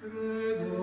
Credo 0.00 0.75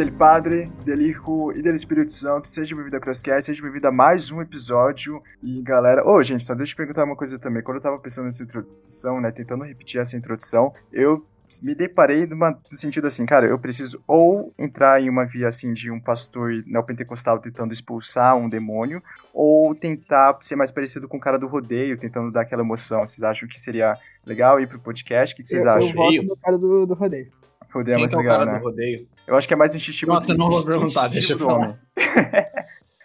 dele 0.00 0.12
Padre, 0.12 0.72
dele 0.82 1.08
Hijo 1.08 1.52
e 1.52 1.60
dele 1.60 1.76
Espírito 1.76 2.10
Santo. 2.10 2.48
Seja 2.48 2.74
bem-vindo 2.74 2.96
a 2.96 3.00
Crosscast, 3.00 3.44
seja 3.44 3.62
bem-vindo 3.62 3.86
a 3.86 3.92
mais 3.92 4.32
um 4.32 4.40
episódio. 4.40 5.22
E 5.42 5.60
galera, 5.60 6.02
ô 6.06 6.14
oh, 6.14 6.22
gente, 6.22 6.42
só 6.42 6.54
deixa 6.54 6.72
eu 6.72 6.76
perguntar 6.78 7.04
uma 7.04 7.14
coisa 7.14 7.38
também. 7.38 7.62
Quando 7.62 7.76
eu 7.76 7.82
tava 7.82 7.98
pensando 7.98 8.24
nessa 8.24 8.42
introdução, 8.42 9.20
né, 9.20 9.30
tentando 9.30 9.62
repetir 9.62 10.00
essa 10.00 10.16
introdução, 10.16 10.72
eu 10.90 11.22
me 11.62 11.74
deparei 11.74 12.26
numa, 12.26 12.58
no 12.70 12.78
sentido 12.78 13.08
assim, 13.08 13.26
cara, 13.26 13.44
eu 13.44 13.58
preciso 13.58 14.02
ou 14.06 14.54
entrar 14.58 15.02
em 15.02 15.10
uma 15.10 15.26
via 15.26 15.48
assim 15.48 15.70
de 15.74 15.90
um 15.90 16.00
pastor 16.00 16.50
neopentecostal 16.66 17.38
tentando 17.38 17.74
expulsar 17.74 18.34
um 18.38 18.48
demônio, 18.48 19.02
ou 19.34 19.74
tentar 19.74 20.38
ser 20.40 20.56
mais 20.56 20.70
parecido 20.70 21.08
com 21.08 21.18
o 21.18 21.20
cara 21.20 21.38
do 21.38 21.46
rodeio, 21.46 21.98
tentando 21.98 22.32
dar 22.32 22.40
aquela 22.40 22.62
emoção. 22.62 23.04
Vocês 23.04 23.22
acham 23.22 23.46
que 23.46 23.60
seria 23.60 23.98
legal 24.24 24.58
ir 24.60 24.66
pro 24.66 24.80
podcast? 24.80 25.34
O 25.34 25.36
que, 25.36 25.42
que 25.42 25.48
vocês 25.50 25.66
eu, 25.66 25.70
acham? 25.70 25.90
Eu 25.90 25.94
voto 25.94 26.22
no 26.22 26.36
cara 26.38 26.56
do, 26.56 26.86
do 26.86 26.94
rodeio. 26.94 27.39
Rodeio 27.72 27.96
é 27.96 27.98
mais 27.98 28.12
legal, 28.12 28.38
cara 28.38 28.52
né? 28.52 28.58
do 28.58 28.64
rodeio? 28.64 29.08
Eu 29.26 29.36
acho 29.36 29.46
que 29.46 29.54
é 29.54 29.56
mais 29.56 29.74
instintivo. 29.74 30.12
Nossa, 30.12 30.34
não 30.34 30.50
vou 30.50 30.64
perguntar, 30.64 31.08
deixa 31.08 31.34
eu 31.34 31.38
falar. 31.38 31.78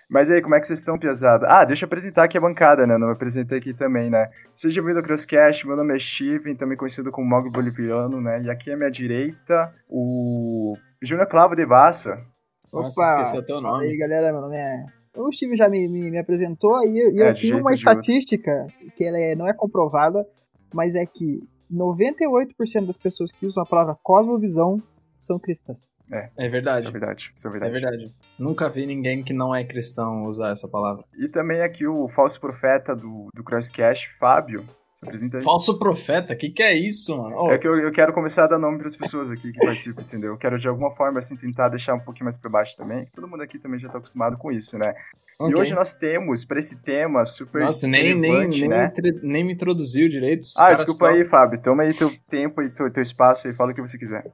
Mas 0.09 0.29
aí, 0.29 0.41
como 0.41 0.55
é 0.55 0.59
que 0.59 0.67
vocês 0.67 0.79
estão, 0.79 0.99
piazada? 0.99 1.47
Ah, 1.47 1.65
deixa 1.65 1.83
eu 1.83 1.87
apresentar 1.87 2.23
aqui 2.23 2.37
a 2.37 2.41
bancada, 2.41 2.85
né? 2.85 2.97
Não 2.97 3.07
me 3.07 3.13
apresentei 3.13 3.57
aqui 3.57 3.73
também, 3.73 4.09
né? 4.09 4.29
Seja 4.53 4.81
bem-vindo 4.81 4.99
ao 4.99 5.05
Crosscast, 5.05 5.65
meu 5.65 5.75
nome 5.75 5.95
é 5.95 5.99
Steven, 5.99 6.55
também 6.55 6.77
conhecido 6.77 7.11
como 7.11 7.27
Mogli 7.27 7.51
Boliviano, 7.51 8.21
né? 8.21 8.41
E 8.43 8.49
aqui 8.49 8.71
à 8.71 8.77
minha 8.77 8.91
direita, 8.91 9.73
o 9.89 10.77
Júnior 11.01 11.27
Clavo 11.27 11.55
de 11.55 11.65
Bassa. 11.65 12.23
Nossa, 12.71 13.01
Opa, 13.01 13.21
esqueceu 13.23 13.45
teu 13.45 13.59
nome. 13.59 13.85
E 13.85 13.89
aí, 13.91 13.97
galera, 13.97 14.31
meu 14.31 14.41
nome 14.41 14.57
é... 14.57 14.85
O 15.17 15.31
Steve 15.31 15.55
já 15.55 15.67
me, 15.69 15.87
me, 15.87 16.11
me 16.11 16.17
apresentou 16.17 16.83
e, 16.83 16.97
e 16.97 17.21
é, 17.21 17.29
eu 17.29 17.33
tenho 17.33 17.59
uma 17.59 17.71
estatística 17.71 18.67
que 18.95 19.03
ela 19.03 19.17
é, 19.17 19.33
não 19.33 19.47
é 19.47 19.53
comprovada, 19.53 20.25
mas 20.73 20.93
é 20.93 21.05
que 21.05 21.41
98% 21.71 22.85
das 22.85 22.97
pessoas 22.97 23.31
que 23.31 23.45
usam 23.45 23.63
a 23.63 23.65
palavra 23.65 23.97
cosmovisão 24.01 24.81
são 25.17 25.39
cristãs. 25.39 25.87
É, 26.11 26.29
é 26.37 26.47
verdade. 26.47 26.79
Isso 26.79 26.87
é 26.87 26.91
verdade. 26.91 27.31
Isso 27.35 27.47
é 27.47 27.51
verdade. 27.51 27.71
É 27.71 27.79
verdade. 27.79 28.15
Nunca 28.37 28.69
vi 28.69 28.85
ninguém 28.85 29.23
que 29.23 29.33
não 29.33 29.53
é 29.55 29.63
cristão 29.63 30.25
usar 30.25 30.51
essa 30.51 30.67
palavra. 30.67 31.03
E 31.17 31.27
também 31.27 31.61
aqui 31.61 31.87
o 31.87 32.07
falso 32.07 32.39
profeta 32.39 32.95
do, 32.95 33.29
do 33.33 33.43
Crosscast, 33.43 34.09
Fábio. 34.17 34.65
Se 34.95 35.05
apresenta 35.05 35.37
aí. 35.37 35.43
Falso 35.43 35.77
profeta? 35.77 36.33
O 36.33 36.37
que, 36.37 36.49
que 36.49 36.63
é 36.63 36.73
isso, 36.73 37.17
mano? 37.17 37.35
Oh. 37.37 37.51
É 37.51 37.57
que 37.57 37.67
eu, 37.67 37.75
eu 37.75 37.91
quero 37.91 38.13
começar 38.13 38.45
a 38.45 38.47
dar 38.47 38.57
nome 38.57 38.77
para 38.77 38.87
as 38.87 38.95
pessoas 38.95 39.29
aqui 39.29 39.51
que 39.51 39.59
participam, 39.59 40.01
entendeu? 40.01 40.31
Eu 40.31 40.37
quero 40.37 40.57
de 40.57 40.69
alguma 40.69 40.89
forma, 40.89 41.19
assim, 41.19 41.35
tentar 41.35 41.67
deixar 41.67 41.95
um 41.95 41.99
pouquinho 41.99 42.23
mais 42.23 42.37
para 42.37 42.49
baixo 42.49 42.77
também. 42.77 43.05
Todo 43.13 43.27
mundo 43.27 43.43
aqui 43.43 43.59
também 43.59 43.77
já 43.77 43.89
tá 43.89 43.97
acostumado 43.97 44.37
com 44.37 44.53
isso, 44.53 44.77
né? 44.77 44.95
Okay. 45.37 45.53
E 45.53 45.59
hoje 45.59 45.75
nós 45.75 45.97
temos, 45.97 46.45
para 46.45 46.59
esse 46.59 46.77
tema 46.77 47.25
super 47.25 47.63
Nossa, 47.63 47.85
nem, 47.89 48.15
nem, 48.15 48.47
nem, 48.47 48.69
né? 48.69 48.93
me 49.03 49.11
nem 49.21 49.43
me 49.43 49.51
introduziu 49.51 50.07
direito. 50.07 50.45
Ah, 50.57 50.73
desculpa 50.73 51.07
só... 51.07 51.11
aí, 51.11 51.25
Fábio. 51.25 51.61
Toma 51.61 51.83
aí 51.83 51.93
teu 51.93 52.09
tempo 52.29 52.61
e 52.61 52.69
teu, 52.69 52.89
teu 52.89 53.03
espaço 53.03 53.49
aí, 53.49 53.53
fala 53.53 53.73
o 53.73 53.75
que 53.75 53.81
você 53.81 53.97
quiser. 53.97 54.31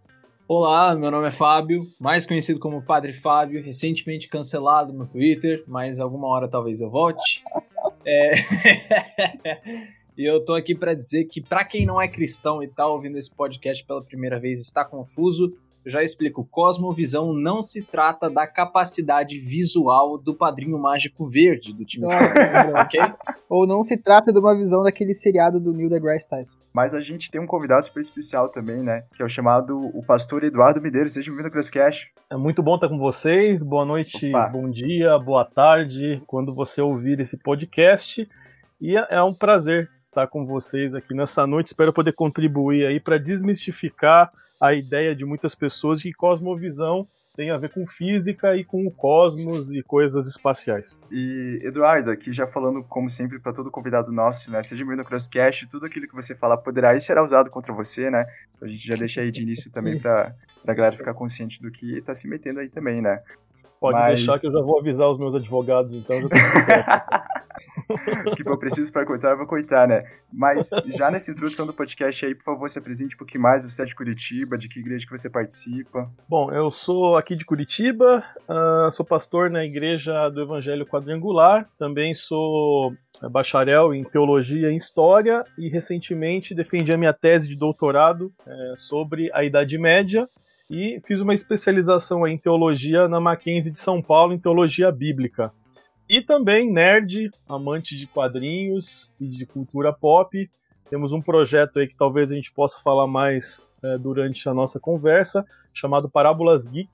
Olá, 0.47 0.93
meu 0.93 1.09
nome 1.09 1.27
é 1.27 1.31
Fábio, 1.31 1.87
mais 1.99 2.27
conhecido 2.27 2.59
como 2.59 2.83
Padre 2.83 3.13
Fábio, 3.13 3.63
recentemente 3.63 4.29
cancelado 4.29 4.93
no 4.93 5.07
Twitter, 5.07 5.63
mas 5.65 5.99
alguma 5.99 6.27
hora 6.27 6.47
talvez 6.47 6.81
eu 6.81 6.89
volte. 6.91 7.43
É... 8.05 8.33
e 10.17 10.25
eu 10.25 10.43
tô 10.43 10.53
aqui 10.53 10.75
para 10.75 10.93
dizer 10.93 11.25
que 11.25 11.41
para 11.41 11.63
quem 11.63 11.85
não 11.85 12.01
é 12.01 12.07
cristão 12.07 12.61
e 12.61 12.67
tá 12.67 12.87
ouvindo 12.87 13.17
esse 13.17 13.33
podcast 13.33 13.83
pela 13.85 14.03
primeira 14.03 14.39
vez 14.39 14.59
está 14.59 14.83
confuso, 14.83 15.53
eu 15.83 15.91
já 15.91 16.03
explico, 16.03 16.45
cosmovisão 16.45 17.33
não 17.33 17.59
se 17.59 17.83
trata 17.83 18.29
da 18.29 18.45
capacidade 18.45 19.39
visual 19.39 20.16
do 20.16 20.35
padrinho 20.35 20.77
mágico 20.77 21.27
verde 21.27 21.73
do 21.73 21.83
time. 21.83 22.05
ok? 22.79 23.00
Ou 23.50 23.66
não 23.66 23.83
se 23.83 23.97
trata 23.97 24.31
de 24.31 24.38
uma 24.38 24.55
visão 24.55 24.83
daquele 24.83 25.16
seriado 25.16 25.59
do 25.59 25.73
Neil 25.73 25.89
deGrasse 25.89 26.29
Tyson. 26.29 26.55
Mas 26.71 26.94
a 26.94 27.00
gente 27.00 27.31
tem 27.31 27.41
um 27.41 27.47
convidado 27.47 27.83
super 27.83 28.00
especial 28.00 28.47
também, 28.47 28.83
né? 28.83 29.05
Que 29.16 29.23
é 29.23 29.25
o 29.25 29.29
chamado 29.29 29.89
o 29.94 30.03
pastor 30.03 30.44
Eduardo 30.44 30.79
Medeiros. 30.79 31.13
Seja 31.13 31.31
bem-vindo 31.31 31.47
ao 31.47 31.51
Crosscast. 31.51 32.11
É 32.29 32.38
muito 32.38 32.61
bom 32.61 32.75
estar 32.75 32.88
com 32.88 33.00
vocês. 33.00 33.63
Boa 33.63 33.83
noite, 33.83 34.29
Opa. 34.29 34.47
bom 34.47 34.69
dia, 34.69 35.17
boa 35.17 35.44
tarde, 35.44 36.21
quando 36.27 36.53
você 36.53 36.79
ouvir 36.79 37.19
esse 37.19 37.38
podcast. 37.38 38.29
E 38.81 38.96
é 38.96 39.22
um 39.22 39.31
prazer 39.31 39.92
estar 39.96 40.25
com 40.25 40.44
vocês 40.44 40.96
aqui 40.96 41.14
nessa 41.14 41.46
noite. 41.46 41.68
Espero 41.68 41.94
poder 41.94 42.14
contribuir 42.14 42.88
aí 42.88 43.00
para 43.00 43.19
desmistificar 43.19 44.34
a 44.59 44.74
ideia 44.74 45.16
de 45.16 45.24
muitas 45.24 45.53
pessoas 45.53 46.00
de 46.00 46.09
que 46.09 46.18
cosmovisão 46.18 47.08
tem 47.36 47.52
a 47.52 47.58
ver 47.58 47.69
com 47.69 47.86
física 47.86 48.58
e 48.58 48.64
com 48.64 48.86
o 48.88 48.92
cosmos 48.92 49.72
e 49.72 49.84
coisas 49.84 50.28
espaciais. 50.28 51.00
E 51.12 51.62
Eduardo, 51.64 52.09
aqui 52.09 52.34
já 52.34 52.47
falando 52.47 52.84
como 52.84 53.08
sempre 53.08 53.40
para 53.40 53.53
todo 53.53 53.69
convidado 53.69 54.12
nosso, 54.12 54.52
né? 54.52 54.64
Seja 54.64 54.84
bem-vindo 54.84 55.03
ao 55.03 55.08
Crosscast, 55.08 55.68
tudo 55.68 55.86
aquilo 55.86 56.08
que 56.08 56.16
você 56.16 56.34
falar 56.34 56.58
poderá 56.58 56.96
e 56.96 57.00
será 57.00 57.24
usado 57.24 57.52
contra 57.52 57.72
você, 57.72 58.09
né? 58.09 58.25
A 58.59 58.68
gente 58.68 58.86
já 58.86 58.96
deixa 58.96 59.22
aí 59.22 59.30
de 59.30 59.44
início 59.44 59.72
também 59.72 60.00
para 60.00 60.36
a 60.68 60.74
galera 60.74 60.98
ficar 60.98 61.13
consciente 61.13 61.62
do 61.62 61.69
que 61.69 62.00
está 62.00 62.16
se 62.16 62.28
metendo 62.28 62.59
aí 62.59 62.68
também, 62.68 63.00
né? 63.00 63.22
Pode 63.81 64.00
Mas... 64.00 64.19
deixar 64.19 64.40
que 64.40 64.46
eu 64.46 64.52
já 64.52 64.62
vou 64.62 64.80
avisar 64.80 65.09
os 65.09 65.18
meus 65.18 65.34
advogados, 65.34 65.92
então. 65.92 66.16
o 68.28 68.36
que 68.36 68.44
for 68.46 68.56
preciso 68.56 68.94
para 68.94 69.03
cortar, 69.03 69.31
eu 69.31 69.38
vou 69.38 69.47
cortar, 69.47 69.88
né? 69.88 70.03
Mas 70.31 70.69
já 70.96 71.09
nessa 71.09 71.31
introdução 71.31 71.66
do 71.66 71.74
podcast 71.74 72.24
aí, 72.24 72.36
por 72.36 72.44
favor, 72.44 72.69
se 72.69 72.78
apresente 72.78 73.16
um 73.16 73.18
pouquinho 73.18 73.42
mais. 73.42 73.64
Você 73.64 73.81
é 73.81 73.86
de 73.86 73.96
Curitiba, 73.96 74.56
de 74.56 74.69
que 74.69 74.80
igreja 74.80 75.03
que 75.03 75.12
você 75.12 75.28
participa? 75.31 76.08
Bom, 76.30 76.52
eu 76.52 76.69
sou 76.69 77.18
aqui 77.18 77.36
de 77.36 77.44
Curitiba, 77.44 78.24
uh, 78.47 78.92
sou 78.92 79.03
pastor 79.03 79.50
na 79.50 79.66
Igreja 79.66 80.30
do 80.30 80.44
Evangelho 80.44 80.86
Quadrangular, 80.86 81.68
também 81.80 82.13
sou 82.13 82.94
bacharel 83.31 83.96
em 83.96 84.03
Teologia 84.03 84.69
e 84.72 84.78
História 84.78 85.44
e 85.58 85.69
recentemente 85.69 86.53
defendi 86.53 86.94
a 86.94 86.98
minha 86.98 87.13
tese 87.13 87.48
de 87.48 87.56
doutorado 87.56 88.31
é, 88.46 88.74
sobre 88.78 89.31
a 89.34 89.44
Idade 89.44 89.78
Média 89.80 90.30
e 90.71 91.01
fiz 91.05 91.19
uma 91.19 91.33
especialização 91.33 92.25
em 92.25 92.37
teologia 92.37 93.05
na 93.05 93.19
Mackenzie 93.19 93.73
de 93.73 93.79
São 93.79 94.01
Paulo, 94.01 94.31
em 94.31 94.39
teologia 94.39 94.89
bíblica. 94.89 95.51
E 96.07 96.21
também 96.21 96.71
nerd, 96.71 97.29
amante 97.47 97.93
de 97.97 98.07
quadrinhos 98.07 99.13
e 99.19 99.27
de 99.27 99.45
cultura 99.45 99.91
pop. 99.91 100.49
Temos 100.89 101.11
um 101.11 101.21
projeto 101.21 101.77
aí 101.77 101.89
que 101.89 101.95
talvez 101.95 102.31
a 102.31 102.35
gente 102.35 102.53
possa 102.53 102.79
falar 102.81 103.05
mais 103.05 103.61
é, 103.83 103.97
durante 103.97 104.47
a 104.47 104.53
nossa 104.53 104.79
conversa, 104.79 105.45
chamado 105.73 106.09
Parábolas 106.09 106.65
Geek, 106.67 106.89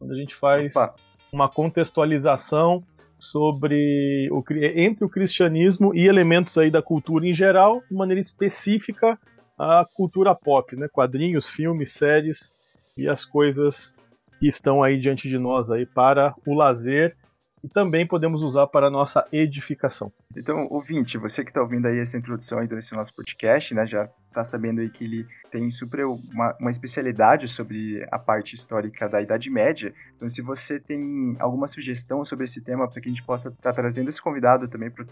onde 0.00 0.14
a 0.14 0.16
gente 0.16 0.34
faz 0.34 0.74
Opa. 0.74 0.94
uma 1.30 1.50
contextualização 1.50 2.82
sobre 3.14 4.30
o, 4.32 4.42
entre 4.74 5.04
o 5.04 5.08
cristianismo 5.08 5.94
e 5.94 6.06
elementos 6.06 6.56
aí 6.56 6.70
da 6.70 6.80
cultura 6.80 7.26
em 7.26 7.34
geral, 7.34 7.82
de 7.90 7.94
maneira 7.94 8.20
específica 8.20 9.18
a 9.58 9.84
cultura 9.92 10.34
pop, 10.34 10.74
né? 10.76 10.88
Quadrinhos, 10.88 11.46
filmes, 11.46 11.92
séries 11.92 12.56
e 12.98 13.08
as 13.08 13.24
coisas 13.24 13.96
que 14.38 14.46
estão 14.46 14.82
aí 14.82 14.98
diante 14.98 15.28
de 15.28 15.38
nós 15.38 15.70
aí 15.70 15.86
para 15.86 16.34
o 16.46 16.54
lazer 16.54 17.16
e 17.62 17.68
também 17.68 18.06
podemos 18.06 18.42
usar 18.42 18.66
para 18.66 18.90
nossa 18.90 19.26
edificação. 19.32 20.12
Então, 20.36 20.66
ouvinte, 20.70 21.18
você 21.18 21.42
que 21.42 21.50
está 21.50 21.60
ouvindo 21.60 21.86
aí 21.86 21.98
essa 21.98 22.16
introdução 22.16 22.58
aí 22.58 22.68
desse 22.68 22.94
nosso 22.94 23.14
podcast, 23.14 23.74
né, 23.74 23.86
já 23.86 24.08
está 24.28 24.44
sabendo 24.44 24.80
aí 24.80 24.88
que 24.88 25.04
ele 25.04 25.26
tem 25.50 25.70
super 25.70 26.04
uma, 26.04 26.54
uma, 26.60 26.70
especialidade 26.70 27.48
sobre 27.48 28.06
a 28.10 28.18
parte 28.18 28.54
histórica 28.54 29.08
da 29.08 29.20
Idade 29.20 29.50
Média. 29.50 29.92
Então, 30.16 30.28
se 30.28 30.42
você 30.42 30.78
tem 30.78 31.36
alguma 31.38 31.66
sugestão 31.66 32.24
sobre 32.24 32.44
esse 32.44 32.60
tema 32.60 32.88
para 32.88 33.00
que 33.00 33.08
a 33.08 33.12
gente 33.12 33.22
possa 33.22 33.48
estar 33.48 33.60
tá 33.62 33.72
trazendo 33.72 34.08
esse 34.08 34.20
convidado 34.20 34.68
também 34.68 34.90
para 34.90 35.04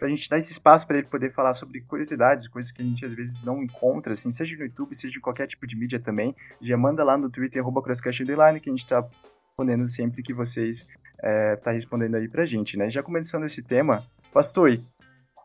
a 0.00 0.08
gente 0.08 0.30
dar 0.30 0.38
esse 0.38 0.52
espaço 0.52 0.86
para 0.86 0.98
ele 0.98 1.06
poder 1.06 1.30
falar 1.30 1.52
sobre 1.52 1.80
curiosidades, 1.80 2.48
coisas 2.48 2.70
que 2.70 2.80
a 2.80 2.84
gente 2.84 3.04
às 3.04 3.12
vezes 3.12 3.42
não 3.42 3.62
encontra, 3.62 4.12
assim, 4.12 4.30
seja 4.30 4.56
no 4.56 4.64
YouTube, 4.64 4.94
seja 4.94 5.18
em 5.18 5.22
qualquer 5.22 5.46
tipo 5.46 5.66
de 5.66 5.76
mídia 5.76 5.98
também, 5.98 6.34
já 6.60 6.76
manda 6.76 7.04
lá 7.04 7.18
no 7.18 7.28
Twitter, 7.28 7.60
arroba 7.60 7.82
CrossCast 7.82 8.24
que 8.24 8.70
a 8.70 8.72
gente 8.72 8.84
está 8.84 9.06
respondendo 9.54 9.86
sempre 9.86 10.20
que 10.20 10.34
vocês 10.34 10.84
é, 11.22 11.54
tá 11.54 11.70
respondendo 11.70 12.16
aí 12.16 12.28
pra 12.28 12.44
gente, 12.44 12.76
né? 12.76 12.90
Já 12.90 13.04
começando 13.04 13.44
esse 13.44 13.62
tema, 13.62 14.02
Pastor, 14.32 14.80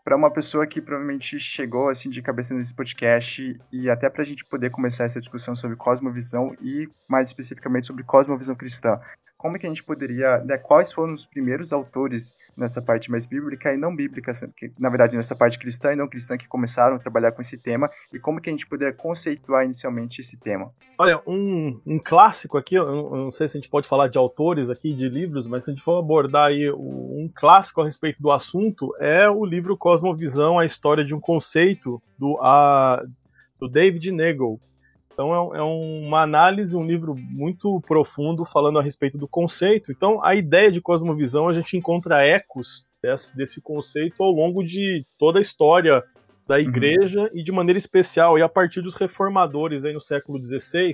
para 0.03 0.15
uma 0.15 0.31
pessoa 0.31 0.65
que 0.65 0.81
provavelmente 0.81 1.39
chegou 1.39 1.89
assim 1.89 2.09
de 2.09 2.19
cabeça 2.19 2.55
nesse 2.55 2.73
podcast 2.73 3.59
e 3.71 3.87
até 3.87 4.09
para 4.09 4.23
a 4.23 4.25
gente 4.25 4.43
poder 4.45 4.71
começar 4.71 5.03
essa 5.03 5.19
discussão 5.19 5.55
sobre 5.55 5.77
cosmovisão 5.77 6.55
e 6.59 6.89
mais 7.07 7.27
especificamente 7.27 7.85
sobre 7.85 8.03
cosmovisão 8.03 8.55
cristã, 8.55 8.99
como 9.39 9.57
que 9.57 9.65
a 9.65 9.69
gente 9.69 9.85
poderia, 9.85 10.39
né, 10.39 10.57
quais 10.57 10.91
foram 10.91 11.13
os 11.13 11.25
primeiros 11.25 11.71
autores 11.71 12.35
nessa 12.57 12.81
parte 12.81 13.09
mais 13.09 13.25
bíblica 13.25 13.73
e 13.73 13.77
não 13.77 13.95
bíblica, 13.95 14.33
que, 14.53 14.69
na 14.77 14.89
verdade 14.89 15.15
nessa 15.15 15.33
parte 15.33 15.57
cristã 15.57 15.93
e 15.93 15.95
não 15.95 16.09
cristã 16.09 16.37
que 16.37 16.45
começaram 16.45 16.97
a 16.97 16.99
trabalhar 16.99 17.31
com 17.31 17.41
esse 17.41 17.57
tema 17.57 17.89
e 18.13 18.19
como 18.19 18.41
que 18.41 18.49
a 18.49 18.51
gente 18.51 18.67
poderia 18.67 18.93
conceituar 18.93 19.63
inicialmente 19.63 20.19
esse 20.19 20.37
tema? 20.37 20.73
Olha, 20.97 21.21
um, 21.25 21.79
um 21.85 21.97
clássico 21.97 22.57
aqui, 22.57 22.75
eu 22.75 22.85
não, 23.15 23.31
sei 23.31 23.47
se 23.47 23.57
a 23.57 23.61
gente 23.61 23.69
pode 23.69 23.87
falar 23.87 24.09
de 24.09 24.17
autores 24.17 24.69
aqui, 24.69 24.93
de 24.93 25.07
livros, 25.07 25.47
mas 25.47 25.63
se 25.63 25.71
a 25.71 25.73
gente 25.73 25.83
for 25.85 25.97
abordar 25.97 26.47
aí 26.47 26.69
um 26.69 27.31
clássico 27.33 27.79
a 27.81 27.85
respeito 27.85 28.21
do 28.21 28.31
assunto, 28.31 28.93
é 28.99 29.29
o 29.29 29.45
livro 29.45 29.77
Cosmovisão, 29.77 30.59
a 30.59 30.65
história 30.65 31.05
de 31.05 31.15
um 31.15 31.19
conceito 31.19 32.01
do, 32.17 32.37
a, 32.41 33.01
do 33.57 33.69
David 33.69 34.11
Nagel, 34.11 34.59
então 35.19 35.53
é, 35.53 35.59
é, 35.59 35.61
uma 35.61 36.21
análise, 36.21 36.77
um 36.77 36.85
livro 36.85 37.13
muito 37.13 37.81
profundo 37.81 38.45
falando 38.45 38.79
a 38.79 38.81
respeito 38.81 39.17
do 39.17 39.27
conceito. 39.27 39.91
Então 39.91 40.23
a 40.23 40.33
ideia 40.33 40.71
de 40.71 40.79
cosmovisão 40.79 41.49
a 41.49 41.53
gente 41.53 41.75
encontra 41.75 42.25
ecos 42.25 42.85
desse, 43.03 43.35
desse 43.35 43.61
conceito 43.61 44.23
ao 44.23 44.31
longo 44.31 44.63
de 44.63 45.05
toda 45.17 45.37
a 45.37 45.41
história 45.41 46.01
da 46.47 46.55
uhum. 46.55 46.61
igreja 46.61 47.23
uhum. 47.23 47.29
e 47.33 47.43
de 47.43 47.51
maneira 47.51 47.77
especial 47.77 48.39
e 48.39 48.41
a 48.41 48.47
partir 48.47 48.81
dos 48.81 48.95
reformadores 48.95 49.83
aí 49.83 49.91
no 49.91 49.99
século 49.99 50.41
XVI 50.41 50.93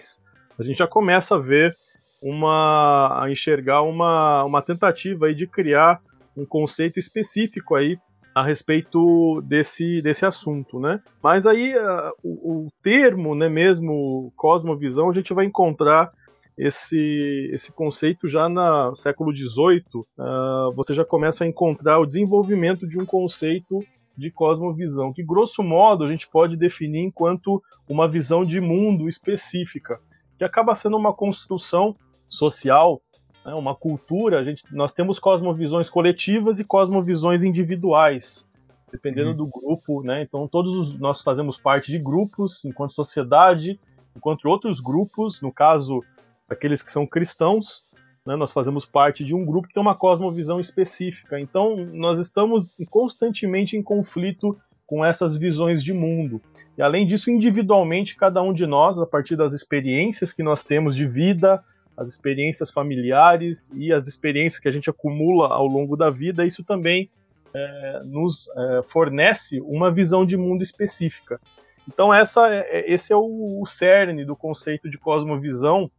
a 0.58 0.64
gente 0.64 0.80
já 0.80 0.88
começa 0.88 1.36
a 1.36 1.40
ver 1.40 1.76
uma 2.20 3.24
a 3.24 3.32
enxergar 3.32 3.84
uma, 3.84 4.44
uma 4.44 4.62
tentativa 4.64 5.28
aí 5.28 5.36
de 5.36 5.46
criar 5.46 6.02
um 6.36 6.48
conceito 6.48 6.98
específico 6.98 7.76
aí 7.76 7.96
a 8.36 8.44
respeito 8.44 9.42
desse, 9.46 10.02
desse 10.02 10.26
assunto, 10.26 10.78
né? 10.78 11.02
Mas 11.24 11.48
aí 11.48 11.74
uh, 11.74 12.12
o, 12.22 12.66
o, 12.66 12.68
termo, 12.84 13.34
né, 13.34 13.48
mesmo 13.48 14.34
cosmovisão, 14.36 15.10
a 15.10 15.14
gente 15.14 15.34
vai 15.34 15.46
encontrar 15.46 16.12
esse, 16.58 17.50
esse 17.54 17.72
conceito 17.72 18.28
já 18.28 18.50
no 18.50 18.94
século 18.94 19.34
XVIII. 19.34 19.84
Uh, 19.96 20.74
você 20.76 20.94
já 20.94 21.06
começa 21.06 21.46
a 21.46 21.48
encontrar 21.48 21.98
o 21.98 22.06
desenvolvimento 22.06 22.86
de 22.86 23.00
um 23.00 23.06
conceito 23.06 23.80
de 24.18 24.30
cosmovisão, 24.30 25.14
que 25.14 25.24
grosso 25.24 25.64
modo 25.64 26.04
a 26.04 26.08
gente 26.08 26.28
pode 26.28 26.58
definir 26.58 27.04
enquanto 27.04 27.64
uma 27.88 28.08
visão 28.08 28.46
de 28.46 28.60
mundo 28.60 29.08
específica, 29.08 29.98
que 30.38 30.44
acaba 30.44 30.76
sendo 30.76 30.98
uma 30.98 31.14
construção 31.14 31.96
social 32.28 33.02
né, 33.46 33.54
uma 33.54 33.76
cultura, 33.76 34.40
a 34.40 34.44
gente, 34.44 34.64
nós 34.72 34.94
temos 34.94 35.20
cosmovisões 35.20 35.90
coletivas 35.90 36.60
e 36.60 36.64
cosmovisões 36.64 37.44
individuais, 37.44 38.48
dependendo 38.92 39.30
uhum. 39.30 39.36
do 39.36 39.46
grupo, 39.46 40.02
né? 40.02 40.24
Então 40.24 40.48
todos 40.48 40.74
os, 40.74 41.00
nós 41.00 41.22
fazemos 41.22 41.58
parte 41.58 41.92
de 41.92 42.00
grupos 42.00 42.66
enquanto 42.66 42.94
sociedade, 42.94 43.80
enquanto 44.16 44.50
outros 44.50 44.80
grupos, 44.80 45.42
no 45.42 45.52
caso 45.52 46.04
aqueles 46.50 46.82
que 46.82 46.92
são 46.92 47.06
cristãos, 47.06 47.84
né, 48.26 48.36
nós 48.36 48.52
fazemos 48.52 48.86
parte 48.86 49.24
de 49.24 49.36
um 49.36 49.46
grupo 49.46 49.68
que 49.68 49.74
tem 49.74 49.82
uma 49.82 49.96
cosmovisão 49.96 50.60
específica. 50.60 51.40
Então 51.40 51.76
nós 51.94 52.18
estamos 52.18 52.76
constantemente 52.90 53.78
em 53.78 53.84
conflito 53.84 54.58
com 54.88 55.06
essas 55.06 55.38
visões 55.38 55.84
de 55.84 55.94
mundo. 55.94 56.42
E 56.78 56.82
além 56.82 57.08
disso, 57.08 57.32
individualmente, 57.32 58.16
cada 58.16 58.42
um 58.42 58.54
de 58.54 58.66
nós, 58.66 59.00
a 59.00 59.06
partir 59.06 59.36
das 59.36 59.54
experiências 59.54 60.34
que 60.34 60.44
nós 60.44 60.64
temos 60.64 60.96
de 60.96 61.08
vida, 61.08 61.64
as 61.98 62.10
experiências 62.10 62.70
familiares 62.70 63.72
e 63.74 63.94
as 63.94 64.08
experiências 64.08 64.62
que 64.62 64.68
a 64.68 64.72
gente 64.72 64.90
acumula 64.90 65.48
ao 65.48 65.66
longo 65.66 65.96
da 65.96 66.10
vida, 66.10 66.46
isso 66.46 66.64
também 66.64 67.10
é, 67.54 68.02
nos 68.04 68.50
é, 68.50 68.84
fornece 68.84 69.62
uma 69.62 69.90
visão 69.90 70.26
de 70.26 70.36
mundo 70.36 70.62
específica. 70.62 71.40
Então 71.88 72.14
essa 72.14 72.54
é, 72.54 72.80
é 72.80 72.94
esse 72.94 73.14
é 73.14 73.16
o, 73.16 73.62
o, 73.62 73.66
cerne 73.66 74.26
do 74.26 74.36
conceito 74.36 74.90
de 74.90 74.98
cosmovisão 74.98 75.90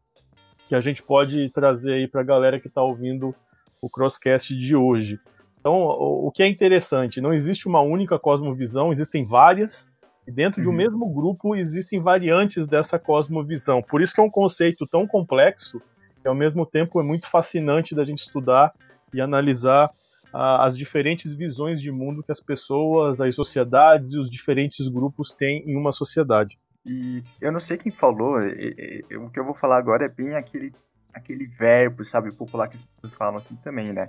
que 0.68 0.74
a 0.74 0.80
gente 0.80 1.02
pode 1.02 1.48
trazer 1.50 1.94
aí 1.94 2.08
para 2.08 2.20
a 2.20 2.24
galera 2.24 2.60
que 2.60 2.66
está 2.66 2.82
ouvindo 2.82 3.34
o 3.80 3.88
crosscast 3.88 4.54
de 4.54 4.76
hoje. 4.76 5.18
Então 5.58 5.74
o, 5.74 6.26
o 6.26 6.30
que 6.30 6.42
é 6.42 6.48
interessante, 6.48 7.20
não 7.20 7.32
existe 7.32 7.66
uma 7.66 7.80
única 7.80 8.18
cosmovisão, 8.18 8.92
existem 8.92 9.24
várias, 9.24 9.90
e 10.26 10.32
dentro 10.32 10.58
uhum. 10.58 10.62
de 10.62 10.68
um 10.68 10.72
uhum. 10.72 10.76
mesmo 10.76 11.14
grupo 11.14 11.54
existem 11.54 12.00
variantes 12.00 12.66
dessa 12.66 12.98
cosmovisão. 12.98 13.80
Por 13.80 14.02
isso 14.02 14.14
que 14.14 14.20
é 14.20 14.24
um 14.24 14.30
conceito 14.30 14.86
tão 14.86 15.06
complexo 15.06 15.80
e 16.24 16.28
ao 16.28 16.34
mesmo 16.34 16.66
tempo 16.66 17.00
é 17.00 17.04
muito 17.04 17.30
fascinante 17.30 17.94
da 17.94 18.04
gente 18.04 18.18
estudar 18.18 18.74
e 19.14 19.20
analisar 19.20 19.86
uh, 20.34 20.62
as 20.62 20.76
diferentes 20.76 21.32
visões 21.32 21.80
de 21.80 21.92
mundo 21.92 22.22
que 22.22 22.32
as 22.32 22.40
pessoas, 22.40 23.20
as 23.20 23.34
sociedades 23.34 24.12
e 24.12 24.18
os 24.18 24.28
diferentes 24.28 24.88
grupos 24.88 25.30
têm 25.30 25.62
em 25.64 25.76
uma 25.76 25.92
sociedade. 25.92 26.58
E 26.84 27.22
eu 27.40 27.52
não 27.52 27.60
sei 27.60 27.76
quem 27.76 27.92
falou, 27.92 28.40
e, 28.42 29.04
e, 29.10 29.16
o 29.16 29.28
que 29.30 29.38
eu 29.38 29.44
vou 29.44 29.54
falar 29.54 29.76
agora 29.76 30.04
é 30.04 30.08
bem 30.08 30.34
aquele, 30.34 30.72
aquele 31.12 31.44
verbo, 31.46 32.04
sabe, 32.04 32.34
popular 32.34 32.68
que 32.68 32.76
as 32.76 32.82
pessoas 32.82 33.14
falam 33.14 33.36
assim 33.36 33.56
também, 33.56 33.92
né? 33.92 34.08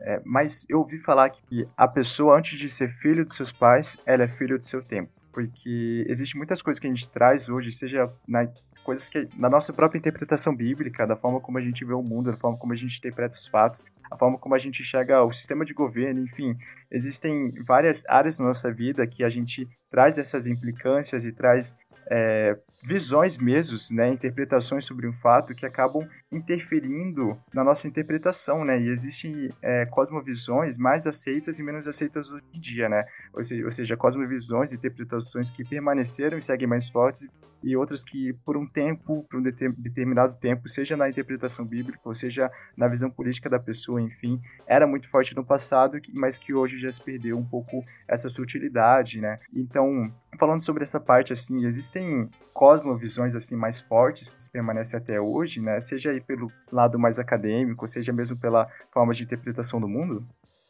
É, 0.00 0.20
mas 0.24 0.66
eu 0.68 0.78
ouvi 0.78 0.98
falar 0.98 1.30
que 1.30 1.66
a 1.76 1.86
pessoa, 1.86 2.38
antes 2.38 2.58
de 2.58 2.68
ser 2.68 2.88
filho 2.88 3.24
dos 3.24 3.34
seus 3.34 3.52
pais, 3.52 3.96
ela 4.04 4.24
é 4.24 4.28
filho 4.28 4.58
do 4.58 4.64
seu 4.64 4.82
tempo 4.82 5.23
porque 5.34 6.06
existe 6.08 6.36
muitas 6.36 6.62
coisas 6.62 6.78
que 6.78 6.86
a 6.86 6.90
gente 6.90 7.08
traz 7.08 7.48
hoje, 7.48 7.72
seja 7.72 8.08
na 8.26 8.48
coisas 8.84 9.08
que 9.08 9.26
na 9.36 9.48
nossa 9.48 9.72
própria 9.72 9.98
interpretação 9.98 10.54
bíblica, 10.54 11.06
da 11.06 11.16
forma 11.16 11.40
como 11.40 11.56
a 11.58 11.60
gente 11.60 11.84
vê 11.84 11.94
o 11.94 12.02
mundo, 12.02 12.30
da 12.30 12.36
forma 12.36 12.56
como 12.58 12.72
a 12.72 12.76
gente 12.76 12.98
interpreta 12.98 13.34
os 13.34 13.46
fatos, 13.46 13.84
a 14.10 14.16
forma 14.16 14.38
como 14.38 14.54
a 14.54 14.58
gente 14.58 14.82
enxerga 14.82 15.24
o 15.24 15.32
sistema 15.32 15.64
de 15.64 15.72
governo, 15.72 16.20
enfim, 16.20 16.56
existem 16.90 17.50
várias 17.64 18.04
áreas 18.06 18.38
na 18.38 18.46
nossa 18.46 18.70
vida 18.70 19.06
que 19.06 19.24
a 19.24 19.28
gente 19.28 19.66
traz 19.90 20.18
essas 20.18 20.46
implicâncias 20.46 21.24
e 21.24 21.32
traz 21.32 21.74
é, 22.10 22.58
visões 22.82 23.38
mesmo, 23.38 23.78
né, 23.96 24.08
interpretações 24.08 24.84
sobre 24.84 25.08
um 25.08 25.12
fato 25.12 25.54
que 25.54 25.64
acabam 25.64 26.06
interferindo 26.30 27.38
na 27.52 27.64
nossa 27.64 27.88
interpretação, 27.88 28.64
né, 28.64 28.78
e 28.78 28.88
existem 28.88 29.50
é, 29.62 29.86
cosmovisões 29.86 30.76
mais 30.76 31.06
aceitas 31.06 31.58
e 31.58 31.62
menos 31.62 31.88
aceitas 31.88 32.30
hoje 32.30 32.44
em 32.52 32.60
dia, 32.60 32.88
né, 32.88 33.04
ou 33.32 33.42
seja, 33.42 33.64
ou 33.64 33.72
seja 33.72 33.96
cosmovisões, 33.96 34.72
interpretações 34.72 35.50
que 35.50 35.64
permaneceram 35.64 36.36
e 36.36 36.42
seguem 36.42 36.68
mais 36.68 36.88
fortes 36.88 37.26
e 37.64 37.74
outras 37.74 38.04
que 38.04 38.34
por 38.44 38.58
um 38.58 38.66
tempo, 38.66 39.26
por 39.30 39.40
um 39.40 39.42
determinado 39.42 40.36
tempo, 40.36 40.68
seja 40.68 40.98
na 40.98 41.08
interpretação 41.08 41.64
bíblica, 41.64 41.98
ou 42.04 42.12
seja 42.12 42.50
na 42.76 42.86
visão 42.86 43.10
política 43.10 43.48
da 43.48 43.58
pessoa, 43.58 44.02
enfim, 44.02 44.38
era 44.66 44.86
muito 44.86 45.08
forte 45.08 45.34
no 45.34 45.42
passado, 45.42 45.98
mas 46.12 46.36
que 46.36 46.52
hoje 46.52 46.76
já 46.76 46.92
se 46.92 47.00
perdeu 47.00 47.38
um 47.38 47.44
pouco 47.44 47.82
essa 48.06 48.28
sutilidade, 48.28 49.18
né, 49.18 49.38
então, 49.54 50.12
falando 50.38 50.62
sobre 50.62 50.82
essa 50.82 51.00
parte, 51.00 51.32
assim, 51.32 51.64
existem 51.64 52.28
cosmovisões 52.52 53.34
assim 53.34 53.56
mais 53.56 53.80
fortes 53.80 54.30
que 54.30 54.50
permanecem 54.50 54.98
até 54.98 55.20
hoje, 55.20 55.60
né? 55.60 55.80
Seja 55.80 56.10
aí 56.10 56.20
pelo 56.20 56.50
lado 56.70 56.98
mais 56.98 57.18
acadêmico, 57.18 57.86
seja 57.86 58.12
mesmo 58.12 58.36
pela 58.36 58.66
forma 58.92 59.12
de 59.12 59.24
interpretação 59.24 59.80
do 59.80 59.88
mundo? 59.88 60.24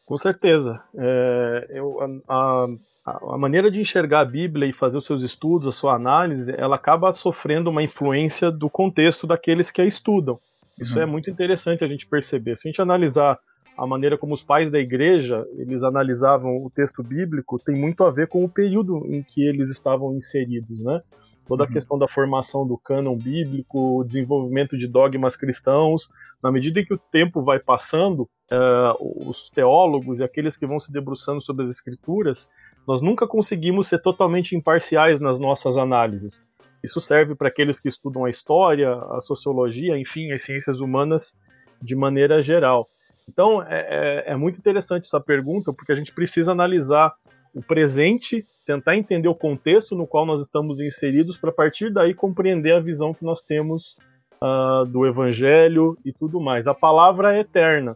Com 0.05 0.17
certeza. 0.17 0.81
É, 0.95 1.67
eu, 1.69 2.21
a, 2.27 2.67
a, 3.05 3.33
a, 3.33 3.37
maneira 3.37 3.71
de 3.71 3.81
enxergar 3.81 4.21
a 4.21 4.25
Bíblia 4.25 4.69
e 4.69 4.73
fazer 4.73 4.97
os 4.97 5.05
seus 5.05 5.23
estudos, 5.23 5.67
a 5.67 5.71
sua 5.71 5.95
análise, 5.95 6.53
ela 6.55 6.75
acaba 6.75 7.11
sofrendo 7.13 7.69
uma 7.69 7.81
influência 7.81 8.51
do 8.51 8.69
contexto 8.69 9.25
daqueles 9.25 9.71
que 9.71 9.81
a 9.81 9.85
estudam. 9.85 10.39
Isso 10.79 10.97
uhum. 10.97 11.03
é 11.03 11.05
muito 11.05 11.29
interessante 11.29 11.83
a 11.83 11.87
gente 11.87 12.05
perceber. 12.05 12.55
Se 12.55 12.67
a 12.67 12.71
gente 12.71 12.81
analisar 12.81 13.39
a 13.77 13.85
maneira 13.85 14.17
como 14.17 14.33
os 14.33 14.43
pais 14.43 14.71
da 14.71 14.79
igreja 14.79 15.45
eles 15.57 15.83
analisavam 15.83 16.63
o 16.63 16.69
texto 16.69 17.03
bíblico 17.03 17.57
tem 17.59 17.75
muito 17.75 18.03
a 18.03 18.11
ver 18.11 18.27
com 18.27 18.43
o 18.43 18.49
período 18.49 19.05
em 19.07 19.21
que 19.21 19.45
eles 19.45 19.69
estavam 19.69 20.15
inseridos, 20.15 20.83
né? 20.83 21.01
toda 21.45 21.63
a 21.63 21.67
uhum. 21.67 21.73
questão 21.73 21.97
da 21.97 22.07
formação 22.07 22.67
do 22.67 22.77
cânon 22.77 23.15
bíblico, 23.15 23.99
o 23.99 24.03
desenvolvimento 24.03 24.77
de 24.77 24.87
dogmas 24.87 25.37
cristãos. 25.37 26.09
Na 26.43 26.51
medida 26.51 26.79
em 26.79 26.85
que 26.85 26.93
o 26.93 26.97
tempo 26.97 27.41
vai 27.41 27.59
passando, 27.59 28.21
uh, 28.51 29.29
os 29.29 29.49
teólogos 29.49 30.19
e 30.19 30.23
aqueles 30.23 30.57
que 30.57 30.65
vão 30.65 30.79
se 30.79 30.91
debruçando 30.91 31.41
sobre 31.41 31.63
as 31.63 31.69
escrituras, 31.69 32.49
nós 32.87 33.01
nunca 33.01 33.27
conseguimos 33.27 33.87
ser 33.87 33.99
totalmente 33.99 34.55
imparciais 34.55 35.19
nas 35.19 35.39
nossas 35.39 35.77
análises. 35.77 36.43
Isso 36.83 37.01
serve 37.01 37.33
para 37.33 37.47
aqueles 37.47 37.79
que 37.79 37.87
estudam 37.87 38.25
a 38.25 38.29
história, 38.29 38.93
a 39.11 39.19
sociologia, 39.19 39.97
enfim, 39.97 40.31
as 40.31 40.43
ciências 40.43 40.79
humanas 40.79 41.35
de 41.81 41.95
maneira 41.95 42.43
geral. 42.43 42.85
Então, 43.27 43.61
é, 43.63 44.23
é, 44.27 44.31
é 44.33 44.35
muito 44.35 44.57
interessante 44.57 45.05
essa 45.05 45.19
pergunta, 45.19 45.73
porque 45.73 45.91
a 45.91 45.95
gente 45.95 46.13
precisa 46.13 46.51
analisar 46.51 47.13
o 47.53 47.61
presente 47.61 48.45
tentar 48.65 48.97
entender 48.97 49.27
o 49.27 49.35
contexto 49.35 49.95
no 49.95 50.07
qual 50.07 50.25
nós 50.25 50.41
estamos 50.41 50.81
inseridos 50.81 51.37
para 51.37 51.51
partir 51.51 51.93
daí 51.93 52.13
compreender 52.13 52.73
a 52.73 52.79
visão 52.79 53.13
que 53.13 53.23
nós 53.23 53.43
temos 53.43 53.97
uh, 54.41 54.85
do 54.85 55.05
evangelho 55.05 55.97
e 56.03 56.11
tudo 56.11 56.41
mais. 56.41 56.67
A 56.67 56.73
palavra 56.73 57.37
é 57.37 57.41
eterna. 57.41 57.95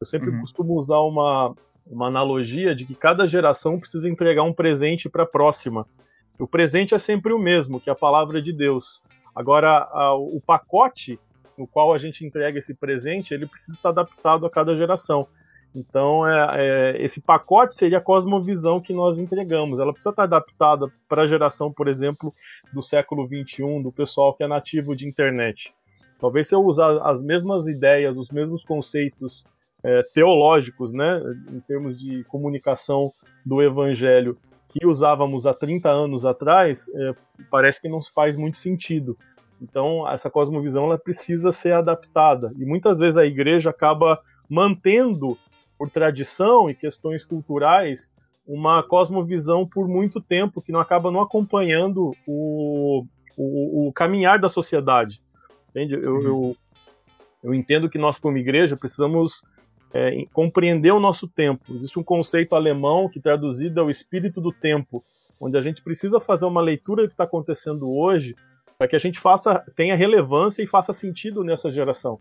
Eu 0.00 0.06
sempre 0.06 0.30
uhum. 0.30 0.40
costumo 0.40 0.74
usar 0.74 1.00
uma, 1.00 1.54
uma 1.86 2.06
analogia 2.08 2.74
de 2.74 2.86
que 2.86 2.94
cada 2.94 3.26
geração 3.26 3.78
precisa 3.78 4.08
entregar 4.08 4.42
um 4.42 4.52
presente 4.52 5.08
para 5.08 5.24
a 5.24 5.26
próxima. 5.26 5.86
O 6.38 6.46
presente 6.46 6.94
é 6.94 6.98
sempre 6.98 7.32
o 7.32 7.38
mesmo, 7.38 7.80
que 7.80 7.90
é 7.90 7.92
a 7.92 7.96
palavra 7.96 8.40
de 8.40 8.52
Deus. 8.52 9.02
Agora, 9.34 9.86
o 10.16 10.40
pacote 10.46 11.18
no 11.58 11.66
qual 11.66 11.92
a 11.92 11.98
gente 11.98 12.24
entrega 12.24 12.58
esse 12.58 12.74
presente, 12.74 13.32
ele 13.32 13.46
precisa 13.46 13.72
estar 13.72 13.90
adaptado 13.90 14.46
a 14.46 14.50
cada 14.50 14.74
geração. 14.74 15.26
Então, 15.74 16.26
é, 16.26 16.48
é, 16.54 17.04
esse 17.04 17.20
pacote 17.20 17.74
seria 17.74 17.98
a 17.98 18.00
cosmovisão 18.00 18.80
que 18.80 18.94
nós 18.94 19.18
entregamos. 19.18 19.78
Ela 19.78 19.92
precisa 19.92 20.10
estar 20.10 20.22
adaptada 20.22 20.90
para 21.06 21.22
a 21.22 21.26
geração, 21.26 21.70
por 21.70 21.86
exemplo, 21.86 22.32
do 22.72 22.82
século 22.82 23.26
XXI, 23.26 23.82
do 23.82 23.92
pessoal 23.92 24.32
que 24.34 24.42
é 24.42 24.48
nativo 24.48 24.96
de 24.96 25.06
internet. 25.06 25.74
Talvez 26.18 26.48
se 26.48 26.54
eu 26.54 26.64
usar 26.64 26.98
as 27.06 27.22
mesmas 27.22 27.68
ideias, 27.68 28.16
os 28.16 28.30
mesmos 28.30 28.64
conceitos 28.64 29.46
é, 29.82 30.02
teológicos, 30.14 30.92
né, 30.94 31.20
em 31.52 31.60
termos 31.60 31.98
de 31.98 32.24
comunicação 32.24 33.12
do 33.44 33.62
evangelho, 33.62 34.38
que 34.68 34.86
usávamos 34.86 35.46
há 35.46 35.54
30 35.54 35.88
anos 35.88 36.24
atrás, 36.24 36.88
é, 36.94 37.12
parece 37.50 37.80
que 37.80 37.88
não 37.88 38.00
faz 38.02 38.34
muito 38.36 38.58
sentido. 38.58 39.16
Então, 39.60 40.08
essa 40.08 40.30
cosmovisão 40.30 40.84
ela 40.84 40.98
precisa 40.98 41.50
ser 41.50 41.72
adaptada. 41.72 42.52
E 42.58 42.64
muitas 42.64 42.98
vezes 42.98 43.16
a 43.16 43.26
igreja 43.26 43.70
acaba 43.70 44.20
mantendo, 44.48 45.38
por 45.78 45.90
tradição 45.90 46.70
e 46.70 46.74
questões 46.74 47.24
culturais, 47.24 48.10
uma 48.46 48.82
cosmovisão 48.82 49.66
por 49.66 49.88
muito 49.88 50.20
tempo 50.20 50.62
que 50.62 50.72
não 50.72 50.80
acaba 50.80 51.10
não 51.10 51.20
acompanhando 51.20 52.14
o, 52.26 53.04
o, 53.36 53.88
o 53.88 53.92
caminhar 53.92 54.38
da 54.38 54.48
sociedade. 54.48 55.20
Entende? 55.70 55.94
Eu, 55.94 56.14
uhum. 56.14 56.22
eu, 56.22 56.56
eu, 57.44 57.54
entendo 57.54 57.90
que 57.90 57.98
nós, 57.98 58.18
como 58.18 58.38
igreja, 58.38 58.76
precisamos 58.76 59.46
é, 59.92 60.24
compreender 60.32 60.92
o 60.92 61.00
nosso 61.00 61.28
tempo. 61.28 61.74
Existe 61.74 61.98
um 61.98 62.04
conceito 62.04 62.54
alemão 62.54 63.08
que 63.08 63.20
traduzido 63.20 63.80
é 63.80 63.82
o 63.82 63.90
espírito 63.90 64.40
do 64.40 64.52
tempo, 64.52 65.04
onde 65.40 65.58
a 65.58 65.60
gente 65.60 65.82
precisa 65.82 66.20
fazer 66.20 66.46
uma 66.46 66.62
leitura 66.62 67.02
do 67.02 67.08
que 67.08 67.14
está 67.14 67.24
acontecendo 67.24 67.90
hoje 67.90 68.34
para 68.78 68.88
que 68.88 68.96
a 68.96 68.98
gente 68.98 69.18
faça 69.18 69.64
tenha 69.74 69.96
relevância 69.96 70.62
e 70.62 70.66
faça 70.66 70.92
sentido 70.92 71.42
nessa 71.42 71.70
geração. 71.70 72.18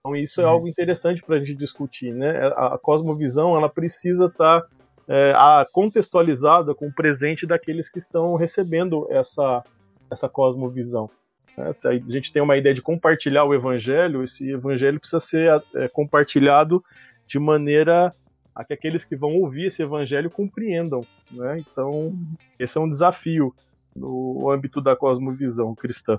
Então 0.00 0.16
isso 0.16 0.40
é 0.40 0.44
uhum. 0.44 0.50
algo 0.50 0.68
interessante 0.68 1.22
para 1.22 1.36
a 1.36 1.38
gente 1.38 1.54
discutir, 1.54 2.12
né? 2.12 2.48
A, 2.56 2.74
a 2.74 2.78
cosmovisão 2.78 3.56
ela 3.56 3.68
precisa 3.68 4.26
estar 4.26 4.62
tá, 4.62 4.68
é, 5.08 5.32
contextualizada 5.72 6.74
com 6.74 6.88
o 6.88 6.92
presente 6.92 7.46
daqueles 7.46 7.88
que 7.88 7.98
estão 7.98 8.34
recebendo 8.34 9.06
essa 9.10 9.62
essa 10.10 10.28
cosmovisão. 10.28 11.08
Né? 11.56 11.72
Se 11.72 11.88
a 11.88 11.92
gente 11.98 12.32
tem 12.32 12.42
uma 12.42 12.56
ideia 12.56 12.74
de 12.74 12.82
compartilhar 12.82 13.44
o 13.44 13.54
evangelho, 13.54 14.22
esse 14.22 14.50
evangelho 14.50 15.00
precisa 15.00 15.20
ser 15.20 15.62
é, 15.74 15.88
compartilhado 15.88 16.84
de 17.26 17.38
maneira 17.38 18.12
a 18.54 18.64
que 18.64 18.74
aqueles 18.74 19.04
que 19.04 19.16
vão 19.16 19.34
ouvir 19.36 19.66
esse 19.66 19.82
evangelho 19.82 20.30
compreendam. 20.30 21.06
Né? 21.30 21.58
Então, 21.60 22.12
esse 22.58 22.76
é 22.76 22.80
um 22.80 22.88
desafio 22.88 23.54
no 23.94 24.50
âmbito 24.50 24.80
da 24.80 24.96
cosmovisão 24.96 25.74
cristã. 25.74 26.18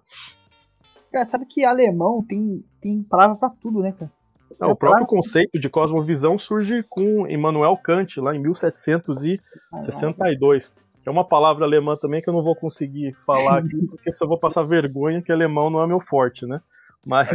Cara, 1.12 1.26
sabe 1.26 1.46
que 1.46 1.64
alemão 1.64 2.24
tem, 2.28 2.64
tem 2.82 3.04
palavra 3.04 3.36
para 3.36 3.50
tudo, 3.50 3.82
né, 3.82 3.92
cara? 3.92 4.12
Não, 4.60 4.72
o 4.72 4.76
próprio 4.76 5.06
conceito 5.06 5.60
de 5.60 5.70
cosmovisão 5.70 6.38
surge 6.38 6.84
com 6.90 7.28
Immanuel 7.28 7.78
Kant, 7.78 8.20
lá 8.20 8.36
em 8.36 8.40
1762. 8.40 10.74
Que 11.02 11.10
é 11.10 11.12
uma 11.12 11.28
palavra 11.28 11.66
alemã 11.66 11.98
também 11.98 12.22
que 12.22 12.30
eu 12.30 12.34
não 12.34 12.42
vou 12.42 12.56
conseguir 12.56 13.14
falar 13.26 13.60
aqui, 13.60 13.76
porque 13.90 14.14
se 14.14 14.24
eu 14.24 14.28
vou 14.28 14.40
passar 14.40 14.64
vergonha, 14.64 15.22
que 15.22 15.32
alemão 15.32 15.70
não 15.70 15.84
é 15.84 15.88
meu 15.88 16.00
forte, 16.00 16.46
né? 16.46 16.62
Mas. 17.06 17.30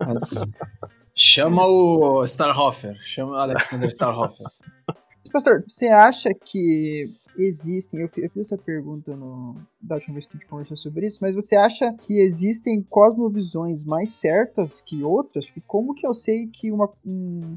Mas... 0.00 0.44
Chama 1.14 1.66
o 1.66 2.22
Starhofer, 2.24 2.96
chama 3.00 3.32
o 3.32 3.36
Alexander 3.36 3.90
Starhofer. 3.90 4.46
Pastor, 5.32 5.64
você 5.66 5.88
acha 5.88 6.30
que 6.32 7.10
existem, 7.42 8.00
eu 8.00 8.08
fiz 8.08 8.36
essa 8.36 8.58
pergunta 8.58 9.14
no, 9.16 9.56
da 9.80 9.96
última 9.96 10.14
vez 10.14 10.26
que 10.26 10.36
a 10.36 10.38
gente 10.38 10.48
conversou 10.48 10.76
sobre 10.76 11.06
isso, 11.06 11.18
mas 11.20 11.34
você 11.34 11.56
acha 11.56 11.92
que 11.94 12.18
existem 12.18 12.82
cosmovisões 12.82 13.84
mais 13.84 14.14
certas 14.14 14.80
que 14.80 15.02
outras? 15.02 15.46
Tipo, 15.46 15.60
como 15.66 15.94
que 15.94 16.06
eu 16.06 16.14
sei 16.14 16.46
que 16.46 16.70
uma, 16.70 16.90
um, 17.06 17.56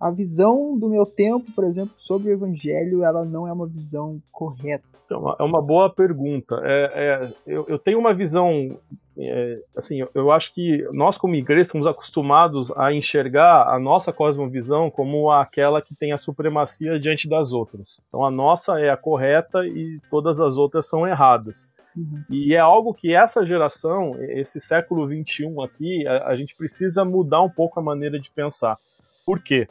a 0.00 0.10
visão 0.10 0.78
do 0.78 0.88
meu 0.88 1.04
tempo, 1.04 1.52
por 1.52 1.64
exemplo, 1.64 1.94
sobre 1.98 2.30
o 2.30 2.32
evangelho, 2.32 3.04
ela 3.04 3.24
não 3.24 3.46
é 3.46 3.52
uma 3.52 3.66
visão 3.66 4.20
correta? 4.32 4.88
Então, 5.04 5.36
é 5.38 5.42
uma 5.42 5.60
boa 5.60 5.90
pergunta. 5.90 6.60
É, 6.64 6.92
é, 6.94 7.32
eu, 7.46 7.66
eu, 7.68 7.78
tenho 7.78 7.98
uma 7.98 8.14
visão, 8.14 8.78
é, 9.18 9.58
assim, 9.76 10.00
eu, 10.00 10.10
eu, 10.14 10.32
acho 10.32 10.54
que 10.54 10.86
nós 10.92 11.18
como 11.18 11.34
igreja 11.34 11.62
estamos 11.62 11.86
acostumados 11.86 12.70
a 12.76 12.92
enxergar 12.92 13.68
a 13.68 13.78
nossa 13.78 14.12
cosmovisão 14.12 14.88
como 14.88 15.30
aquela 15.30 15.82
que 15.82 15.94
tem 15.94 16.12
a 16.12 16.16
supremacia 16.16 16.98
diante 16.98 17.28
das 17.28 17.52
outras. 17.52 18.00
Então 18.08 18.24
a 18.24 18.30
nossa 18.30 18.80
é 18.80 18.88
a 18.88 18.96
correta 18.96 19.66
e 19.66 20.00
todas 20.08 20.40
as 20.40 20.56
outras 20.56 20.86
são 20.86 21.06
erradas. 21.06 21.68
Uhum. 21.96 22.22
E 22.30 22.54
é 22.54 22.58
algo 22.60 22.94
que 22.94 23.12
essa 23.12 23.44
geração, 23.44 24.14
esse 24.20 24.60
século 24.60 25.08
21 25.08 25.60
aqui, 25.60 26.06
a, 26.06 26.28
a 26.28 26.36
gente 26.36 26.54
precisa 26.56 27.04
mudar 27.04 27.42
um 27.42 27.50
pouco 27.50 27.80
a 27.80 27.82
maneira 27.82 28.18
de 28.18 28.30
pensar. 28.30 28.78
Por 29.26 29.42
quê? 29.42 29.68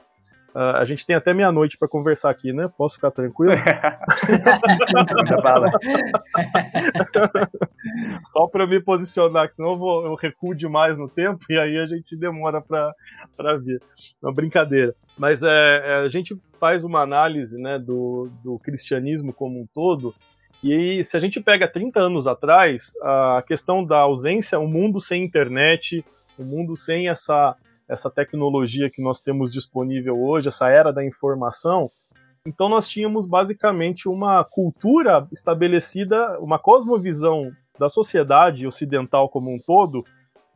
Uh, 0.53 0.77
a 0.77 0.85
gente 0.85 1.05
tem 1.05 1.15
até 1.15 1.33
meia-noite 1.33 1.77
para 1.77 1.87
conversar 1.87 2.31
aqui, 2.31 2.51
né? 2.51 2.69
Posso 2.75 2.95
ficar 2.95 3.11
tranquilo? 3.11 3.53
Só 8.33 8.47
para 8.47 8.65
me 8.65 8.79
posicionar, 8.81 9.49
que 9.49 9.55
senão 9.55 9.71
eu, 9.71 9.77
vou, 9.77 10.05
eu 10.05 10.15
recuo 10.15 10.55
demais 10.55 10.97
no 10.97 11.07
tempo 11.07 11.45
e 11.49 11.57
aí 11.57 11.77
a 11.77 11.85
gente 11.85 12.15
demora 12.15 12.61
para 12.61 13.57
ver. 13.57 13.81
Uma 14.21 14.33
brincadeira. 14.33 14.95
Mas 15.17 15.43
é, 15.43 15.47
é, 15.85 15.93
a 16.05 16.07
gente 16.07 16.35
faz 16.59 16.83
uma 16.83 17.01
análise 17.01 17.57
né, 17.61 17.77
do, 17.77 18.29
do 18.43 18.57
cristianismo 18.59 19.33
como 19.33 19.61
um 19.61 19.67
todo. 19.73 20.15
E 20.63 21.03
se 21.03 21.15
a 21.15 21.19
gente 21.19 21.39
pega 21.39 21.67
30 21.67 21.99
anos 22.01 22.27
atrás, 22.27 22.93
a 23.01 23.43
questão 23.45 23.83
da 23.83 23.99
ausência, 23.99 24.59
o 24.59 24.63
um 24.63 24.67
mundo 24.67 24.99
sem 24.99 25.23
internet, 25.23 26.03
o 26.37 26.43
um 26.43 26.45
mundo 26.45 26.75
sem 26.75 27.07
essa 27.07 27.55
essa 27.89 28.09
tecnologia 28.09 28.89
que 28.89 29.01
nós 29.01 29.19
temos 29.19 29.51
disponível 29.51 30.21
hoje, 30.21 30.47
essa 30.47 30.69
era 30.69 30.93
da 30.93 31.03
informação, 31.03 31.89
então 32.45 32.69
nós 32.69 32.87
tínhamos 32.87 33.25
basicamente 33.25 34.07
uma 34.07 34.43
cultura 34.43 35.27
estabelecida, 35.31 36.39
uma 36.39 36.57
cosmovisão 36.59 37.51
da 37.77 37.89
sociedade 37.89 38.67
ocidental 38.67 39.29
como 39.29 39.53
um 39.53 39.59
todo, 39.59 40.05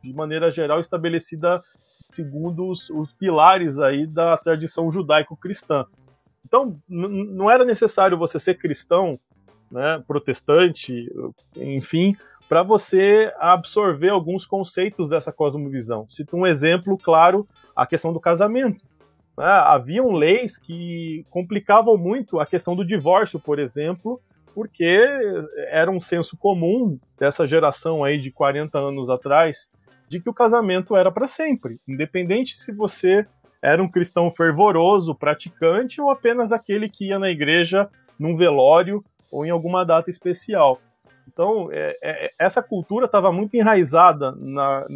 de 0.02 0.12
maneira 0.12 0.50
geral 0.50 0.80
estabelecida 0.80 1.62
segundo 2.10 2.68
os, 2.68 2.90
os 2.90 3.12
pilares 3.12 3.80
aí 3.80 4.06
da 4.06 4.36
tradição 4.36 4.90
judaico-cristã. 4.90 5.84
Então 6.44 6.78
não 6.88 7.50
era 7.50 7.64
necessário 7.64 8.18
você 8.18 8.38
ser 8.38 8.54
cristão, 8.54 9.18
né, 9.70 10.02
protestante, 10.06 11.10
enfim, 11.56 12.16
para 12.54 12.62
você 12.62 13.32
absorver 13.40 14.10
alguns 14.10 14.46
conceitos 14.46 15.08
dessa 15.08 15.32
cosmovisão. 15.32 16.06
Cito 16.08 16.36
um 16.36 16.46
exemplo 16.46 16.96
claro, 16.96 17.48
a 17.74 17.84
questão 17.84 18.12
do 18.12 18.20
casamento. 18.20 18.80
Né? 19.36 19.44
Haviam 19.44 20.12
leis 20.12 20.56
que 20.56 21.26
complicavam 21.30 21.96
muito 21.96 22.38
a 22.38 22.46
questão 22.46 22.76
do 22.76 22.86
divórcio, 22.86 23.40
por 23.40 23.58
exemplo, 23.58 24.20
porque 24.54 25.04
era 25.68 25.90
um 25.90 25.98
senso 25.98 26.36
comum 26.36 26.96
dessa 27.18 27.44
geração 27.44 28.04
aí 28.04 28.20
de 28.20 28.30
40 28.30 28.78
anos 28.78 29.10
atrás 29.10 29.68
de 30.08 30.20
que 30.20 30.30
o 30.30 30.34
casamento 30.34 30.94
era 30.94 31.10
para 31.10 31.26
sempre, 31.26 31.80
independente 31.88 32.56
se 32.56 32.70
você 32.70 33.26
era 33.60 33.82
um 33.82 33.90
cristão 33.90 34.30
fervoroso, 34.30 35.12
praticante 35.12 36.00
ou 36.00 36.08
apenas 36.08 36.52
aquele 36.52 36.88
que 36.88 37.08
ia 37.08 37.18
na 37.18 37.30
igreja 37.30 37.90
num 38.16 38.36
velório 38.36 39.04
ou 39.28 39.44
em 39.44 39.50
alguma 39.50 39.84
data 39.84 40.08
especial. 40.08 40.80
Então, 41.26 41.68
é, 41.72 41.96
é, 42.02 42.30
essa 42.38 42.62
cultura 42.62 43.06
estava 43.06 43.32
muito 43.32 43.56
enraizada, 43.56 44.32
na, 44.32 44.86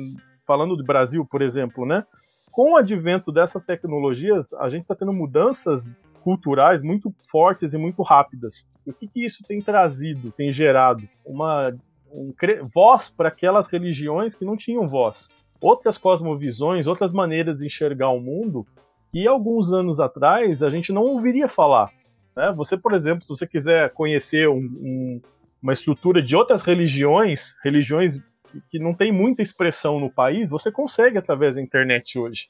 falando 0.47 0.77
do 0.77 0.85
Brasil, 0.85 1.27
por 1.27 1.43
exemplo, 1.43 1.85
né? 1.85 2.05
Com 2.51 2.73
o 2.73 2.77
advento 2.77 3.31
dessas 3.31 3.65
tecnologias, 3.65 4.53
a 4.55 4.69
gente 4.69 4.83
está 4.83 4.95
tendo 4.95 5.13
mudanças 5.13 5.95
culturais 6.23 6.83
muito 6.83 7.15
fortes 7.31 7.73
e 7.75 7.79
muito 7.79 8.03
rápidas. 8.03 8.67
E 8.87 8.91
o 8.91 8.95
que, 8.95 9.07
que 9.07 9.25
isso 9.25 9.45
tem 9.47 9.61
trazido, 9.61 10.33
tem 10.33 10.53
gerado? 10.53 11.09
Uma 11.25 11.75
um, 12.13 12.35
voz 12.73 13.11
para 13.11 13.29
aquelas 13.29 13.69
religiões 13.69 14.35
que 14.35 14.45
não 14.45 14.57
tinham 14.57 14.89
voz. 14.89 15.29
Outras 15.61 15.99
cosmovisões, 15.99 16.87
outras 16.87 17.13
maneiras 17.13 17.59
de 17.59 17.67
enxergar 17.67 18.11
o 18.11 18.21
mundo, 18.21 18.67
e 19.13 19.27
alguns 19.27 19.73
anos 19.73 20.01
atrás 20.01 20.63
a 20.63 20.71
gente 20.71 20.93
não 20.93 21.03
ouviria 21.03 21.49
falar. 21.49 21.91
Né? 22.37 22.53
Você, 22.57 22.77
por 22.77 22.95
exemplo, 22.95 23.23
se 23.23 23.29
você 23.29 23.47
quiser 23.47 23.91
conhecer 23.93 24.49
um, 24.49 24.57
um 24.57 25.21
uma 25.63 25.73
estrutura 25.73 26.23
de 26.23 26.37
outras 26.37 26.63
religiões, 26.63 27.55
religiões 27.65 28.21
que 28.69 28.79
não 28.79 28.95
tem 28.95 29.13
muita 29.13 29.43
expressão 29.43 30.01
no 30.01 30.11
país, 30.11 30.51
você 30.51 30.73
consegue 30.73 31.19
através 31.19 31.55
da 31.55 31.61
internet 31.61 32.19
hoje. 32.19 32.47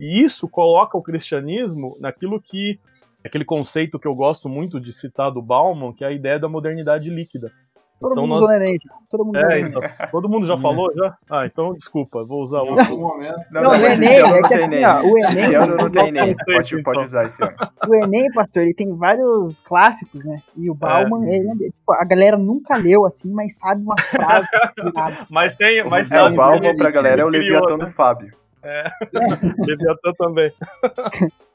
E 0.00 0.22
isso 0.22 0.48
coloca 0.48 0.96
o 0.96 1.02
cristianismo 1.02 1.96
naquilo 2.00 2.40
que 2.40 2.78
aquele 3.24 3.44
conceito 3.44 3.98
que 3.98 4.06
eu 4.06 4.14
gosto 4.14 4.48
muito 4.48 4.80
de 4.80 4.92
citar 4.92 5.30
do 5.32 5.42
Bauman, 5.42 5.92
que 5.92 6.04
é 6.04 6.08
a 6.08 6.12
ideia 6.12 6.38
da 6.38 6.48
modernidade 6.48 7.10
líquida. 7.10 7.52
Todo 8.00 8.12
então, 8.12 8.26
mundo 8.26 8.34
nós... 8.34 8.42
usou 8.42 8.52
Enem. 8.52 8.78
Todo 9.08 9.24
mundo, 9.24 9.36
é, 9.38 9.60
então, 9.60 9.82
todo 10.10 10.28
mundo 10.28 10.46
já 10.46 10.58
falou 10.58 10.92
já? 10.94 11.16
Ah, 11.30 11.46
então 11.46 11.72
desculpa, 11.72 12.24
vou 12.24 12.42
usar 12.42 12.60
outro 12.60 12.98
momento. 12.98 13.36
Não, 13.50 13.62
não, 13.62 13.70
não, 13.70 13.70
o 13.70 13.86
Enem, 13.86 14.08
é 14.08 14.42
que 14.42 14.54
assim, 14.54 14.84
ó, 14.84 15.02
o 15.02 15.18
Enem. 15.18 15.32
Esse 15.32 15.54
ano 15.54 15.76
não 15.76 15.90
tem 15.90 16.08
Enem. 16.08 16.36
Pode, 16.36 16.82
pode 16.82 17.02
usar 17.04 17.24
esse 17.24 17.42
ano. 17.42 17.54
O 17.88 17.94
Enem, 17.94 18.30
pastor, 18.32 18.62
ele 18.64 18.74
tem 18.74 18.94
vários 18.94 19.60
clássicos, 19.60 20.24
né? 20.24 20.42
E 20.56 20.68
o 20.68 20.74
Bauman, 20.74 21.24
é. 21.26 21.36
ele, 21.36 21.70
tipo, 21.70 21.92
a 21.92 22.04
galera 22.04 22.36
nunca 22.36 22.76
leu 22.76 23.06
assim, 23.06 23.32
mas 23.32 23.58
sabe 23.58 23.82
umas 23.82 24.04
frases. 24.04 24.48
mas 25.30 25.56
tem, 25.56 25.82
mas 25.84 26.10
é, 26.10 26.22
o 26.22 26.34
Bauman 26.34 26.76
pra 26.76 26.90
galera 26.90 27.22
é 27.22 27.24
o 27.24 27.28
Leviatã 27.28 27.78
né? 27.78 27.84
do 27.84 27.90
Fábio. 27.90 28.34
É, 28.62 28.90
Leviatã 29.64 30.12
também. 30.18 30.52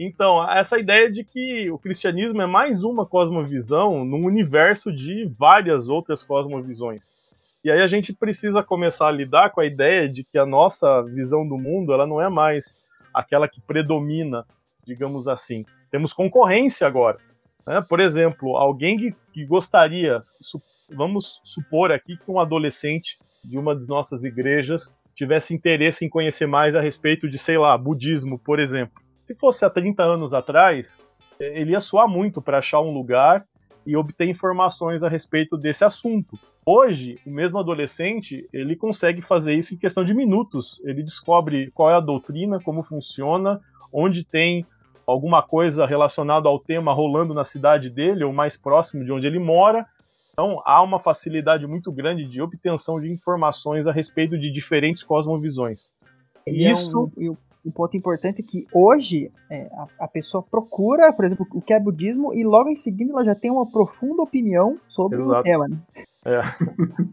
Então, 0.00 0.48
essa 0.48 0.78
ideia 0.78 1.10
de 1.10 1.24
que 1.24 1.68
o 1.72 1.76
cristianismo 1.76 2.40
é 2.40 2.46
mais 2.46 2.84
uma 2.84 3.04
cosmovisão 3.04 4.04
num 4.04 4.24
universo 4.24 4.92
de 4.92 5.24
várias 5.36 5.88
outras 5.88 6.22
cosmovisões. 6.22 7.16
E 7.64 7.70
aí 7.70 7.80
a 7.80 7.86
gente 7.88 8.12
precisa 8.12 8.62
começar 8.62 9.08
a 9.08 9.12
lidar 9.12 9.50
com 9.50 9.60
a 9.60 9.66
ideia 9.66 10.08
de 10.08 10.22
que 10.22 10.38
a 10.38 10.46
nossa 10.46 11.02
visão 11.02 11.46
do 11.46 11.58
mundo 11.58 11.92
ela 11.92 12.06
não 12.06 12.20
é 12.20 12.28
mais 12.28 12.78
aquela 13.12 13.48
que 13.48 13.60
predomina, 13.60 14.46
digamos 14.86 15.26
assim. 15.26 15.66
Temos 15.90 16.12
concorrência 16.12 16.86
agora. 16.86 17.18
Né? 17.66 17.80
Por 17.80 17.98
exemplo, 17.98 18.56
alguém 18.56 19.12
que, 19.32 19.44
gostaria, 19.44 20.22
vamos 20.88 21.40
supor 21.42 21.90
aqui 21.90 22.16
que 22.16 22.30
um 22.30 22.38
adolescente 22.38 23.18
de 23.42 23.58
uma 23.58 23.74
das 23.74 23.88
nossas 23.88 24.22
igrejas 24.22 24.96
tivesse 25.16 25.52
interesse 25.52 26.04
em 26.04 26.08
conhecer 26.08 26.46
mais 26.46 26.76
a 26.76 26.80
respeito 26.80 27.28
de, 27.28 27.36
sei 27.36 27.58
lá, 27.58 27.76
budismo, 27.76 28.38
por 28.38 28.60
exemplo. 28.60 29.07
Se 29.28 29.34
fosse 29.34 29.62
há 29.62 29.68
30 29.68 30.02
anos 30.02 30.32
atrás, 30.32 31.06
ele 31.38 31.72
ia 31.72 31.80
suar 31.80 32.08
muito 32.08 32.40
para 32.40 32.60
achar 32.60 32.80
um 32.80 32.94
lugar 32.94 33.44
e 33.84 33.94
obter 33.94 34.26
informações 34.26 35.02
a 35.02 35.08
respeito 35.10 35.54
desse 35.54 35.84
assunto. 35.84 36.38
Hoje, 36.64 37.18
o 37.26 37.30
mesmo 37.30 37.58
adolescente, 37.58 38.48
ele 38.54 38.74
consegue 38.74 39.20
fazer 39.20 39.52
isso 39.52 39.74
em 39.74 39.76
questão 39.76 40.02
de 40.02 40.14
minutos. 40.14 40.80
Ele 40.82 41.02
descobre 41.02 41.70
qual 41.72 41.90
é 41.90 41.94
a 41.94 42.00
doutrina, 42.00 42.58
como 42.58 42.82
funciona, 42.82 43.60
onde 43.92 44.24
tem 44.24 44.64
alguma 45.06 45.42
coisa 45.42 45.84
relacionada 45.84 46.48
ao 46.48 46.58
tema 46.58 46.94
rolando 46.94 47.34
na 47.34 47.44
cidade 47.44 47.90
dele 47.90 48.24
ou 48.24 48.32
mais 48.32 48.56
próximo 48.56 49.04
de 49.04 49.12
onde 49.12 49.26
ele 49.26 49.38
mora. 49.38 49.84
Então, 50.32 50.62
há 50.64 50.80
uma 50.80 50.98
facilidade 50.98 51.66
muito 51.66 51.92
grande 51.92 52.24
de 52.24 52.40
obtenção 52.40 52.98
de 52.98 53.12
informações 53.12 53.86
a 53.86 53.92
respeito 53.92 54.38
de 54.38 54.50
diferentes 54.50 55.02
cosmovisões. 55.02 55.92
E 56.46 56.66
isso 56.66 57.12
é 57.18 57.28
um, 57.28 57.36
um 57.64 57.70
ponto 57.70 57.96
importante 57.96 58.40
é 58.40 58.44
que 58.44 58.66
hoje 58.72 59.30
é, 59.50 59.68
a, 59.72 60.04
a, 60.04 60.08
pessoa 60.08 60.42
procura, 60.42 61.12
por 61.12 61.24
exemplo, 61.24 61.46
o 61.52 61.60
que 61.60 61.72
é 61.72 61.80
budismo 61.80 62.32
e 62.32 62.44
logo 62.44 62.68
em 62.68 62.76
seguida 62.76 63.12
ela 63.12 63.24
já 63.24 63.34
tem 63.34 63.50
uma 63.50 63.70
profunda 63.70 64.22
opinião 64.22 64.78
sobre 64.86 65.18
Exato. 65.18 65.40
o 65.40 65.42
tema. 65.42 65.68
Né? 65.68 65.78
É. 66.24 66.40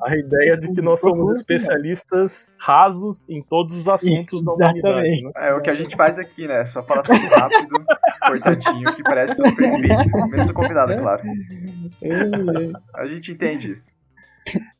A 0.04 0.16
ideia 0.18 0.58
de 0.58 0.72
que 0.74 0.82
nós 0.82 1.00
somos 1.00 1.40
especialistas 1.40 2.52
rasos 2.58 3.30
em 3.30 3.42
todos 3.42 3.76
os 3.78 3.88
assuntos 3.88 4.44
da 4.44 4.54
humanidade. 4.54 5.24
Né? 5.24 5.32
É 5.36 5.54
o 5.54 5.62
que 5.62 5.70
a 5.70 5.76
gente 5.76 5.96
faz 5.96 6.20
aqui, 6.20 6.48
né? 6.48 6.66
Só 6.66 6.84
fala 6.84 7.04
tudo 7.04 7.26
rápido, 7.28 7.86
cortadinho, 8.28 8.96
que 8.96 9.04
parece 9.04 9.38
tudo 9.38 9.56
perfeito. 9.56 10.28
Menos 10.30 10.50
o 10.50 10.54
convidado, 10.54 10.92
é 10.92 10.98
claro. 10.98 11.24
É. 12.02 13.00
A 13.02 13.06
gente 13.06 13.32
entende 13.32 13.72
isso. 13.72 13.94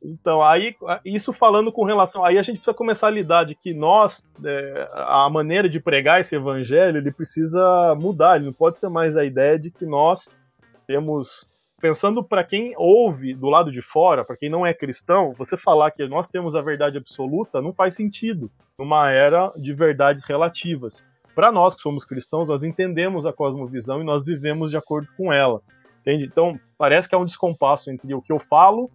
Então, 0.02 0.44
aí, 0.44 0.76
isso 1.04 1.34
falando 1.34 1.72
com 1.72 1.84
relação. 1.84 2.24
Aí 2.24 2.38
a 2.38 2.44
gente 2.44 2.58
precisa 2.58 2.78
começar 2.78 3.08
a 3.08 3.12
lidar 3.12 3.44
de 3.44 3.56
que 3.56 3.74
nós, 3.74 4.30
é, 4.44 4.88
a 4.94 5.30
maneira 5.30 5.68
de 5.68 5.80
pregar 5.80 6.22
esse 6.22 6.36
evangelho, 6.36 6.98
ele 6.98 7.12
precisa 7.12 7.96
mudar. 7.96 8.36
Ele 8.36 8.46
não 8.46 8.54
pode 8.54 8.78
ser 8.78 8.90
mais 8.90 9.18
a 9.18 9.26
ideia 9.26 9.58
de 9.58 9.72
que 9.72 9.86
nós 9.86 10.34
temos. 10.88 11.52
Pensando 11.82 12.24
para 12.24 12.44
quem 12.44 12.74
ouve 12.78 13.34
do 13.34 13.48
lado 13.48 13.72
de 13.72 13.82
fora, 13.82 14.24
para 14.24 14.38
quem 14.38 14.50
não 14.50 14.66
é 14.66 14.74
cristão, 14.74 15.34
você 15.38 15.58
falar 15.58 15.92
que 15.92 16.08
nós 16.08 16.28
temos 16.28 16.56
a 16.56 16.62
verdade 16.62 16.98
absoluta 16.98 17.62
não 17.62 17.74
faz 17.74 17.94
sentido 17.94 18.50
numa 18.80 19.12
era 19.12 19.52
de 19.56 19.74
verdades 19.74 20.24
relativas. 20.26 21.06
Para 21.36 21.52
nós 21.52 21.76
que 21.76 21.82
somos 21.82 22.06
cristãos, 22.06 22.48
nós 22.48 22.64
entendemos 22.64 23.26
a 23.26 23.34
cosmovisão 23.34 24.02
e 24.02 24.06
nós 24.06 24.26
vivemos 24.26 24.72
de 24.72 24.78
acordo 24.78 25.08
com 25.18 25.32
ela. 25.34 25.62
Entende? 26.02 26.26
Então, 26.26 26.58
parece 26.78 27.10
que 27.10 27.14
há 27.14 27.18
um 27.18 27.26
descompasso 27.26 27.92
entre 27.92 28.14
o 28.14 28.22
que 28.22 28.32
eu 28.32 28.40
falo 28.40 28.90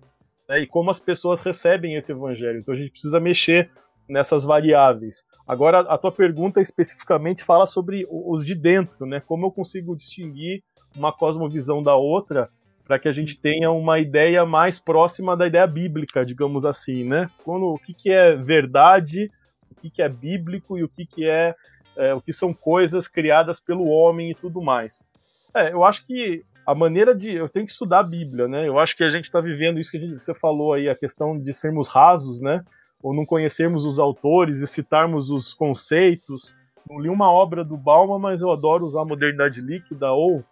né, 0.50 0.58
e 0.58 0.66
como 0.66 0.90
as 0.90 0.98
pessoas 0.98 1.40
recebem 1.40 1.94
esse 1.94 2.10
evangelho. 2.10 2.58
Então 2.58 2.74
a 2.74 2.76
gente 2.76 2.90
precisa 2.90 3.20
mexer 3.20 3.70
nessas 4.08 4.42
variáveis. 4.42 5.24
Agora, 5.46 5.80
a 5.82 5.96
tua 5.96 6.10
pergunta 6.10 6.60
especificamente 6.60 7.44
fala 7.44 7.64
sobre 7.66 8.04
os 8.10 8.44
de 8.44 8.56
dentro, 8.56 9.06
né? 9.06 9.20
Como 9.20 9.46
eu 9.46 9.52
consigo 9.52 9.96
distinguir 9.96 10.64
uma 10.96 11.12
cosmovisão 11.12 11.80
da 11.80 11.94
outra 11.94 12.50
para 12.84 12.98
que 12.98 13.06
a 13.06 13.12
gente 13.12 13.40
tenha 13.40 13.70
uma 13.70 14.00
ideia 14.00 14.44
mais 14.44 14.80
próxima 14.80 15.36
da 15.36 15.46
ideia 15.46 15.68
bíblica, 15.68 16.26
digamos 16.26 16.64
assim, 16.64 17.04
né? 17.04 17.30
Quando, 17.44 17.66
o 17.66 17.78
que, 17.78 17.94
que 17.94 18.10
é 18.10 18.34
verdade, 18.34 19.30
o 19.70 19.80
que, 19.80 19.88
que 19.88 20.02
é 20.02 20.08
bíblico 20.08 20.76
e 20.76 20.82
o 20.82 20.88
que, 20.88 21.06
que 21.06 21.28
é, 21.28 21.54
é 21.96 22.12
o 22.12 22.20
que 22.20 22.32
são 22.32 22.52
coisas 22.52 23.06
criadas 23.06 23.60
pelo 23.60 23.86
homem 23.86 24.32
e 24.32 24.34
tudo 24.34 24.60
mais. 24.60 25.06
É, 25.54 25.72
eu 25.72 25.84
acho 25.84 26.04
que 26.04 26.42
a 26.70 26.74
maneira 26.74 27.12
de. 27.14 27.32
Eu 27.32 27.48
tenho 27.48 27.66
que 27.66 27.72
estudar 27.72 27.98
a 27.98 28.04
Bíblia, 28.04 28.46
né? 28.46 28.68
Eu 28.68 28.78
acho 28.78 28.96
que 28.96 29.02
a 29.02 29.10
gente 29.10 29.24
está 29.24 29.40
vivendo 29.40 29.80
isso 29.80 29.90
que 29.90 29.98
gente, 29.98 30.20
você 30.20 30.32
falou 30.32 30.72
aí, 30.72 30.88
a 30.88 30.94
questão 30.94 31.36
de 31.36 31.52
sermos 31.52 31.88
rasos, 31.88 32.40
né? 32.40 32.64
Ou 33.02 33.12
não 33.12 33.26
conhecermos 33.26 33.84
os 33.84 33.98
autores 33.98 34.60
e 34.60 34.66
citarmos 34.68 35.30
os 35.30 35.52
conceitos. 35.52 36.54
Não 36.88 37.00
li 37.00 37.08
uma 37.08 37.30
obra 37.30 37.64
do 37.64 37.76
Bauman, 37.76 38.20
mas 38.20 38.40
eu 38.40 38.52
adoro 38.52 38.86
usar 38.86 39.02
a 39.02 39.04
modernidade 39.04 39.60
líquida 39.60 40.12
ou 40.12 40.44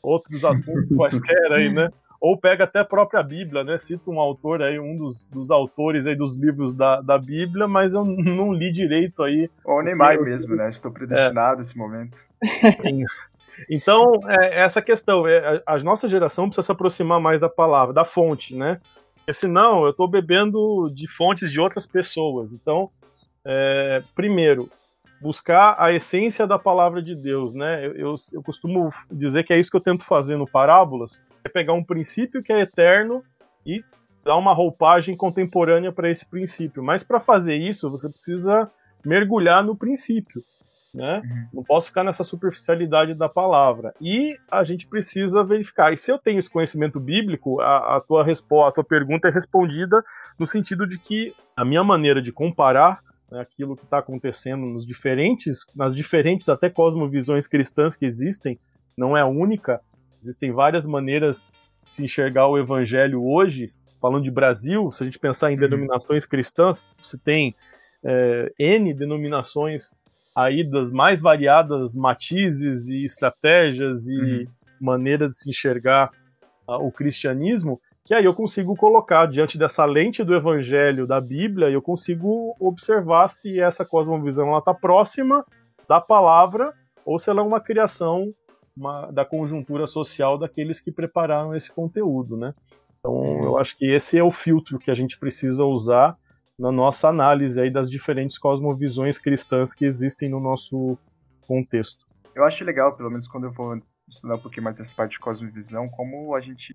outros 0.00 0.44
assuntos 0.44 0.88
quaisquer 0.96 1.52
aí, 1.52 1.72
né? 1.72 1.90
Ou 2.20 2.36
pega 2.36 2.64
até 2.64 2.80
a 2.80 2.84
própria 2.84 3.22
Bíblia, 3.22 3.64
né? 3.64 3.78
Cita 3.78 4.10
um 4.10 4.20
autor 4.20 4.62
aí, 4.62 4.78
um 4.78 4.96
dos, 4.96 5.26
dos 5.26 5.50
autores 5.50 6.06
aí 6.06 6.14
dos 6.14 6.36
livros 6.36 6.72
da, 6.72 7.00
da 7.00 7.18
Bíblia, 7.18 7.66
mas 7.66 7.94
eu 7.94 8.04
não 8.04 8.52
li 8.52 8.72
direito 8.72 9.24
aí. 9.24 9.50
Ou 9.64 9.82
Neymar 9.82 10.14
eu... 10.14 10.24
mesmo, 10.24 10.54
né? 10.54 10.68
Estou 10.68 10.92
predestinado 10.92 11.58
é. 11.58 11.62
esse 11.62 11.76
momento. 11.76 12.18
Então, 13.68 14.20
é, 14.28 14.60
essa 14.60 14.80
questão, 14.80 15.26
é, 15.26 15.62
a, 15.66 15.74
a, 15.74 15.78
nossa 15.78 16.08
geração 16.08 16.46
precisa 16.46 16.66
se 16.66 16.72
aproximar 16.72 17.20
mais 17.20 17.40
da 17.40 17.48
palavra, 17.48 17.94
da 17.94 18.04
fonte, 18.04 18.54
né? 18.54 18.80
Porque 19.16 19.32
senão 19.32 19.84
eu 19.84 19.90
estou 19.90 20.08
bebendo 20.08 20.90
de 20.94 21.08
fontes 21.08 21.50
de 21.50 21.60
outras 21.60 21.86
pessoas. 21.86 22.52
Então, 22.52 22.90
é, 23.44 24.02
primeiro, 24.14 24.70
buscar 25.20 25.76
a 25.78 25.92
essência 25.92 26.46
da 26.46 26.58
palavra 26.58 27.02
de 27.02 27.14
Deus, 27.14 27.54
né? 27.54 27.86
Eu, 27.86 27.92
eu, 27.94 28.14
eu, 28.34 28.42
costumo 28.42 28.90
dizer 29.10 29.44
que 29.44 29.52
é 29.52 29.58
isso 29.58 29.70
que 29.70 29.76
eu 29.76 29.82
tento 29.82 30.04
fazer 30.04 30.36
no 30.36 30.46
Parábolas, 30.46 31.24
é 31.44 31.48
pegar 31.48 31.72
um 31.72 31.84
princípio 31.84 32.42
que 32.42 32.52
é 32.52 32.60
eterno 32.60 33.22
e 33.66 33.82
dar 34.24 34.36
uma 34.36 34.52
roupagem 34.52 35.16
contemporânea 35.16 35.90
para 35.90 36.10
esse 36.10 36.28
princípio. 36.28 36.82
Mas 36.82 37.02
para 37.02 37.20
fazer 37.20 37.56
isso, 37.56 37.90
você 37.90 38.08
precisa 38.08 38.70
mergulhar 39.04 39.64
no 39.64 39.76
princípio 39.76 40.42
né? 40.94 41.20
Uhum. 41.24 41.46
Não 41.54 41.64
posso 41.64 41.88
ficar 41.88 42.02
nessa 42.02 42.24
superficialidade 42.24 43.14
da 43.14 43.28
palavra. 43.28 43.94
E 44.00 44.36
a 44.50 44.64
gente 44.64 44.86
precisa 44.86 45.44
verificar. 45.44 45.92
E 45.92 45.96
se 45.96 46.10
eu 46.10 46.18
tenho 46.18 46.38
esse 46.38 46.50
conhecimento 46.50 46.98
bíblico, 46.98 47.60
a, 47.60 47.96
a 47.96 48.00
tua 48.00 48.24
resposta, 48.24 48.68
a 48.68 48.72
tua 48.72 48.84
pergunta 48.84 49.28
é 49.28 49.30
respondida 49.30 50.02
no 50.38 50.46
sentido 50.46 50.86
de 50.86 50.98
que 50.98 51.34
a 51.56 51.64
minha 51.64 51.84
maneira 51.84 52.22
de 52.22 52.32
comparar 52.32 53.00
né, 53.30 53.40
aquilo 53.40 53.76
que 53.76 53.84
está 53.84 53.98
acontecendo 53.98 54.64
nos 54.64 54.86
diferentes, 54.86 55.60
nas 55.76 55.94
diferentes 55.94 56.48
até 56.48 56.70
cosmovisões 56.70 57.46
cristãs 57.46 57.96
que 57.96 58.06
existem, 58.06 58.58
não 58.96 59.16
é 59.16 59.20
a 59.20 59.26
única. 59.26 59.80
Existem 60.22 60.50
várias 60.50 60.84
maneiras 60.86 61.46
de 61.88 61.94
se 61.94 62.04
enxergar 62.04 62.48
o 62.48 62.58
evangelho 62.58 63.22
hoje. 63.24 63.72
Falando 64.00 64.22
de 64.22 64.30
Brasil, 64.30 64.92
se 64.92 65.02
a 65.02 65.06
gente 65.06 65.18
pensar 65.18 65.50
em 65.50 65.54
uhum. 65.54 65.60
denominações 65.60 66.24
cristãs, 66.24 66.88
você 67.02 67.18
tem 67.18 67.54
é, 68.04 68.52
N 68.58 68.94
denominações 68.94 69.96
aí 70.38 70.62
das 70.62 70.92
mais 70.92 71.20
variadas 71.20 71.96
matizes 71.96 72.86
e 72.86 73.02
estratégias 73.02 74.06
e 74.06 74.16
uhum. 74.16 74.46
maneiras 74.80 75.30
de 75.30 75.38
se 75.38 75.50
enxergar 75.50 76.12
uh, 76.68 76.74
o 76.74 76.92
cristianismo, 76.92 77.80
que 78.04 78.14
aí 78.14 78.24
eu 78.24 78.32
consigo 78.32 78.76
colocar 78.76 79.26
diante 79.26 79.58
dessa 79.58 79.84
lente 79.84 80.22
do 80.22 80.36
evangelho 80.36 81.08
da 81.08 81.20
Bíblia, 81.20 81.68
eu 81.68 81.82
consigo 81.82 82.54
observar 82.60 83.26
se 83.26 83.58
essa 83.58 83.84
cosmovisão 83.84 84.56
está 84.56 84.72
próxima 84.72 85.44
da 85.88 86.00
palavra 86.00 86.72
ou 87.04 87.18
se 87.18 87.28
ela 87.28 87.40
é 87.40 87.44
uma 87.44 87.60
criação 87.60 88.32
uma, 88.76 89.10
da 89.10 89.24
conjuntura 89.24 89.88
social 89.88 90.38
daqueles 90.38 90.78
que 90.78 90.92
prepararam 90.92 91.52
esse 91.56 91.74
conteúdo, 91.74 92.36
né? 92.36 92.54
Então, 93.00 93.12
uhum. 93.12 93.42
eu 93.42 93.58
acho 93.58 93.76
que 93.76 93.86
esse 93.86 94.16
é 94.16 94.22
o 94.22 94.30
filtro 94.30 94.78
que 94.78 94.90
a 94.90 94.94
gente 94.94 95.18
precisa 95.18 95.64
usar 95.64 96.16
na 96.58 96.72
nossa 96.72 97.08
análise 97.08 97.60
aí 97.60 97.70
das 97.70 97.90
diferentes 97.90 98.36
cosmovisões 98.36 99.18
cristãs 99.18 99.74
que 99.74 99.84
existem 99.84 100.28
no 100.28 100.40
nosso 100.40 100.98
contexto. 101.46 102.06
Eu 102.34 102.44
acho 102.44 102.64
legal, 102.64 102.96
pelo 102.96 103.08
menos 103.08 103.28
quando 103.28 103.44
eu 103.44 103.52
vou 103.52 103.80
estudar 104.08 104.36
um 104.36 104.40
pouquinho 104.40 104.64
mais 104.64 104.80
essa 104.80 104.94
parte 104.94 105.12
de 105.12 105.20
cosmovisão, 105.20 105.88
como 105.88 106.34
a 106.34 106.40
gente, 106.40 106.74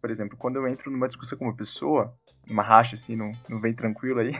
por 0.00 0.10
exemplo, 0.10 0.36
quando 0.36 0.56
eu 0.56 0.66
entro 0.66 0.90
numa 0.90 1.08
discussão 1.08 1.36
com 1.36 1.44
uma 1.46 1.56
pessoa, 1.56 2.14
numa 2.46 2.62
racha 2.62 2.94
assim, 2.94 3.16
não, 3.16 3.32
não 3.48 3.60
vem 3.60 3.74
tranquilo 3.74 4.20
aí, 4.20 4.32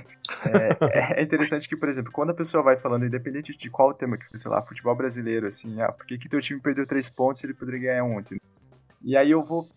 é, 0.46 1.20
é, 1.20 1.22
interessante 1.22 1.68
que, 1.68 1.76
por 1.76 1.88
exemplo, 1.88 2.12
quando 2.12 2.30
a 2.30 2.34
pessoa 2.34 2.62
vai 2.62 2.76
falando, 2.76 3.04
independente 3.04 3.56
de 3.56 3.70
qual 3.70 3.92
tema 3.92 4.16
que 4.16 4.26
foi, 4.26 4.38
sei 4.38 4.50
lá, 4.50 4.62
futebol 4.62 4.94
brasileiro, 4.94 5.46
assim, 5.46 5.80
ah, 5.82 5.92
por 5.92 6.06
que, 6.06 6.16
que 6.16 6.28
teu 6.28 6.40
time 6.40 6.60
perdeu 6.60 6.86
três 6.86 7.10
pontos 7.10 7.42
e 7.42 7.46
ele 7.46 7.54
poderia 7.54 7.80
ganhar 7.80 8.04
ontem? 8.04 8.40
E 9.02 9.16
aí 9.16 9.30
eu 9.30 9.42
vou 9.42 9.68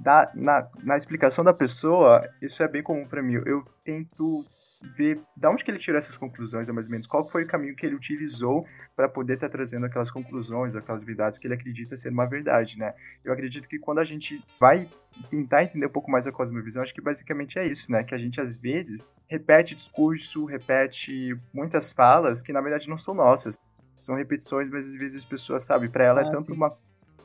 da, 0.00 0.30
na, 0.34 0.68
na 0.82 0.96
explicação 0.96 1.44
da 1.44 1.52
pessoa, 1.52 2.26
isso 2.40 2.62
é 2.62 2.68
bem 2.68 2.82
comum 2.82 3.06
para 3.06 3.22
mim. 3.22 3.34
Eu 3.44 3.62
tento 3.84 4.44
ver 4.82 5.20
da 5.36 5.50
onde 5.50 5.62
que 5.62 5.70
ele 5.70 5.78
tirou 5.78 5.98
essas 5.98 6.16
conclusões, 6.16 6.70
mais 6.70 6.86
ou 6.86 6.90
menos, 6.90 7.06
qual 7.06 7.28
foi 7.28 7.44
o 7.44 7.46
caminho 7.46 7.76
que 7.76 7.84
ele 7.84 7.94
utilizou 7.94 8.66
para 8.96 9.08
poder 9.10 9.34
estar 9.34 9.48
tá 9.48 9.52
trazendo 9.52 9.84
aquelas 9.84 10.10
conclusões, 10.10 10.74
aquelas 10.74 11.04
verdades 11.04 11.38
que 11.38 11.46
ele 11.46 11.52
acredita 11.52 11.94
ser 11.96 12.10
uma 12.10 12.24
verdade, 12.24 12.78
né? 12.78 12.94
Eu 13.22 13.30
acredito 13.30 13.68
que 13.68 13.78
quando 13.78 13.98
a 13.98 14.04
gente 14.04 14.42
vai 14.58 14.88
tentar 15.30 15.64
entender 15.64 15.84
um 15.84 15.90
pouco 15.90 16.10
mais 16.10 16.26
a 16.26 16.32
cosmovisão, 16.32 16.82
acho 16.82 16.94
que 16.94 17.00
basicamente 17.02 17.58
é 17.58 17.66
isso, 17.66 17.92
né? 17.92 18.02
Que 18.02 18.14
a 18.14 18.18
gente 18.18 18.40
às 18.40 18.56
vezes 18.56 19.06
repete 19.28 19.74
discurso, 19.74 20.46
repete 20.46 21.38
muitas 21.52 21.92
falas 21.92 22.42
que 22.42 22.52
na 22.52 22.62
verdade 22.62 22.88
não 22.88 22.96
são 22.96 23.12
nossas. 23.12 23.58
São 23.98 24.16
repetições, 24.16 24.70
mas 24.70 24.86
às 24.86 24.94
vezes 24.94 25.18
as 25.18 25.24
pessoas, 25.26 25.62
sabe, 25.62 25.90
para 25.90 26.04
ela 26.04 26.22
é 26.22 26.24
ah, 26.24 26.30
tanto 26.30 26.54
uma 26.54 26.74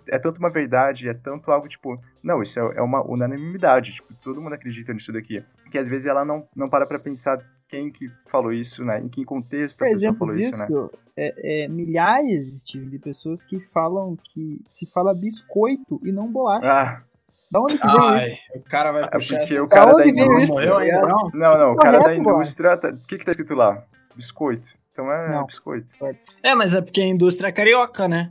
é 0.09 0.19
tanto 0.19 0.39
uma 0.39 0.49
verdade, 0.49 1.09
é 1.09 1.13
tanto 1.13 1.51
algo 1.51 1.67
tipo, 1.67 1.99
não, 2.23 2.41
isso 2.43 2.59
é, 2.59 2.77
é 2.77 2.81
uma 2.81 3.01
unanimidade, 3.05 3.93
tipo, 3.93 4.13
todo 4.21 4.41
mundo 4.41 4.53
acredita 4.53 4.93
nisso 4.93 5.11
daqui. 5.13 5.43
Que 5.71 5.77
às 5.77 5.87
vezes 5.87 6.05
ela 6.07 6.23
não, 6.25 6.47
não 6.55 6.69
para 6.69 6.85
pra 6.85 6.99
pensar 6.99 7.39
quem 7.67 7.91
que 7.91 8.09
falou 8.27 8.51
isso, 8.53 8.83
né? 8.85 8.99
Em 8.99 9.09
que 9.09 9.25
contexto 9.25 9.79
Por 9.79 9.87
a 9.87 9.91
pessoa 9.91 10.13
falou 10.13 10.35
disso, 10.35 10.57
né? 10.59 10.67
É, 11.17 11.63
é, 11.63 11.67
milhares, 11.67 12.59
Steve, 12.61 12.85
de 12.89 12.99
pessoas 12.99 13.43
que 13.43 13.59
falam 13.59 14.17
que 14.33 14.61
se 14.67 14.85
fala 14.85 15.13
biscoito 15.13 15.99
e 16.03 16.11
não 16.11 16.31
bolacha. 16.31 16.65
Ah. 16.67 17.01
Da 17.51 17.61
onde 17.61 17.77
que 17.77 17.87
vem 17.87 18.33
isso? 18.33 18.41
O 18.55 18.61
cara 18.63 18.91
vai 18.91 19.03
É 19.03 19.07
puxar 19.07 19.37
porque 19.39 19.53
essa- 19.53 19.63
o 19.63 19.67
cara 19.69 19.91
Da 19.91 20.03
veio 20.03 20.37
isso? 20.39 20.51
indústria. 20.53 21.01
Não? 21.01 21.29
Não, 21.33 21.57
não, 21.57 21.71
o 21.73 21.75
cara 21.77 21.99
da 21.99 22.09
mano. 22.09 22.19
indústria. 22.35 22.75
tá- 22.77 22.89
O 22.89 23.07
que 23.07 23.17
que 23.17 23.23
tá 23.25 23.31
escrito 23.31 23.53
lá? 23.53 23.83
Biscoito. 24.15 24.75
Então 24.91 25.11
é 25.11 25.29
Não. 25.29 25.45
biscoito. 25.45 25.93
É, 26.43 26.53
mas 26.55 26.73
é 26.73 26.81
porque 26.81 27.01
a 27.01 27.05
indústria 27.07 27.47
é 27.47 27.51
carioca, 27.51 28.07
né? 28.07 28.29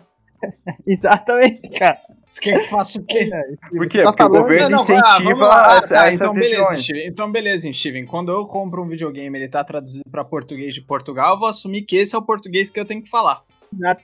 Exatamente, 0.87 1.71
cara. 1.71 1.99
Você 2.27 2.41
quer 2.41 2.61
que 2.61 2.69
faça 2.69 2.99
o 3.01 3.05
quê? 3.05 3.29
Por 3.71 3.87
quê? 3.87 4.03
Tá 4.03 4.11
Porque 4.13 4.23
o 4.23 4.27
falando- 4.27 4.43
governo 4.43 4.71
Não, 4.71 4.77
não, 4.79 4.83
incentiva 4.83 5.05
ah, 5.07 5.19
vamos 5.23 5.41
lá. 5.49 5.77
essa- 5.77 6.01
Ah, 6.01 6.07
essas 6.09 6.21
então 6.21 6.35
beleza, 6.35 6.51
regiões. 6.63 6.83
Steven. 6.83 7.07
Então 7.07 7.33
beleza, 7.33 7.73
Steven. 7.73 8.07
Quando 8.07 8.33
eu 8.33 8.47
compro 8.47 8.83
um 8.83 8.89
videogame 8.89 9.39
e 9.39 9.43
ele 9.43 9.49
tá 9.49 9.63
traduzido 9.63 10.05
pra 10.11 10.25
português 10.25 10.75
de 10.75 10.81
Portugal, 10.83 11.35
eu 11.35 11.39
vou 11.39 11.49
assumir 11.49 11.83
que 11.83 11.97
esse 11.97 12.15
é 12.15 12.19
o 12.19 12.23
português 12.23 12.71
que 12.71 12.81
eu 12.81 12.85
tenho 12.85 13.03
que 13.03 13.11
falar. 13.11 13.43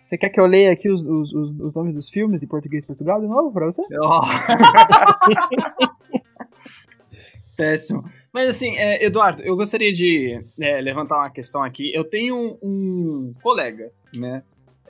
Você 0.02 0.18
quer 0.18 0.28
que 0.30 0.40
eu 0.40 0.46
leia 0.46 0.72
aqui 0.72 0.88
os, 0.90 1.02
os, 1.06 1.32
os, 1.32 1.50
os 1.60 1.72
nomes 1.74 1.94
dos 1.94 2.08
filmes 2.10 2.40
de 2.40 2.46
português 2.46 2.82
de 2.82 2.88
Portugal 2.88 3.20
de 3.20 3.28
novo 3.28 3.52
pra 3.52 3.66
você? 3.66 3.82
Ó. 4.02 4.20
Péssimo. 7.56 8.02
Mas 8.32 8.48
assim, 8.48 8.76
é, 8.76 9.04
Eduardo, 9.04 9.42
eu 9.42 9.54
gostaria 9.56 9.92
de 9.92 10.42
é, 10.60 10.80
levantar 10.80 11.16
uma 11.18 11.30
questão 11.30 11.62
aqui. 11.62 11.90
Eu 11.94 12.04
tenho 12.04 12.34
um, 12.36 12.58
um 12.62 13.34
colega, 13.42 13.92
né? 14.14 14.42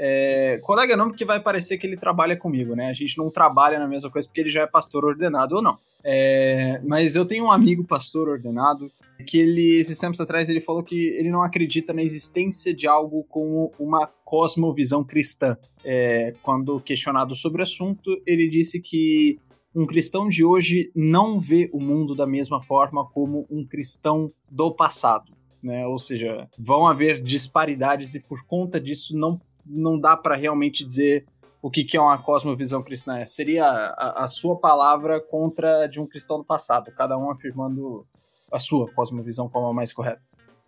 É, 0.03 0.59
colega 0.63 0.97
não, 0.97 1.09
porque 1.09 1.27
vai 1.27 1.39
parecer 1.39 1.77
que 1.77 1.87
ele 1.87 1.95
trabalha 1.95 2.35
comigo, 2.35 2.75
né? 2.75 2.89
A 2.89 2.95
gente 2.95 3.19
não 3.19 3.29
trabalha 3.29 3.79
na 3.79 3.87
mesma 3.87 4.11
coisa 4.11 4.27
porque 4.27 4.41
ele 4.41 4.49
já 4.49 4.63
é 4.63 4.67
pastor 4.67 5.05
ordenado 5.05 5.57
ou 5.57 5.63
não. 5.63 5.77
É, 6.03 6.81
mas 6.87 7.15
eu 7.15 7.27
tenho 7.27 7.45
um 7.45 7.53
amigo 7.53 7.85
pastor 7.85 8.27
ordenado 8.27 8.91
que 9.27 9.39
ele, 9.39 9.79
esses 9.79 9.99
tempos 9.99 10.19
atrás, 10.19 10.49
ele 10.49 10.63
falou 10.63 10.83
que 10.83 10.97
ele 11.19 11.31
não 11.31 11.43
acredita 11.43 11.93
na 11.93 12.03
existência 12.03 12.73
de 12.73 12.87
algo 12.87 13.25
como 13.25 13.75
uma 13.79 14.07
cosmovisão 14.25 15.05
cristã. 15.05 15.55
É, 15.85 16.33
quando 16.43 16.81
questionado 16.81 17.35
sobre 17.35 17.61
o 17.61 17.63
assunto, 17.63 18.11
ele 18.27 18.49
disse 18.49 18.81
que 18.81 19.39
um 19.75 19.85
cristão 19.85 20.31
de 20.31 20.43
hoje 20.43 20.91
não 20.97 21.39
vê 21.39 21.69
o 21.75 21.79
mundo 21.79 22.15
da 22.15 22.27
mesma 22.27 22.63
forma 22.63 23.07
como 23.07 23.47
um 23.51 23.67
cristão 23.67 24.33
do 24.51 24.73
passado. 24.75 25.31
Né? 25.63 25.87
Ou 25.87 25.99
seja, 25.99 26.49
vão 26.59 26.89
haver 26.89 27.23
disparidades 27.23 28.15
e 28.15 28.21
por 28.21 28.47
conta 28.47 28.81
disso 28.81 29.15
não, 29.15 29.39
não 29.71 29.99
dá 29.99 30.17
para 30.17 30.35
realmente 30.35 30.85
dizer 30.85 31.25
o 31.63 31.71
que, 31.71 31.85
que 31.85 31.97
é 31.97 32.01
uma 32.01 32.19
cosmovisão 32.19 32.83
cristã. 32.83 33.25
Seria 33.27 33.65
a, 33.65 34.25
a 34.25 34.27
sua 34.27 34.57
palavra 34.57 35.21
contra 35.21 35.85
a 35.85 35.87
de 35.87 36.01
um 36.01 36.07
cristão 36.07 36.39
do 36.39 36.45
passado, 36.45 36.91
cada 36.97 37.17
um 37.17 37.31
afirmando 37.31 38.07
a 38.51 38.59
sua 38.59 38.91
cosmovisão 38.93 39.49
como 39.49 39.67
a 39.67 39.75
mais 39.75 39.93
correta. 39.93 40.23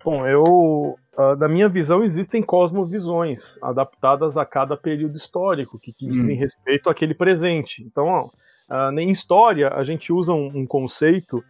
Bom, 0.04 0.26
eu. 0.26 0.96
da 1.38 1.48
minha 1.48 1.68
visão, 1.68 2.02
existem 2.02 2.42
cosmovisões 2.42 3.56
adaptadas 3.62 4.36
a 4.36 4.44
cada 4.44 4.76
período 4.76 5.16
histórico, 5.16 5.78
que, 5.78 5.92
que 5.92 6.06
dizem 6.06 6.36
respeito 6.36 6.90
àquele 6.90 7.14
presente. 7.14 7.82
Então, 7.84 8.06
ó, 8.06 8.30
em 8.98 9.10
história, 9.10 9.68
a 9.68 9.84
gente 9.84 10.12
usa 10.12 10.32
um, 10.32 10.46
um 10.54 10.66
conceito 10.66 11.42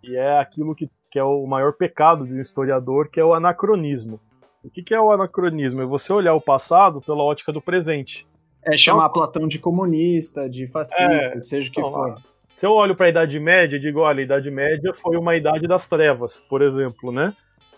que 0.00 0.16
é 0.16 0.38
aquilo 0.38 0.74
que, 0.74 0.90
que 1.10 1.18
é 1.18 1.24
o 1.24 1.46
maior 1.46 1.72
pecado 1.72 2.26
de 2.26 2.34
um 2.34 2.40
historiador, 2.40 3.08
que 3.10 3.18
é 3.18 3.24
o 3.24 3.32
anacronismo. 3.32 4.20
O 4.64 4.70
que, 4.70 4.82
que 4.82 4.94
é 4.94 5.00
o 5.00 5.12
anacronismo? 5.12 5.82
É 5.82 5.86
você 5.86 6.12
olhar 6.12 6.34
o 6.34 6.40
passado 6.40 7.00
pela 7.02 7.22
ótica 7.22 7.52
do 7.52 7.60
presente. 7.60 8.26
É 8.64 8.76
chamar 8.78 9.10
Platão 9.10 9.46
de 9.46 9.58
comunista, 9.58 10.48
de 10.48 10.66
fascista, 10.66 11.04
É, 11.04 11.38
seja 11.38 11.68
o 11.68 11.72
que 11.72 11.80
então, 11.80 11.92
for. 11.92 12.16
Se 12.54 12.64
eu 12.64 12.72
olho 12.72 12.96
para 12.96 13.06
a 13.06 13.08
Idade 13.10 13.38
Média 13.38 13.78
digo, 13.78 14.00
olha, 14.00 14.20
a 14.20 14.22
Idade 14.22 14.50
Média 14.50 14.94
foi 14.94 15.18
uma 15.18 15.36
idade 15.36 15.66
das 15.66 15.86
trevas, 15.86 16.40
por 16.48 16.62
exemplo, 16.62 17.12
né? 17.12 17.34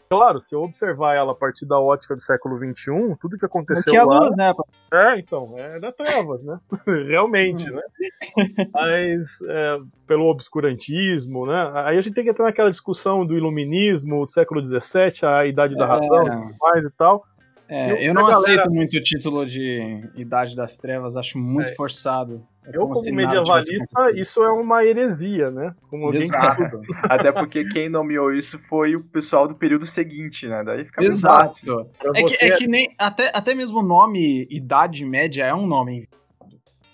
Claro, 0.08 0.40
se 0.40 0.54
eu 0.54 0.62
observar 0.62 1.14
ela 1.14 1.32
a 1.32 1.34
partir 1.34 1.66
da 1.66 1.78
ótica 1.80 2.14
do 2.14 2.20
século 2.22 2.56
XXI, 2.56 3.16
tudo 3.20 3.36
que 3.36 3.42
Não 3.42 3.48
aconteceu 3.48 3.92
tinha 3.92 4.04
lá... 4.04 4.20
luz, 4.20 4.36
né? 4.36 4.52
É, 4.92 5.18
então, 5.18 5.54
é 5.58 5.80
da 5.80 5.90
trevas, 5.92 6.42
né? 6.44 6.58
Realmente, 7.08 7.68
né? 7.70 7.82
Mas 8.72 9.40
é, 9.48 9.78
pelo 10.06 10.26
obscurantismo, 10.26 11.46
né? 11.46 11.72
Aí 11.84 11.98
a 11.98 12.00
gente 12.00 12.14
tem 12.14 12.24
que 12.24 12.30
entrar 12.30 12.44
naquela 12.44 12.70
discussão 12.70 13.26
do 13.26 13.36
iluminismo, 13.36 14.24
do 14.24 14.30
século 14.30 14.64
XVII, 14.64 15.24
a 15.24 15.46
idade 15.46 15.74
da 15.76 15.86
razão, 15.86 16.24
tudo 16.24 16.54
mais 16.60 16.84
e 16.84 16.90
tal. 16.96 17.24
É, 17.68 18.08
eu 18.08 18.14
não 18.14 18.22
galera- 18.22 18.38
aceito 18.38 18.70
muito 18.70 18.96
o 18.96 19.02
título 19.02 19.44
de 19.44 20.08
Idade 20.14 20.54
das 20.54 20.76
Trevas, 20.78 21.16
acho 21.16 21.36
muito 21.36 21.70
É. 21.70 21.74
forçado. 21.74 22.46
É 22.66 22.76
Eu, 22.76 22.80
como 22.82 22.92
tivesse 22.94 23.12
medievalista, 23.12 24.10
isso 24.14 24.42
é 24.42 24.50
uma 24.50 24.84
heresia, 24.84 25.50
né? 25.50 25.74
Como 25.88 26.12
Exato. 26.12 26.80
Até 27.04 27.30
porque 27.30 27.64
quem 27.68 27.88
nomeou 27.88 28.32
isso 28.32 28.58
foi 28.58 28.96
o 28.96 29.04
pessoal 29.04 29.46
do 29.46 29.54
período 29.54 29.86
seguinte, 29.86 30.48
né? 30.48 30.64
Daí 30.64 30.84
fica 30.84 31.00
fácil. 31.02 31.72
Exato. 31.72 31.90
pra 31.98 32.10
É 32.14 32.22
que, 32.24 32.28
você- 32.36 32.44
é 32.46 32.56
que 32.56 32.66
nem. 32.66 32.88
Até, 33.00 33.30
até 33.34 33.54
mesmo 33.54 33.78
o 33.78 33.82
nome 33.82 34.46
Idade 34.50 35.04
Média 35.04 35.44
é 35.44 35.54
um 35.54 35.66
nome 35.66 35.92
inventado. 35.98 36.16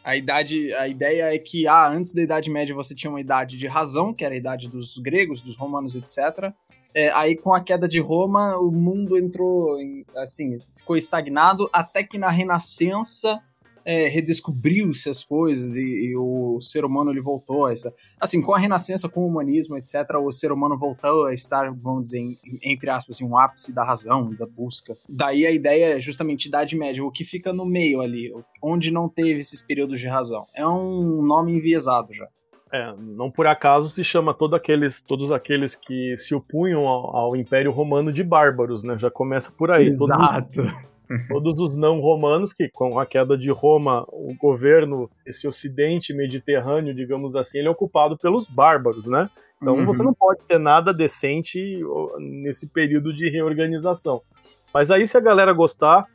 A 0.05 0.17
idade. 0.17 0.73
A 0.75 0.89
ideia 0.89 1.35
é 1.35 1.39
que 1.39 1.67
ah, 1.67 1.89
antes 1.89 2.13
da 2.13 2.23
Idade 2.23 2.51
Média 2.51 2.75
você 2.75 2.95
tinha 2.95 3.11
uma 3.11 3.21
idade 3.21 3.57
de 3.57 3.67
razão, 3.67 4.13
que 4.13 4.25
era 4.25 4.35
a 4.35 4.37
idade 4.37 4.69
dos 4.69 4.99
gregos, 4.99 5.41
dos 5.41 5.57
romanos, 5.57 5.95
etc. 5.95 6.53
É, 6.95 7.11
aí 7.13 7.35
com 7.37 7.55
a 7.55 7.63
queda 7.65 7.89
de 7.89 8.01
Roma, 8.01 8.59
o 8.59 8.71
mundo 8.71 9.17
entrou 9.17 9.81
em, 9.81 10.05
assim, 10.17 10.59
ficou 10.75 10.97
estagnado 10.97 11.71
até 11.73 12.03
que 12.03 12.19
na 12.19 12.29
Renascença 12.29 13.41
é, 13.85 14.09
redescobriu-se 14.09 15.09
as 15.09 15.25
coisas 15.25 15.77
e, 15.77 15.83
e 15.83 16.17
o 16.17 16.61
ser 16.61 16.85
humano 16.85 17.11
ele 17.11 17.21
voltou 17.21 17.67
a 17.67 17.73
essa, 17.73 17.93
assim, 18.21 18.41
com 18.43 18.55
a 18.55 18.59
Renascença, 18.59 19.09
com 19.09 19.23
o 19.23 19.27
humanismo, 19.27 19.77
etc, 19.77 19.95
o 20.23 20.31
ser 20.31 20.53
humano 20.53 20.79
voltou 20.79 21.27
a 21.27 21.35
estar, 21.35 21.73
vamos 21.75 22.03
dizer, 22.09 22.21
em- 22.21 22.39
entre 22.63 22.91
aspas, 22.91 23.17
assim, 23.17 23.25
um 23.25 23.37
ápice 23.37 23.73
da 23.75 23.85
razão 23.85 24.33
e 24.33 24.37
da 24.37 24.47
busca. 24.47 24.97
Daí 25.09 25.47
a 25.47 25.51
ideia 25.51 25.97
é 25.97 26.01
justamente 26.01 26.47
Idade 26.47 26.77
Média, 26.77 27.05
o 27.05 27.11
que 27.11 27.25
fica 27.25 27.53
no 27.53 27.65
meio 27.65 28.01
ali, 28.01 28.33
onde 28.63 28.91
não 28.91 29.09
teve 29.09 29.39
esses 29.41 29.63
períodos 29.63 30.01
de 30.01 30.07
razão. 30.09 30.47
É 30.55 30.67
um 30.67 31.23
nome 31.23 31.53
enviesado 31.57 32.13
já. 32.13 32.29
É, 32.75 32.95
não 32.99 33.31
por 33.31 33.47
acaso 33.47 33.91
se 33.91 34.03
chama 34.03 34.33
todo 34.33 34.57
aqueles, 34.57 35.03
todos 35.03 35.31
aqueles 35.31 35.75
que 35.75 36.17
se 36.17 36.35
opunham 36.35 36.89
ao, 36.89 37.15
ao 37.17 37.37
Império 37.37 37.71
Romano 37.71 38.11
de 38.11 38.25
bárbaros, 38.25 38.83
né? 38.83 38.97
Já 38.99 39.11
começa 39.11 39.53
por 39.53 39.71
aí. 39.71 39.91
Todos, 39.95 40.09
todos 41.29 41.61
os 41.61 41.77
não 41.77 42.01
romanos, 42.01 42.53
que 42.53 42.69
com 42.69 42.99
a 42.99 43.07
queda 43.07 43.37
de 43.37 43.51
Roma, 43.51 44.05
o 44.09 44.35
governo, 44.35 45.11
esse 45.27 45.47
ocidente 45.47 46.15
mediterrâneo, 46.15 46.95
digamos 46.95 47.37
assim, 47.37 47.59
ele 47.59 47.69
é 47.69 47.71
ocupado 47.71 48.17
pelos 48.17 48.47
bárbaros, 48.47 49.07
né? 49.07 49.29
Então 49.61 49.75
Uhum. 49.77 49.85
você 49.85 50.03
não 50.03 50.13
pode 50.13 50.41
ter 50.47 50.59
nada 50.59 50.93
decente 50.93 51.81
nesse 52.19 52.69
período 52.69 53.15
de 53.15 53.29
reorganização. 53.29 54.21
Mas 54.73 54.91
aí, 54.91 55.07
se 55.07 55.17
a 55.17 55.21
galera 55.21 55.53
gostar 55.53 56.07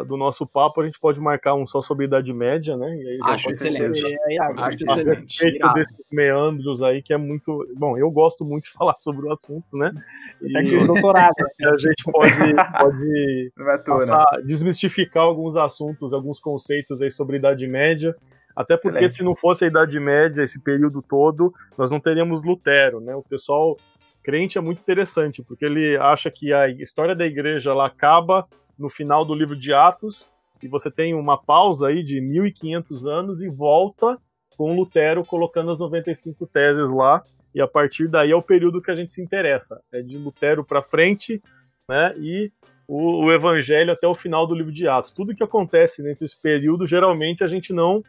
do 0.00 0.16
nosso 0.16 0.46
papo, 0.46 0.80
a 0.80 0.86
gente 0.86 0.98
pode 0.98 1.20
marcar 1.20 1.54
um 1.54 1.66
só 1.66 1.82
sobre 1.82 2.04
a 2.04 2.08
Idade 2.08 2.32
Média, 2.32 2.76
né? 2.78 2.96
E 2.96 3.08
aí 3.08 3.18
já 3.18 3.24
Acho 3.26 3.44
pode 3.44 3.56
ser 3.56 3.72
excelente. 3.72 4.18
É, 4.26 4.34
é, 4.34 4.40
Acho 4.40 4.68
excelente. 4.84 5.44
respeito 5.44 5.72
desses 5.74 6.06
meandros 6.10 6.82
aí, 6.82 7.02
que 7.02 7.12
é 7.12 7.18
muito. 7.18 7.68
Bom, 7.76 7.98
eu 7.98 8.10
gosto 8.10 8.42
muito 8.44 8.64
de 8.64 8.70
falar 8.72 8.96
sobre 8.98 9.26
o 9.26 9.30
assunto, 9.30 9.76
né? 9.76 9.92
E 10.40 10.52
Tá 10.52 10.60
aqui 10.60 10.76
o 10.76 10.86
doutorado. 10.86 11.34
a 11.38 11.76
gente 11.76 12.04
pode, 12.10 12.32
pode 12.80 13.52
é 13.58 13.78
toa, 13.78 13.98
né? 13.98 14.00
passar, 14.00 14.42
desmistificar 14.46 15.24
alguns 15.24 15.56
assuntos, 15.56 16.14
alguns 16.14 16.40
conceitos 16.40 17.02
aí 17.02 17.10
sobre 17.10 17.36
a 17.36 17.38
Idade 17.40 17.66
Média. 17.66 18.16
Até 18.56 18.74
porque 18.74 18.88
Excelente. 18.88 19.12
se 19.12 19.22
não 19.22 19.34
fosse 19.36 19.64
a 19.64 19.68
Idade 19.68 19.98
Média, 20.00 20.42
esse 20.42 20.62
período 20.62 21.02
todo, 21.02 21.52
nós 21.76 21.90
não 21.90 22.00
teríamos 22.00 22.42
Lutero, 22.42 23.00
né? 23.00 23.14
O 23.14 23.22
pessoal 23.22 23.76
crente 24.22 24.56
é 24.56 24.60
muito 24.60 24.80
interessante, 24.80 25.42
porque 25.42 25.64
ele 25.64 25.96
acha 25.96 26.30
que 26.30 26.52
a 26.52 26.68
história 26.68 27.14
da 27.14 27.26
igreja 27.26 27.70
ela 27.70 27.86
acaba 27.86 28.46
no 28.78 28.90
final 28.90 29.24
do 29.24 29.34
livro 29.34 29.56
de 29.56 29.72
Atos, 29.72 30.30
e 30.62 30.68
você 30.68 30.90
tem 30.90 31.14
uma 31.14 31.36
pausa 31.36 31.88
aí 31.88 32.02
de 32.02 32.20
1500 32.20 33.06
anos 33.06 33.42
e 33.42 33.48
volta 33.48 34.18
com 34.56 34.74
Lutero 34.76 35.24
colocando 35.24 35.70
as 35.70 35.78
95 35.78 36.46
teses 36.46 36.92
lá, 36.92 37.22
e 37.54 37.60
a 37.60 37.66
partir 37.66 38.08
daí 38.08 38.30
é 38.30 38.36
o 38.36 38.42
período 38.42 38.80
que 38.80 38.90
a 38.90 38.94
gente 38.94 39.12
se 39.12 39.22
interessa. 39.22 39.80
É 39.92 40.00
de 40.02 40.16
Lutero 40.16 40.64
para 40.64 40.82
frente, 40.82 41.42
né? 41.88 42.14
E 42.18 42.50
o, 42.86 43.24
o 43.24 43.32
evangelho 43.32 43.92
até 43.92 44.06
o 44.06 44.14
final 44.14 44.46
do 44.46 44.54
livro 44.54 44.72
de 44.72 44.86
Atos. 44.86 45.12
Tudo 45.12 45.34
que 45.34 45.42
acontece 45.42 46.02
nesse 46.02 46.40
período, 46.40 46.86
geralmente 46.86 47.42
a 47.44 47.48
gente 47.48 47.72
não, 47.72 48.02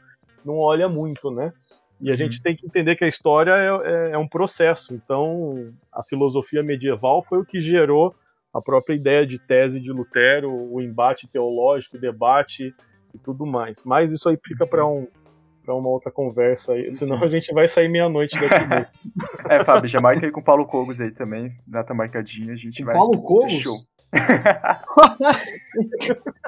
não 0.46 0.58
olha 0.58 0.88
muito, 0.88 1.32
né? 1.32 1.52
E 2.02 2.12
a 2.12 2.16
gente 2.16 2.42
tem 2.42 2.56
que 2.56 2.66
entender 2.66 2.96
que 2.98 3.06
a 3.06 3.08
história 3.08 3.52
é, 3.52 3.68
é- 3.68 4.12
é 4.12 4.18
um 4.18 4.28
processo. 4.28 4.94
Então, 4.94 5.74
a 5.92 6.04
filosofia 6.04 6.62
medieval 6.62 7.24
foi 7.24 7.40
o 7.40 7.46
que 7.46 7.62
gerou 7.62 8.14
a 8.54 8.62
própria 8.62 8.96
ideia 8.96 9.26
de 9.26 9.40
tese 9.40 9.80
de 9.80 9.92
Lutero, 9.92 10.52
o 10.52 10.82
embate 10.82 11.28
teológico, 11.28 11.98
o 11.98 12.00
debate 12.00 12.74
e 13.14 13.18
tudo 13.18 13.46
mais. 13.46 13.82
Mas 13.84 14.12
isso 14.12 14.30
aí 14.30 14.38
fica 14.46 14.68
para 14.68 14.86
um, 14.86 15.08
pra 15.64 15.74
uma 15.74 15.90
outra 15.90 16.12
conversa, 16.12 16.74
aí, 16.74 16.82
Sim, 16.82 16.94
senão 16.94 17.20
sim. 17.20 17.26
a 17.26 17.28
gente 17.28 17.54
vai 17.54 17.68
sair 17.68 17.90
meia-noite 17.90 18.40
daqui 18.40 18.68
mesmo. 18.68 18.88
É, 19.50 19.64
Fábio, 19.64 19.90
já 19.90 20.00
marca 20.00 20.26
aí 20.26 20.32
com 20.32 20.40
o 20.40 20.44
Paulo 20.44 20.66
Cogos 20.66 21.02
aí 21.02 21.12
também. 21.12 21.52
Data 21.66 21.94
marcadinha, 21.94 22.54
a 22.54 22.56
gente 22.56 22.84
vai. 22.84 22.96
Paulo 22.96 23.14
vai 23.14 23.22
ser 23.22 23.28
Cogos? 23.28 23.54
show. 23.54 23.76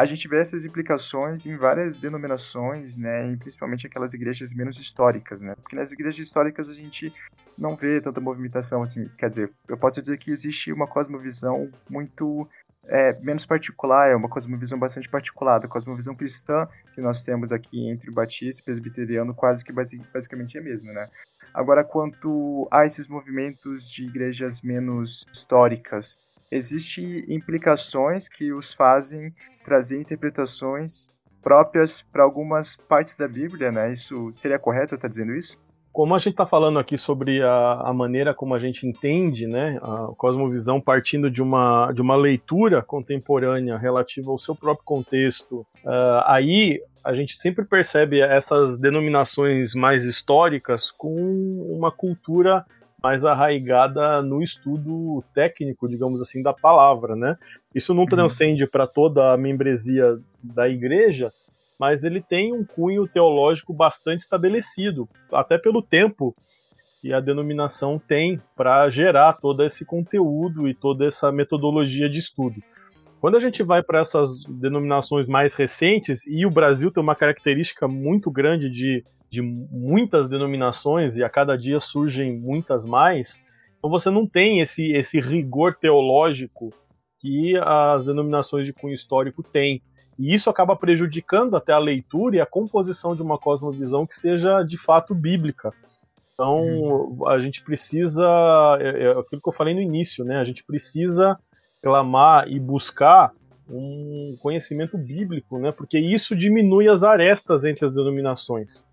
a 0.00 0.04
gente 0.06 0.26
vê 0.26 0.40
essas 0.40 0.64
implicações 0.64 1.44
em 1.44 1.58
várias 1.58 2.00
denominações, 2.00 2.96
né, 2.96 3.30
e 3.30 3.36
principalmente 3.36 3.86
aquelas 3.86 4.14
igrejas 4.14 4.54
menos 4.54 4.80
históricas, 4.80 5.42
né, 5.42 5.54
porque 5.56 5.76
nas 5.76 5.92
igrejas 5.92 6.26
históricas 6.26 6.70
a 6.70 6.74
gente 6.74 7.12
não 7.58 7.76
vê 7.76 8.00
tanta 8.00 8.18
movimentação 8.18 8.82
assim, 8.82 9.10
quer 9.18 9.28
dizer, 9.28 9.52
eu 9.68 9.76
posso 9.76 10.00
dizer 10.00 10.16
que 10.16 10.30
existe 10.30 10.72
uma 10.72 10.86
cosmovisão 10.86 11.70
muito 11.88 12.48
é, 12.84 13.12
menos 13.20 13.44
particular, 13.44 14.10
é 14.10 14.16
uma 14.16 14.28
cosmovisão 14.28 14.78
bastante 14.78 15.06
particular, 15.06 15.62
a 15.62 15.68
cosmovisão 15.68 16.14
cristã 16.14 16.66
que 16.94 17.00
nós 17.02 17.22
temos 17.22 17.52
aqui 17.52 17.86
entre 17.86 18.08
o 18.08 18.14
batista 18.14 18.60
e 18.60 18.62
o 18.62 18.64
presbiteriano 18.64 19.34
quase 19.34 19.62
que 19.62 19.72
basicamente 19.72 20.56
é 20.56 20.60
a 20.60 20.64
mesma, 20.64 20.94
né. 20.94 21.10
Agora, 21.52 21.84
quanto 21.84 22.66
a 22.70 22.86
esses 22.86 23.06
movimentos 23.06 23.90
de 23.90 24.04
igrejas 24.04 24.62
menos 24.62 25.26
históricas, 25.30 26.16
existem 26.50 27.24
implicações 27.28 28.28
que 28.28 28.52
os 28.52 28.72
fazem 28.72 29.34
trazer 29.70 30.00
interpretações 30.00 31.06
próprias 31.40 32.02
para 32.02 32.24
algumas 32.24 32.76
partes 32.76 33.14
da 33.14 33.28
Bíblia, 33.28 33.70
né? 33.70 33.92
Isso 33.92 34.32
seria 34.32 34.58
correto 34.58 34.94
eu 34.94 34.96
estar 34.96 35.06
dizendo 35.06 35.32
isso? 35.32 35.56
Como 35.92 36.12
a 36.12 36.18
gente 36.18 36.32
está 36.32 36.44
falando 36.44 36.80
aqui 36.80 36.98
sobre 36.98 37.40
a, 37.40 37.82
a, 37.84 37.94
maneira 37.94 38.34
como 38.34 38.52
a 38.52 38.58
gente 38.58 38.84
entende, 38.84 39.46
né, 39.46 39.78
a 39.80 40.08
cosmovisão 40.16 40.80
partindo 40.80 41.30
de 41.30 41.40
uma, 41.40 41.92
de 41.92 42.02
uma 42.02 42.16
leitura 42.16 42.82
contemporânea 42.82 43.78
relativa 43.78 44.32
ao 44.32 44.38
seu 44.38 44.56
próprio 44.56 44.84
contexto, 44.84 45.60
uh, 45.84 46.22
aí 46.26 46.80
a 47.04 47.14
gente 47.14 47.36
sempre 47.36 47.64
percebe 47.64 48.20
essas 48.20 48.78
denominações 48.78 49.74
mais 49.74 50.04
históricas 50.04 50.90
com 50.90 51.14
uma 51.72 51.92
cultura 51.92 52.66
mais 53.02 53.24
arraigada 53.24 54.20
no 54.22 54.42
estudo 54.42 55.24
técnico, 55.34 55.88
digamos 55.88 56.20
assim, 56.20 56.42
da 56.42 56.52
palavra, 56.52 57.16
né? 57.16 57.36
Isso 57.74 57.94
não 57.94 58.02
uhum. 58.02 58.08
transcende 58.08 58.66
para 58.66 58.86
toda 58.86 59.32
a 59.32 59.36
membresia 59.36 60.18
da 60.42 60.68
igreja, 60.68 61.32
mas 61.78 62.04
ele 62.04 62.20
tem 62.20 62.52
um 62.52 62.64
cunho 62.64 63.08
teológico 63.08 63.72
bastante 63.72 64.20
estabelecido, 64.20 65.08
até 65.32 65.56
pelo 65.56 65.82
tempo 65.82 66.34
que 67.00 67.12
a 67.14 67.20
denominação 67.20 67.98
tem 67.98 68.40
para 68.54 68.90
gerar 68.90 69.32
todo 69.34 69.64
esse 69.64 69.86
conteúdo 69.86 70.68
e 70.68 70.74
toda 70.74 71.06
essa 71.06 71.32
metodologia 71.32 72.10
de 72.10 72.18
estudo. 72.18 72.62
Quando 73.20 73.36
a 73.36 73.40
gente 73.40 73.62
vai 73.62 73.82
para 73.82 74.00
essas 74.00 74.44
denominações 74.44 75.28
mais 75.28 75.54
recentes, 75.54 76.26
e 76.26 76.46
o 76.46 76.50
Brasil 76.50 76.90
tem 76.90 77.02
uma 77.02 77.14
característica 77.14 77.86
muito 77.86 78.30
grande 78.30 78.70
de 78.70 79.04
de 79.30 79.40
muitas 79.40 80.28
denominações 80.28 81.16
e 81.16 81.22
a 81.22 81.30
cada 81.30 81.56
dia 81.56 81.78
surgem 81.78 82.36
muitas 82.36 82.84
mais, 82.84 83.42
então 83.78 83.88
você 83.88 84.10
não 84.10 84.26
tem 84.26 84.60
esse, 84.60 84.92
esse 84.92 85.20
rigor 85.20 85.76
teológico 85.76 86.72
que 87.20 87.56
as 87.56 88.06
denominações 88.06 88.66
de 88.66 88.72
cunho 88.72 88.94
histórico 88.94 89.42
têm. 89.42 89.80
E 90.18 90.34
isso 90.34 90.50
acaba 90.50 90.74
prejudicando 90.74 91.56
até 91.56 91.72
a 91.72 91.78
leitura 91.78 92.36
e 92.36 92.40
a 92.40 92.46
composição 92.46 93.14
de 93.14 93.22
uma 93.22 93.38
cosmovisão 93.38 94.06
que 94.06 94.14
seja 94.14 94.62
de 94.62 94.76
fato 94.76 95.14
bíblica. 95.14 95.72
Então, 96.34 96.60
uhum. 96.60 97.28
a 97.28 97.38
gente 97.38 97.62
precisa, 97.62 98.26
é, 98.80 99.04
é 99.04 99.10
aquilo 99.12 99.40
que 99.40 99.48
eu 99.48 99.52
falei 99.52 99.74
no 99.74 99.80
início, 99.80 100.24
né? 100.24 100.38
A 100.38 100.44
gente 100.44 100.64
precisa 100.64 101.38
clamar 101.82 102.48
e 102.48 102.58
buscar 102.58 103.32
um 103.68 104.36
conhecimento 104.40 104.98
bíblico, 104.98 105.58
né? 105.58 105.72
Porque 105.72 105.98
isso 105.98 106.34
diminui 106.34 106.88
as 106.88 107.02
arestas 107.02 107.64
entre 107.64 107.86
as 107.86 107.94
denominações. 107.94 108.84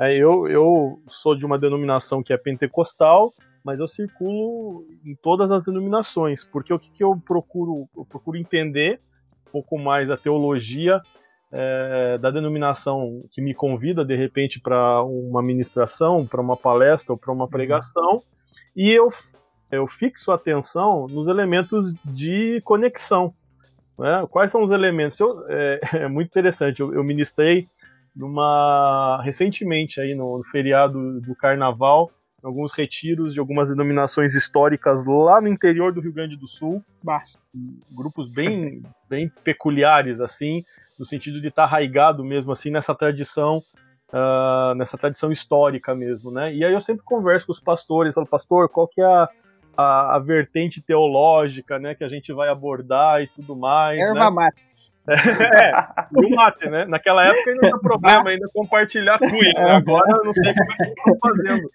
É, 0.00 0.12
eu, 0.16 0.48
eu 0.48 1.00
sou 1.06 1.36
de 1.36 1.46
uma 1.46 1.58
denominação 1.58 2.22
que 2.22 2.32
é 2.32 2.36
pentecostal, 2.36 3.32
mas 3.64 3.80
eu 3.80 3.88
circulo 3.88 4.84
em 5.04 5.14
todas 5.14 5.50
as 5.50 5.64
denominações, 5.64 6.44
porque 6.44 6.74
o 6.74 6.78
que, 6.78 6.90
que 6.90 7.04
eu 7.04 7.16
procuro? 7.24 7.88
Eu 7.96 8.04
procuro 8.04 8.36
entender 8.36 9.00
um 9.46 9.50
pouco 9.52 9.78
mais 9.78 10.10
a 10.10 10.16
teologia 10.16 11.00
é, 11.52 12.18
da 12.18 12.30
denominação 12.30 13.22
que 13.30 13.40
me 13.40 13.54
convida 13.54 14.04
de 14.04 14.16
repente 14.16 14.60
para 14.60 15.02
uma 15.04 15.40
ministração, 15.40 16.26
para 16.26 16.40
uma 16.40 16.56
palestra 16.56 17.12
ou 17.12 17.18
para 17.18 17.32
uma 17.32 17.44
uhum. 17.44 17.50
pregação, 17.50 18.14
uhum. 18.14 18.22
e 18.74 18.90
eu, 18.90 19.08
eu 19.70 19.86
fixo 19.86 20.32
a 20.32 20.36
atenção 20.36 21.06
nos 21.08 21.28
elementos 21.28 21.94
de 22.04 22.60
conexão. 22.62 23.34
Né? 23.98 24.26
Quais 24.30 24.50
são 24.50 24.62
os 24.62 24.70
elementos? 24.70 25.18
Eu, 25.18 25.44
é, 25.48 25.80
é, 26.04 26.08
muito 26.08 26.28
interessante. 26.28 26.80
Eu, 26.80 26.92
eu 26.94 27.04
ministrei 27.04 27.68
numa 28.14 29.20
recentemente 29.22 30.00
aí 30.00 30.14
no, 30.14 30.38
no 30.38 30.44
feriado 30.44 31.20
do 31.20 31.34
Carnaval, 31.34 32.10
alguns 32.42 32.72
retiros 32.72 33.34
de 33.34 33.40
algumas 33.40 33.68
denominações 33.70 34.34
históricas 34.34 35.04
lá 35.04 35.40
no 35.40 35.48
interior 35.48 35.92
do 35.92 36.00
Rio 36.00 36.12
Grande 36.12 36.36
do 36.36 36.46
Sul, 36.46 36.84
grupos 37.90 38.28
bem 38.28 38.82
bem 39.08 39.28
peculiares 39.42 40.20
assim, 40.20 40.62
no 40.98 41.04
sentido 41.04 41.40
de 41.40 41.48
estar 41.48 41.62
tá 41.62 41.68
arraigado 41.68 42.22
mesmo 42.22 42.52
assim 42.52 42.70
nessa 42.70 42.94
tradição 42.94 43.62
uh, 44.14 44.74
nessa 44.74 44.96
tradição 44.96 45.32
histórica 45.32 45.94
mesmo, 45.94 46.30
né? 46.30 46.54
E 46.54 46.64
aí 46.64 46.72
eu 46.72 46.80
sempre 46.80 47.04
converso 47.04 47.46
com 47.46 47.52
os 47.52 47.60
pastores, 47.60 48.14
falo, 48.14 48.26
pastor, 48.26 48.68
qual 48.68 48.86
que 48.86 49.00
é 49.00 49.04
a, 49.04 49.28
a, 49.76 50.16
a 50.16 50.18
vertente 50.18 50.80
teológica, 50.80 51.78
né, 51.78 51.94
que 51.94 52.04
a 52.04 52.08
gente 52.08 52.32
vai 52.32 52.48
abordar 52.48 53.22
e 53.22 53.28
tudo 53.28 53.56
mais. 53.56 53.98
Erva 53.98 54.14
né? 54.14 54.30
mate. 54.30 54.74
É, 55.06 55.70
e 56.18 56.24
o 56.24 56.34
mate, 56.34 56.66
né? 56.66 56.86
Naquela 56.86 57.26
época 57.26 57.50
ainda 57.50 57.60
tinha 57.60 57.78
problema 57.78 58.30
ainda 58.30 58.48
compartilhar 58.54 59.18
com 59.18 59.26
ele. 59.26 59.52
Né? 59.52 59.70
Agora 59.70 60.16
eu 60.16 60.24
não 60.24 60.32
sei 60.32 60.54
como 60.54 60.72
é 60.72 60.76
que 60.76 60.92
estão 60.92 61.18
fazendo. 61.20 61.70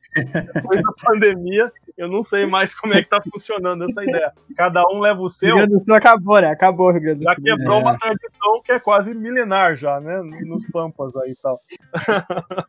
Depois 0.53 0.81
da 0.81 0.91
pandemia, 1.05 1.71
eu 1.95 2.07
não 2.07 2.23
sei 2.23 2.47
mais 2.47 2.73
como 2.73 2.93
é 2.93 3.03
que 3.03 3.09
tá 3.09 3.21
funcionando 3.21 3.83
essa 3.83 4.03
ideia. 4.03 4.31
Cada 4.57 4.83
um 4.87 4.99
leva 4.99 5.21
o 5.21 5.29
seu. 5.29 5.49
O 5.49 5.57
Rio 5.57 5.57
Grande 5.57 5.73
do 5.73 5.79
Sul 5.79 5.93
acabou, 5.93 6.41
né? 6.41 6.47
Acabou 6.47 6.87
o 6.87 6.91
Rio 6.91 7.01
Grande 7.01 7.19
do 7.19 7.23
Sul. 7.23 7.33
Já 7.45 7.55
quebrou 7.55 7.77
é. 7.77 7.81
uma 7.81 7.97
tradição 7.99 8.61
que 8.63 8.71
é 8.71 8.79
quase 8.79 9.13
milenar 9.13 9.75
já, 9.75 9.99
né? 9.99 10.21
Nos 10.45 10.65
pampas 10.65 11.15
aí 11.15 11.31
e 11.31 11.35
tal. 11.35 11.59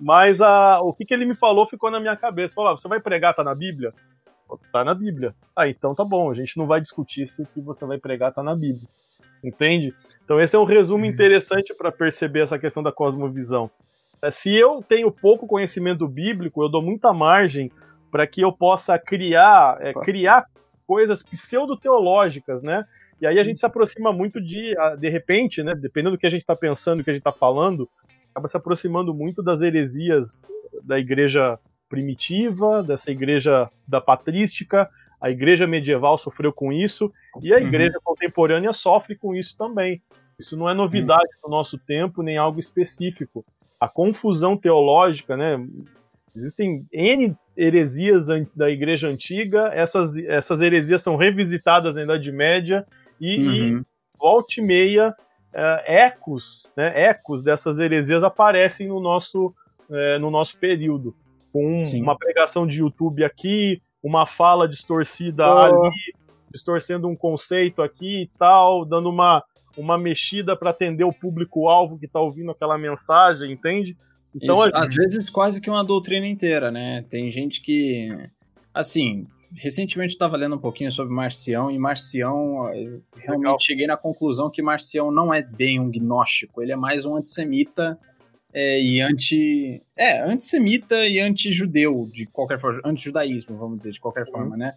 Mas 0.00 0.40
a, 0.40 0.80
o 0.80 0.92
que, 0.92 1.04
que 1.04 1.14
ele 1.14 1.26
me 1.26 1.34
falou 1.36 1.66
ficou 1.66 1.90
na 1.90 2.00
minha 2.00 2.16
cabeça. 2.16 2.54
Falou, 2.54 2.72
ah, 2.72 2.76
você 2.76 2.88
vai 2.88 2.98
pregar, 2.98 3.34
tá 3.34 3.44
na 3.44 3.54
Bíblia? 3.54 3.92
Tá 4.72 4.84
na 4.84 4.94
Bíblia. 4.94 5.34
Ah, 5.54 5.68
então 5.68 5.94
tá 5.94 6.04
bom, 6.04 6.30
a 6.30 6.34
gente 6.34 6.56
não 6.56 6.66
vai 6.66 6.80
discutir 6.80 7.26
se 7.26 7.42
o 7.42 7.46
que 7.46 7.60
você 7.60 7.84
vai 7.86 7.98
pregar 7.98 8.32
tá 8.32 8.42
na 8.42 8.54
Bíblia 8.54 8.88
entende? 9.42 9.94
Então 10.24 10.40
esse 10.40 10.54
é 10.54 10.58
um 10.58 10.64
resumo 10.64 11.04
uhum. 11.04 11.10
interessante 11.10 11.74
para 11.74 11.90
perceber 11.90 12.42
essa 12.42 12.58
questão 12.58 12.82
da 12.82 12.92
cosmovisão. 12.92 13.70
É, 14.22 14.30
se 14.30 14.54
eu 14.54 14.84
tenho 14.86 15.10
pouco 15.10 15.46
conhecimento 15.46 16.06
bíblico, 16.06 16.62
eu 16.62 16.68
dou 16.68 16.82
muita 16.82 17.12
margem 17.12 17.70
para 18.10 18.26
que 18.26 18.40
eu 18.40 18.52
possa 18.52 18.98
criar, 18.98 19.78
é, 19.80 19.94
criar 19.94 20.44
coisas 20.86 21.22
pseudo-teológicas, 21.22 22.62
né? 22.62 22.84
E 23.20 23.26
aí 23.26 23.38
a 23.38 23.44
gente 23.44 23.60
se 23.60 23.66
aproxima 23.66 24.12
muito 24.12 24.40
de, 24.40 24.74
de 24.98 25.08
repente, 25.08 25.62
né? 25.62 25.74
Dependendo 25.74 26.16
do 26.16 26.18
que 26.18 26.26
a 26.26 26.30
gente 26.30 26.40
está 26.40 26.56
pensando, 26.56 26.98
do 26.98 27.04
que 27.04 27.10
a 27.10 27.12
gente 27.12 27.20
está 27.20 27.32
falando, 27.32 27.88
acaba 28.30 28.48
se 28.48 28.56
aproximando 28.56 29.14
muito 29.14 29.42
das 29.42 29.62
heresias 29.62 30.42
da 30.82 30.98
igreja 30.98 31.58
primitiva, 31.90 32.82
dessa 32.82 33.10
igreja 33.10 33.68
da 33.86 34.00
patrística, 34.00 34.88
a 35.20 35.28
igreja 35.28 35.66
medieval 35.66 36.16
sofreu 36.16 36.52
com 36.52 36.72
isso 36.72 37.12
e 37.42 37.52
a 37.52 37.58
uhum. 37.58 37.66
igreja 37.66 37.96
uhum. 37.96 38.02
contemporânea 38.04 38.72
sofre 38.72 39.14
com 39.16 39.34
isso 39.34 39.58
também. 39.58 40.00
Isso 40.38 40.56
não 40.56 40.70
é 40.70 40.72
novidade 40.72 41.28
uhum. 41.42 41.50
no 41.50 41.56
nosso 41.56 41.76
tempo, 41.76 42.22
nem 42.22 42.38
algo 42.38 42.58
específico. 42.58 43.44
A 43.78 43.88
confusão 43.88 44.56
teológica, 44.56 45.36
né? 45.36 45.62
Existem 46.34 46.86
N 46.92 47.36
heresias 47.56 48.26
da 48.54 48.70
igreja 48.70 49.08
antiga, 49.08 49.70
essas, 49.74 50.16
essas 50.16 50.62
heresias 50.62 51.02
são 51.02 51.16
revisitadas 51.16 51.96
na 51.96 52.04
Idade 52.04 52.30
Média 52.30 52.86
e, 53.20 53.36
uhum. 53.36 53.80
e 53.80 53.82
volta 54.16 54.54
e 54.58 54.62
meia 54.62 55.14
é, 55.52 56.04
ecos, 56.04 56.70
né, 56.76 57.06
ecos 57.06 57.42
dessas 57.42 57.78
heresias 57.78 58.22
aparecem 58.22 58.88
no 58.88 59.00
nosso, 59.00 59.52
é, 59.90 60.18
no 60.18 60.30
nosso 60.30 60.56
período. 60.58 61.14
Com 61.52 61.82
Sim. 61.82 62.02
uma 62.02 62.16
pregação 62.16 62.66
de 62.66 62.80
YouTube 62.80 63.24
aqui, 63.24 63.80
uma 64.02 64.26
fala 64.26 64.68
distorcida 64.68 65.46
oh. 65.46 65.58
ali, 65.58 66.14
distorcendo 66.50 67.08
um 67.08 67.16
conceito 67.16 67.82
aqui 67.82 68.22
e 68.22 68.30
tal, 68.38 68.84
dando 68.84 69.08
uma, 69.08 69.42
uma 69.76 69.98
mexida 69.98 70.56
para 70.56 70.70
atender 70.70 71.04
o 71.04 71.12
público-alvo 71.12 71.98
que 71.98 72.06
está 72.06 72.20
ouvindo 72.20 72.50
aquela 72.50 72.78
mensagem, 72.78 73.52
entende? 73.52 73.96
Então, 74.34 74.54
Isso, 74.54 74.64
gente... 74.64 74.76
Às 74.76 74.94
vezes 74.94 75.30
quase 75.30 75.60
que 75.60 75.70
uma 75.70 75.84
doutrina 75.84 76.26
inteira, 76.26 76.70
né? 76.70 77.04
Tem 77.10 77.30
gente 77.30 77.60
que. 77.60 78.16
Assim, 78.72 79.26
recentemente 79.56 80.12
eu 80.12 80.16
estava 80.16 80.36
lendo 80.36 80.54
um 80.54 80.60
pouquinho 80.60 80.92
sobre 80.92 81.12
Marcião, 81.12 81.70
e 81.70 81.78
Marcião, 81.78 82.72
eu 82.72 83.02
realmente 83.16 83.46
Legal. 83.46 83.60
cheguei 83.60 83.86
na 83.86 83.96
conclusão 83.96 84.50
que 84.50 84.62
Marcião 84.62 85.10
não 85.10 85.34
é 85.34 85.42
bem 85.42 85.80
um 85.80 85.90
gnóstico, 85.90 86.62
ele 86.62 86.72
é 86.72 86.76
mais 86.76 87.04
um 87.04 87.16
antissemita 87.16 87.98
é, 88.52 88.80
e 88.80 89.00
anti. 89.00 89.82
É, 89.96 90.20
antissemita 90.20 91.06
e 91.06 91.20
anti-judeu, 91.20 92.08
de 92.12 92.26
qualquer 92.26 92.60
forma, 92.60 92.80
anti-judaísmo, 92.84 93.56
vamos 93.56 93.78
dizer, 93.78 93.92
de 93.92 94.00
qualquer 94.00 94.26
uhum. 94.26 94.32
forma, 94.32 94.56
né? 94.56 94.74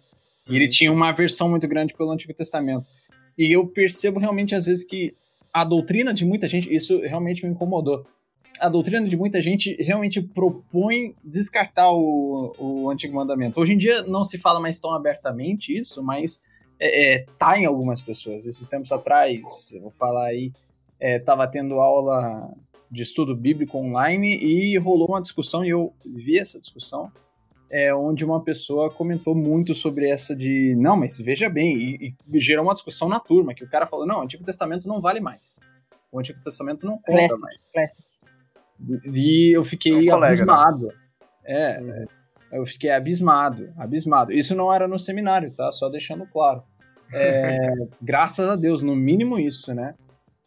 E 0.48 0.56
ele 0.56 0.68
tinha 0.68 0.92
uma 0.92 1.08
aversão 1.08 1.48
muito 1.48 1.66
grande 1.66 1.94
pelo 1.94 2.10
Antigo 2.10 2.34
Testamento. 2.34 2.86
E 3.36 3.50
eu 3.50 3.66
percebo 3.66 4.20
realmente, 4.20 4.54
às 4.54 4.66
vezes, 4.66 4.84
que 4.84 5.14
a 5.52 5.64
doutrina 5.64 6.12
de 6.12 6.24
muita 6.24 6.48
gente, 6.48 6.72
isso 6.72 7.00
realmente 7.00 7.44
me 7.44 7.52
incomodou. 7.52 8.06
A 8.60 8.68
doutrina 8.68 9.08
de 9.08 9.16
muita 9.16 9.40
gente 9.40 9.74
realmente 9.82 10.22
propõe 10.22 11.14
descartar 11.24 11.90
o, 11.90 12.54
o 12.58 12.90
Antigo 12.90 13.16
Mandamento. 13.16 13.60
Hoje 13.60 13.72
em 13.72 13.78
dia 13.78 14.02
não 14.02 14.22
se 14.22 14.38
fala 14.38 14.60
mais 14.60 14.78
tão 14.78 14.92
abertamente 14.94 15.76
isso, 15.76 16.02
mas 16.02 16.42
é, 16.78 17.14
é, 17.14 17.26
tá 17.38 17.58
em 17.58 17.66
algumas 17.66 18.00
pessoas. 18.00 18.46
Esses 18.46 18.68
tempos 18.68 18.92
atrás, 18.92 19.72
eu 19.72 19.82
vou 19.82 19.90
falar 19.90 20.26
aí, 20.26 20.52
estava 21.00 21.44
é, 21.44 21.48
tendo 21.48 21.80
aula 21.80 22.52
de 22.94 23.02
estudo 23.02 23.34
bíblico 23.34 23.76
online 23.76 24.38
e 24.38 24.78
rolou 24.78 25.08
uma 25.08 25.20
discussão, 25.20 25.64
e 25.64 25.70
eu 25.70 25.92
vi 26.04 26.38
essa 26.38 26.60
discussão, 26.60 27.10
é, 27.68 27.92
onde 27.92 28.24
uma 28.24 28.40
pessoa 28.40 28.88
comentou 28.88 29.34
muito 29.34 29.74
sobre 29.74 30.08
essa 30.08 30.34
de, 30.36 30.76
não, 30.76 30.96
mas 30.96 31.18
veja 31.18 31.48
bem, 31.48 31.76
e, 31.76 32.14
e 32.32 32.38
gerou 32.38 32.64
uma 32.64 32.72
discussão 32.72 33.08
na 33.08 33.18
turma, 33.18 33.52
que 33.52 33.64
o 33.64 33.68
cara 33.68 33.84
falou, 33.84 34.06
não, 34.06 34.20
o 34.20 34.22
Antigo 34.22 34.44
Testamento 34.44 34.86
não 34.86 35.00
vale 35.00 35.18
mais. 35.18 35.58
O 36.12 36.20
Antigo 36.20 36.40
Testamento 36.40 36.86
não 36.86 36.98
conta 36.98 37.12
Classic, 37.12 37.40
mais. 37.40 37.72
Classic. 37.72 38.02
E 39.12 39.50
eu 39.56 39.64
fiquei 39.64 39.92
um 39.92 40.06
colega, 40.06 40.20
né? 40.20 40.26
abismado. 40.28 40.86
Né? 40.86 40.94
É, 41.44 41.80
uhum. 41.80 42.06
eu 42.52 42.66
fiquei 42.66 42.90
abismado, 42.90 43.72
abismado. 43.76 44.32
Isso 44.32 44.54
não 44.54 44.72
era 44.72 44.86
no 44.86 44.98
seminário, 44.98 45.50
tá? 45.50 45.72
Só 45.72 45.88
deixando 45.88 46.26
claro. 46.26 46.62
É, 47.12 47.72
graças 48.00 48.48
a 48.48 48.54
Deus, 48.54 48.84
no 48.84 48.94
mínimo 48.94 49.36
isso, 49.36 49.74
né? 49.74 49.96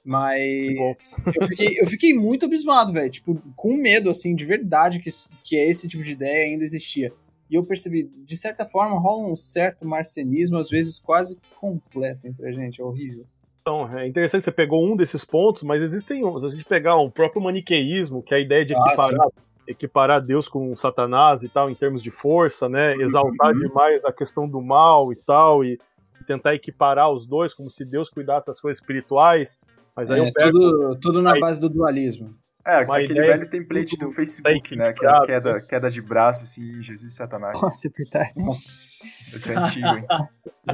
Mas 0.07 1.21
eu 1.35 1.45
fiquei, 1.45 1.81
eu 1.81 1.85
fiquei 1.85 2.13
muito 2.13 2.45
abismado, 2.45 2.93
velho. 2.93 3.11
Tipo, 3.11 3.41
com 3.57 3.75
medo, 3.75 4.09
assim, 4.09 4.33
de 4.33 4.45
verdade 4.45 4.99
que, 4.99 5.09
que 5.43 5.57
esse 5.57 5.85
tipo 5.85 6.01
de 6.01 6.13
ideia 6.13 6.45
ainda 6.45 6.63
existia. 6.63 7.11
E 7.49 7.55
eu 7.55 7.63
percebi, 7.65 8.09
de 8.25 8.37
certa 8.37 8.65
forma, 8.65 8.97
rola 8.97 9.27
um 9.27 9.35
certo 9.35 9.85
marcianismo, 9.85 10.57
às 10.57 10.69
vezes 10.69 10.97
quase 10.97 11.37
completo 11.59 12.25
entre 12.25 12.47
a 12.47 12.53
gente. 12.53 12.79
É 12.79 12.83
horrível. 12.85 13.25
Então, 13.59 13.97
é 13.97 14.07
interessante 14.07 14.43
que 14.43 14.45
você 14.45 14.51
pegou 14.53 14.81
um 14.81 14.95
desses 14.95 15.25
pontos, 15.25 15.63
mas 15.63 15.83
existem 15.83 16.23
outros. 16.23 16.43
Se 16.43 16.53
a 16.53 16.57
gente 16.57 16.69
pegar 16.69 16.95
o 16.95 17.11
próprio 17.11 17.41
maniqueísmo, 17.41 18.23
que 18.23 18.33
é 18.33 18.37
a 18.37 18.39
ideia 18.39 18.65
de 18.65 18.71
equiparar, 18.71 19.27
ah, 19.27 19.41
equiparar 19.67 20.21
Deus 20.21 20.47
com 20.47 20.73
Satanás 20.77 21.43
e 21.43 21.49
tal, 21.49 21.69
em 21.69 21.75
termos 21.75 22.01
de 22.01 22.11
força, 22.11 22.69
né? 22.69 22.95
Exaltar 22.95 23.53
uhum. 23.53 23.59
demais 23.59 24.05
a 24.05 24.13
questão 24.13 24.47
do 24.47 24.61
mal 24.61 25.11
e 25.11 25.17
tal, 25.17 25.65
e 25.65 25.77
tentar 26.25 26.55
equiparar 26.55 27.11
os 27.11 27.27
dois, 27.27 27.53
como 27.53 27.69
se 27.69 27.83
Deus 27.83 28.09
cuidasse 28.09 28.47
das 28.47 28.61
coisas 28.61 28.79
espirituais. 28.79 29.59
Mas 29.97 30.11
aí 30.11 30.21
é, 30.21 30.31
pego, 30.31 30.51
tudo, 30.51 30.99
tudo 30.99 31.21
na 31.23 31.33
aí, 31.33 31.39
base 31.41 31.59
do 31.59 31.67
dualismo. 31.67 32.35
É, 32.63 32.83
Uma 32.83 32.99
aquele 32.99 33.19
velho 33.19 33.49
template 33.49 33.97
do 33.97 34.11
Facebook, 34.11 34.75
né? 34.75 34.93
Que 34.93 35.03
é 35.03 35.09
a 35.09 35.21
queda, 35.21 35.61
queda 35.61 35.89
de 35.89 36.01
braço, 36.01 36.43
assim, 36.43 36.83
Jesus 36.83 37.13
e 37.13 37.15
Satanás. 37.15 37.59
Nossa, 37.59 37.89
verdade. 37.97 38.33
Nossa. 38.37 38.59
Esse 38.59 39.53
é 39.53 39.57
antigo, 39.57 39.87
hein? 39.87 40.05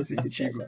Esse 0.01 0.19
é 0.19 0.21
antigo. 0.21 0.63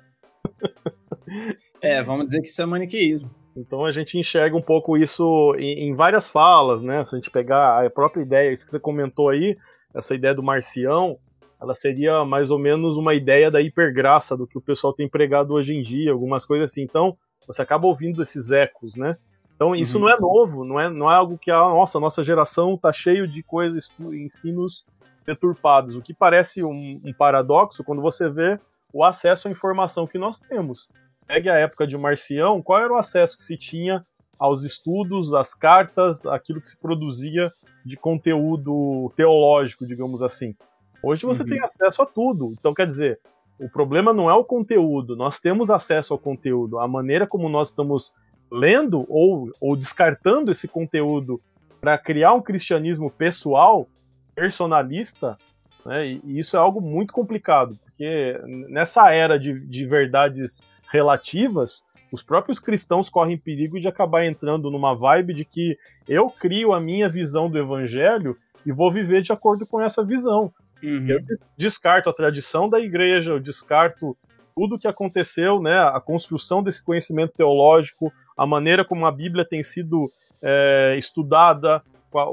É, 1.81 2.01
vamos 2.01 2.27
dizer 2.27 2.41
que 2.41 2.47
isso 2.47 2.61
é 2.61 2.65
maniqueísmo. 2.65 3.29
Então 3.57 3.85
a 3.85 3.91
gente 3.91 4.17
enxerga 4.17 4.55
um 4.55 4.61
pouco 4.61 4.95
isso 4.95 5.53
em, 5.57 5.89
em, 5.89 5.95
várias 5.95 6.29
falas, 6.29 6.81
né? 6.81 7.03
Se 7.03 7.13
a 7.13 7.17
gente 7.17 7.31
pegar 7.31 7.85
a 7.85 7.89
própria 7.89 8.21
ideia, 8.21 8.53
isso 8.53 8.65
que 8.65 8.71
você 8.71 8.79
comentou 8.79 9.29
aí, 9.29 9.57
essa 9.93 10.15
ideia 10.15 10.33
do 10.33 10.43
marcião, 10.43 11.17
ela 11.61 11.73
seria 11.73 12.23
mais 12.23 12.51
ou 12.51 12.59
menos 12.59 12.95
uma 12.95 13.13
ideia 13.13 13.51
da 13.51 13.61
hipergraça 13.61 14.37
do 14.37 14.47
que 14.47 14.57
o 14.57 14.61
pessoal 14.61 14.93
tem 14.93 15.09
pregado 15.09 15.53
hoje 15.53 15.73
em 15.73 15.81
dia, 15.81 16.11
algumas 16.11 16.45
coisas 16.45 16.69
assim. 16.69 16.83
Então, 16.83 17.17
você 17.47 17.61
acaba 17.61 17.87
ouvindo 17.87 18.21
esses 18.21 18.51
ecos, 18.51 18.95
né? 18.95 19.17
Então 19.55 19.75
isso 19.75 19.97
uhum. 19.97 20.05
não 20.05 20.09
é 20.09 20.19
novo, 20.19 20.65
não 20.65 20.79
é, 20.79 20.89
não 20.89 21.11
é 21.11 21.15
algo 21.15 21.37
que 21.37 21.49
a 21.49 21.59
nossa, 21.59 21.99
nossa 21.99 22.23
geração 22.23 22.77
tá 22.77 22.91
cheio 22.91 23.27
de 23.27 23.41
coisas, 23.41 23.93
ensinos 23.99 24.85
deturpados. 25.25 25.95
O 25.95 26.01
que 26.01 26.13
parece 26.13 26.63
um, 26.63 27.01
um, 27.03 27.13
paradoxo 27.13 27.83
quando 27.83 28.01
você 28.01 28.29
vê 28.29 28.59
o 28.93 29.03
acesso 29.03 29.47
à 29.47 29.51
informação 29.51 30.05
que 30.05 30.17
nós 30.17 30.39
temos. 30.39 30.89
Pegue 31.25 31.49
a 31.49 31.55
época 31.55 31.87
de 31.87 31.97
Marcião, 31.97 32.61
qual 32.61 32.81
era 32.81 32.93
o 32.93 32.97
acesso 32.97 33.37
que 33.37 33.43
se 33.43 33.57
tinha 33.57 34.05
aos 34.37 34.63
estudos, 34.63 35.33
às 35.33 35.53
cartas, 35.53 36.25
aquilo 36.25 36.61
que 36.61 36.69
se 36.69 36.77
produzia 36.77 37.51
de 37.85 37.97
conteúdo 37.97 39.11
teológico, 39.15 39.85
digamos 39.85 40.21
assim. 40.21 40.55
Hoje 41.01 41.25
você 41.25 41.43
uhum. 41.43 41.49
tem 41.49 41.61
acesso 41.61 42.01
a 42.01 42.05
tudo. 42.05 42.51
Então, 42.59 42.73
quer 42.73 42.87
dizer, 42.87 43.19
o 43.59 43.69
problema 43.69 44.13
não 44.13 44.29
é 44.29 44.33
o 44.33 44.43
conteúdo, 44.43 45.15
nós 45.15 45.39
temos 45.39 45.69
acesso 45.69 46.13
ao 46.13 46.19
conteúdo. 46.19 46.79
A 46.79 46.87
maneira 46.87 47.25
como 47.25 47.47
nós 47.47 47.69
estamos 47.69 48.13
lendo 48.51 49.05
ou, 49.09 49.49
ou 49.59 49.75
descartando 49.75 50.51
esse 50.51 50.67
conteúdo 50.67 51.41
para 51.79 51.97
criar 51.97 52.33
um 52.33 52.41
cristianismo 52.41 53.09
pessoal, 53.09 53.87
personalista, 54.33 55.37
né, 55.85 56.07
e 56.07 56.39
isso 56.39 56.57
é 56.57 56.59
algo 56.59 56.81
muito 56.81 57.13
complicado, 57.13 57.77
porque 57.83 58.39
nessa 58.69 59.11
era 59.11 59.39
de, 59.39 59.59
de 59.59 59.85
verdades 59.85 60.67
relativas, 60.89 61.85
os 62.11 62.23
próprios 62.23 62.59
cristãos 62.59 63.09
correm 63.09 63.37
perigo 63.37 63.79
de 63.79 63.87
acabar 63.87 64.25
entrando 64.25 64.71
numa 64.71 64.95
vibe 64.95 65.33
de 65.33 65.45
que 65.45 65.77
eu 66.07 66.29
crio 66.29 66.73
a 66.73 66.79
minha 66.79 67.09
visão 67.09 67.49
do 67.49 67.57
evangelho 67.57 68.37
e 68.65 68.71
vou 68.71 68.91
viver 68.91 69.21
de 69.21 69.31
acordo 69.31 69.65
com 69.65 69.81
essa 69.81 70.03
visão. 70.03 70.51
Uhum. 70.83 71.07
Eu 71.07 71.19
descarto 71.57 72.09
a 72.09 72.13
tradição 72.13 72.69
da 72.69 72.79
igreja, 72.79 73.31
eu 73.31 73.39
descarto 73.39 74.17
tudo 74.55 74.75
o 74.75 74.79
que 74.79 74.87
aconteceu, 74.87 75.61
né, 75.61 75.77
a 75.79 75.99
construção 75.99 76.63
desse 76.63 76.83
conhecimento 76.83 77.33
teológico, 77.33 78.11
a 78.37 78.45
maneira 78.45 78.85
como 78.85 79.05
a 79.05 79.11
Bíblia 79.11 79.45
tem 79.45 79.61
sido 79.61 80.09
é, 80.41 80.95
estudada, 80.97 81.81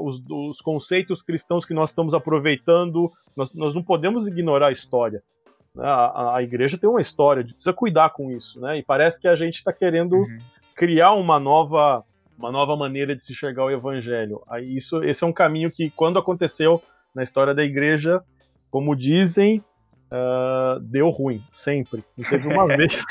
os, 0.01 0.23
os, 0.29 0.61
conceitos 0.61 1.21
cristãos 1.21 1.65
que 1.65 1.73
nós 1.73 1.89
estamos 1.89 2.13
aproveitando, 2.13 3.11
nós, 3.35 3.53
nós 3.53 3.75
não 3.75 3.83
podemos 3.83 4.27
ignorar 4.27 4.67
a 4.67 4.71
história. 4.71 5.21
Né? 5.75 5.85
A, 5.85 6.35
a, 6.37 6.43
igreja 6.43 6.77
tem 6.77 6.89
uma 6.89 7.01
história, 7.01 7.41
a 7.41 7.43
gente 7.43 7.55
precisa 7.55 7.73
cuidar 7.73 8.11
com 8.11 8.31
isso, 8.31 8.61
né? 8.61 8.77
E 8.77 8.83
parece 8.83 9.19
que 9.19 9.27
a 9.27 9.35
gente 9.35 9.55
está 9.55 9.73
querendo 9.73 10.15
uhum. 10.15 10.37
criar 10.75 11.13
uma 11.13 11.39
nova, 11.39 12.03
uma 12.37 12.51
nova 12.51 12.77
maneira 12.77 13.15
de 13.15 13.23
se 13.23 13.33
enxergar 13.33 13.65
o 13.65 13.71
evangelho. 13.71 14.41
Aí 14.47 14.77
isso, 14.77 15.03
esse 15.03 15.23
é 15.23 15.27
um 15.27 15.33
caminho 15.33 15.69
que, 15.69 15.89
quando 15.89 16.19
aconteceu 16.19 16.81
na 17.13 17.23
história 17.23 17.53
da 17.53 17.63
igreja, 17.63 18.23
como 18.73 18.95
dizem, 18.95 19.63
uh, 20.09 20.79
deu 20.79 21.07
ruim, 21.11 21.45
sempre. 21.51 22.03
Não 22.17 22.27
teve 22.27 22.47
uma 22.47 22.65
vez. 22.75 23.03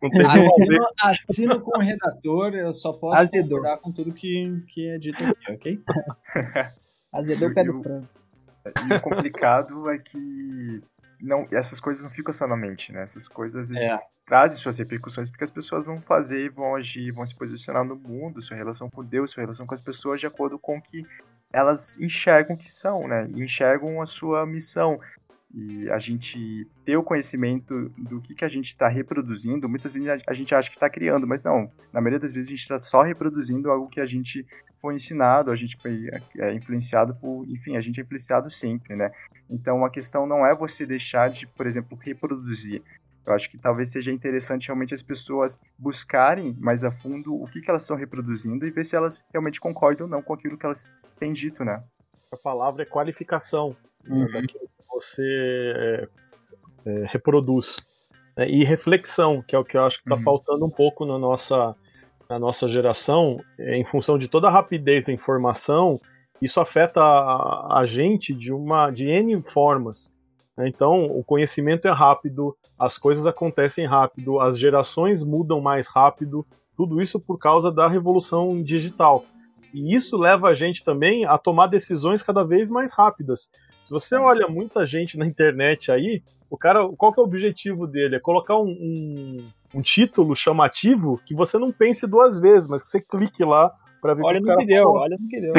Não 0.00 0.08
teve 0.08 0.24
assino, 0.24 0.66
uma 0.68 0.78
vez. 0.78 0.84
assino 1.02 1.60
com 1.60 1.76
o 1.76 1.80
redator, 1.80 2.54
eu 2.54 2.72
só 2.72 2.92
posso 2.92 3.20
Azedou. 3.20 3.58
concordar 3.58 3.78
com 3.78 3.90
tudo 3.90 4.12
que, 4.12 4.62
que 4.68 4.88
é 4.88 4.98
dito 4.98 5.20
aqui, 5.24 5.52
ok? 5.52 5.80
Azedou 7.12 7.48
o 7.48 7.54
pé 7.54 7.64
do 7.64 7.82
frango. 7.82 8.08
E 8.88 8.94
o 8.94 9.00
complicado 9.00 9.90
é 9.90 9.98
que 9.98 10.80
não, 11.20 11.44
essas 11.50 11.80
coisas 11.80 12.04
não 12.04 12.10
ficam 12.10 12.32
só 12.32 12.46
na 12.46 12.56
mente, 12.56 12.92
né? 12.92 13.02
Essas 13.02 13.26
coisas 13.26 13.72
é. 13.72 13.98
trazem 14.24 14.58
suas 14.58 14.78
repercussões 14.78 15.28
porque 15.28 15.42
as 15.42 15.50
pessoas 15.50 15.86
vão 15.86 16.00
fazer, 16.00 16.52
vão 16.52 16.76
agir, 16.76 17.10
vão 17.10 17.26
se 17.26 17.34
posicionar 17.34 17.84
no 17.84 17.96
mundo, 17.96 18.40
sua 18.40 18.56
relação 18.56 18.88
com 18.88 19.04
Deus, 19.04 19.32
sua 19.32 19.40
relação 19.40 19.66
com 19.66 19.74
as 19.74 19.80
pessoas 19.80 20.20
de 20.20 20.28
acordo 20.28 20.56
com 20.56 20.78
o 20.78 20.80
que 20.80 21.04
elas 21.52 21.98
enxergam 22.00 22.56
que 22.56 22.70
são, 22.70 23.08
né? 23.08 23.26
Enxergam 23.34 24.00
a 24.00 24.06
sua 24.06 24.46
missão. 24.46 25.00
E 25.52 25.90
a 25.90 25.98
gente 25.98 26.64
ter 26.84 26.96
o 26.96 27.02
conhecimento 27.02 27.88
do 27.98 28.20
que, 28.20 28.36
que 28.36 28.44
a 28.44 28.48
gente 28.48 28.66
está 28.66 28.86
reproduzindo, 28.86 29.68
muitas 29.68 29.90
vezes 29.90 30.22
a 30.24 30.32
gente 30.32 30.54
acha 30.54 30.70
que 30.70 30.76
está 30.76 30.88
criando, 30.88 31.26
mas 31.26 31.42
não. 31.42 31.72
Na 31.92 32.00
maioria 32.00 32.20
das 32.20 32.30
vezes 32.30 32.48
a 32.48 32.50
gente 32.50 32.62
está 32.62 32.78
só 32.78 33.02
reproduzindo 33.02 33.68
algo 33.68 33.88
que 33.88 34.00
a 34.00 34.06
gente 34.06 34.46
foi 34.80 34.94
ensinado, 34.94 35.50
a 35.50 35.56
gente 35.56 35.76
foi 35.76 36.08
é, 36.38 36.52
influenciado 36.54 37.16
por. 37.16 37.44
Enfim, 37.48 37.76
a 37.76 37.80
gente 37.80 38.00
é 38.00 38.04
influenciado 38.04 38.48
sempre, 38.48 38.94
né? 38.94 39.10
Então 39.48 39.84
a 39.84 39.90
questão 39.90 40.24
não 40.24 40.46
é 40.46 40.54
você 40.54 40.86
deixar 40.86 41.28
de, 41.28 41.48
por 41.48 41.66
exemplo, 41.66 41.98
reproduzir. 42.00 42.80
Eu 43.26 43.34
acho 43.34 43.50
que 43.50 43.58
talvez 43.58 43.90
seja 43.90 44.10
interessante 44.10 44.68
realmente 44.68 44.94
as 44.94 45.02
pessoas 45.02 45.60
buscarem 45.78 46.56
mais 46.58 46.84
a 46.84 46.90
fundo 46.90 47.34
o 47.34 47.46
que, 47.46 47.60
que 47.60 47.70
elas 47.70 47.82
estão 47.82 47.96
reproduzindo 47.96 48.66
e 48.66 48.70
ver 48.70 48.84
se 48.84 48.96
elas 48.96 49.26
realmente 49.32 49.60
concordam 49.60 50.06
ou 50.06 50.10
não 50.10 50.22
com 50.22 50.32
aquilo 50.32 50.56
que 50.56 50.66
elas 50.66 50.92
têm 51.18 51.32
dito, 51.32 51.64
né? 51.64 51.82
A 52.32 52.36
palavra 52.36 52.82
é 52.82 52.86
qualificação 52.86 53.76
né, 54.04 54.16
uhum. 54.16 54.26
daquilo 54.26 54.68
que 54.68 54.84
você 54.88 55.72
é, 55.76 56.08
é, 56.86 57.06
reproduz. 57.08 57.76
Né? 58.36 58.48
E 58.48 58.64
reflexão, 58.64 59.42
que 59.42 59.54
é 59.54 59.58
o 59.58 59.64
que 59.64 59.76
eu 59.76 59.84
acho 59.84 59.98
que 59.98 60.04
está 60.04 60.16
uhum. 60.16 60.22
faltando 60.22 60.64
um 60.64 60.70
pouco 60.70 61.04
na 61.04 61.18
nossa, 61.18 61.74
na 62.28 62.38
nossa 62.38 62.68
geração, 62.68 63.42
é, 63.58 63.76
em 63.76 63.84
função 63.84 64.18
de 64.18 64.28
toda 64.28 64.48
a 64.48 64.50
rapidez 64.50 65.06
da 65.06 65.12
informação, 65.12 66.00
isso 66.40 66.60
afeta 66.60 67.00
a, 67.00 67.80
a 67.80 67.84
gente 67.84 68.32
de 68.32 68.52
uma 68.52 68.90
de 68.90 69.06
N 69.06 69.42
formas. 69.42 70.10
Né? 70.60 70.68
Então, 70.68 71.06
o 71.06 71.24
conhecimento 71.24 71.88
é 71.88 71.90
rápido, 71.90 72.54
as 72.78 72.98
coisas 72.98 73.26
acontecem 73.26 73.86
rápido, 73.86 74.40
as 74.40 74.58
gerações 74.58 75.24
mudam 75.24 75.60
mais 75.60 75.88
rápido, 75.88 76.46
tudo 76.76 77.00
isso 77.00 77.18
por 77.18 77.38
causa 77.38 77.72
da 77.72 77.88
revolução 77.88 78.62
digital. 78.62 79.24
E 79.72 79.94
isso 79.94 80.18
leva 80.18 80.48
a 80.48 80.54
gente 80.54 80.84
também 80.84 81.24
a 81.24 81.38
tomar 81.38 81.68
decisões 81.68 82.22
cada 82.22 82.44
vez 82.44 82.70
mais 82.70 82.92
rápidas. 82.92 83.50
Se 83.84 83.90
você 83.90 84.16
olha 84.16 84.48
muita 84.48 84.84
gente 84.84 85.16
na 85.16 85.24
internet 85.24 85.90
aí, 85.90 86.22
o 86.50 86.58
cara, 86.58 86.86
qual 86.96 87.12
que 87.12 87.20
é 87.20 87.22
o 87.22 87.26
objetivo 87.26 87.86
dele? 87.86 88.16
É 88.16 88.20
colocar 88.20 88.58
um, 88.58 88.68
um, 88.68 89.38
um 89.76 89.80
título 89.80 90.34
chamativo 90.34 91.20
que 91.24 91.34
você 91.34 91.56
não 91.56 91.72
pense 91.72 92.06
duas 92.06 92.38
vezes, 92.38 92.68
mas 92.68 92.82
que 92.82 92.90
você 92.90 93.00
clique 93.00 93.44
lá 93.44 93.72
Pra 94.00 94.14
ver 94.14 94.22
olha 94.24 94.40
no 94.40 94.56
que 94.56 94.66
deu, 94.66 94.88
olha 94.88 95.16
no 95.20 95.28
que 95.28 95.40
deu. 95.40 95.52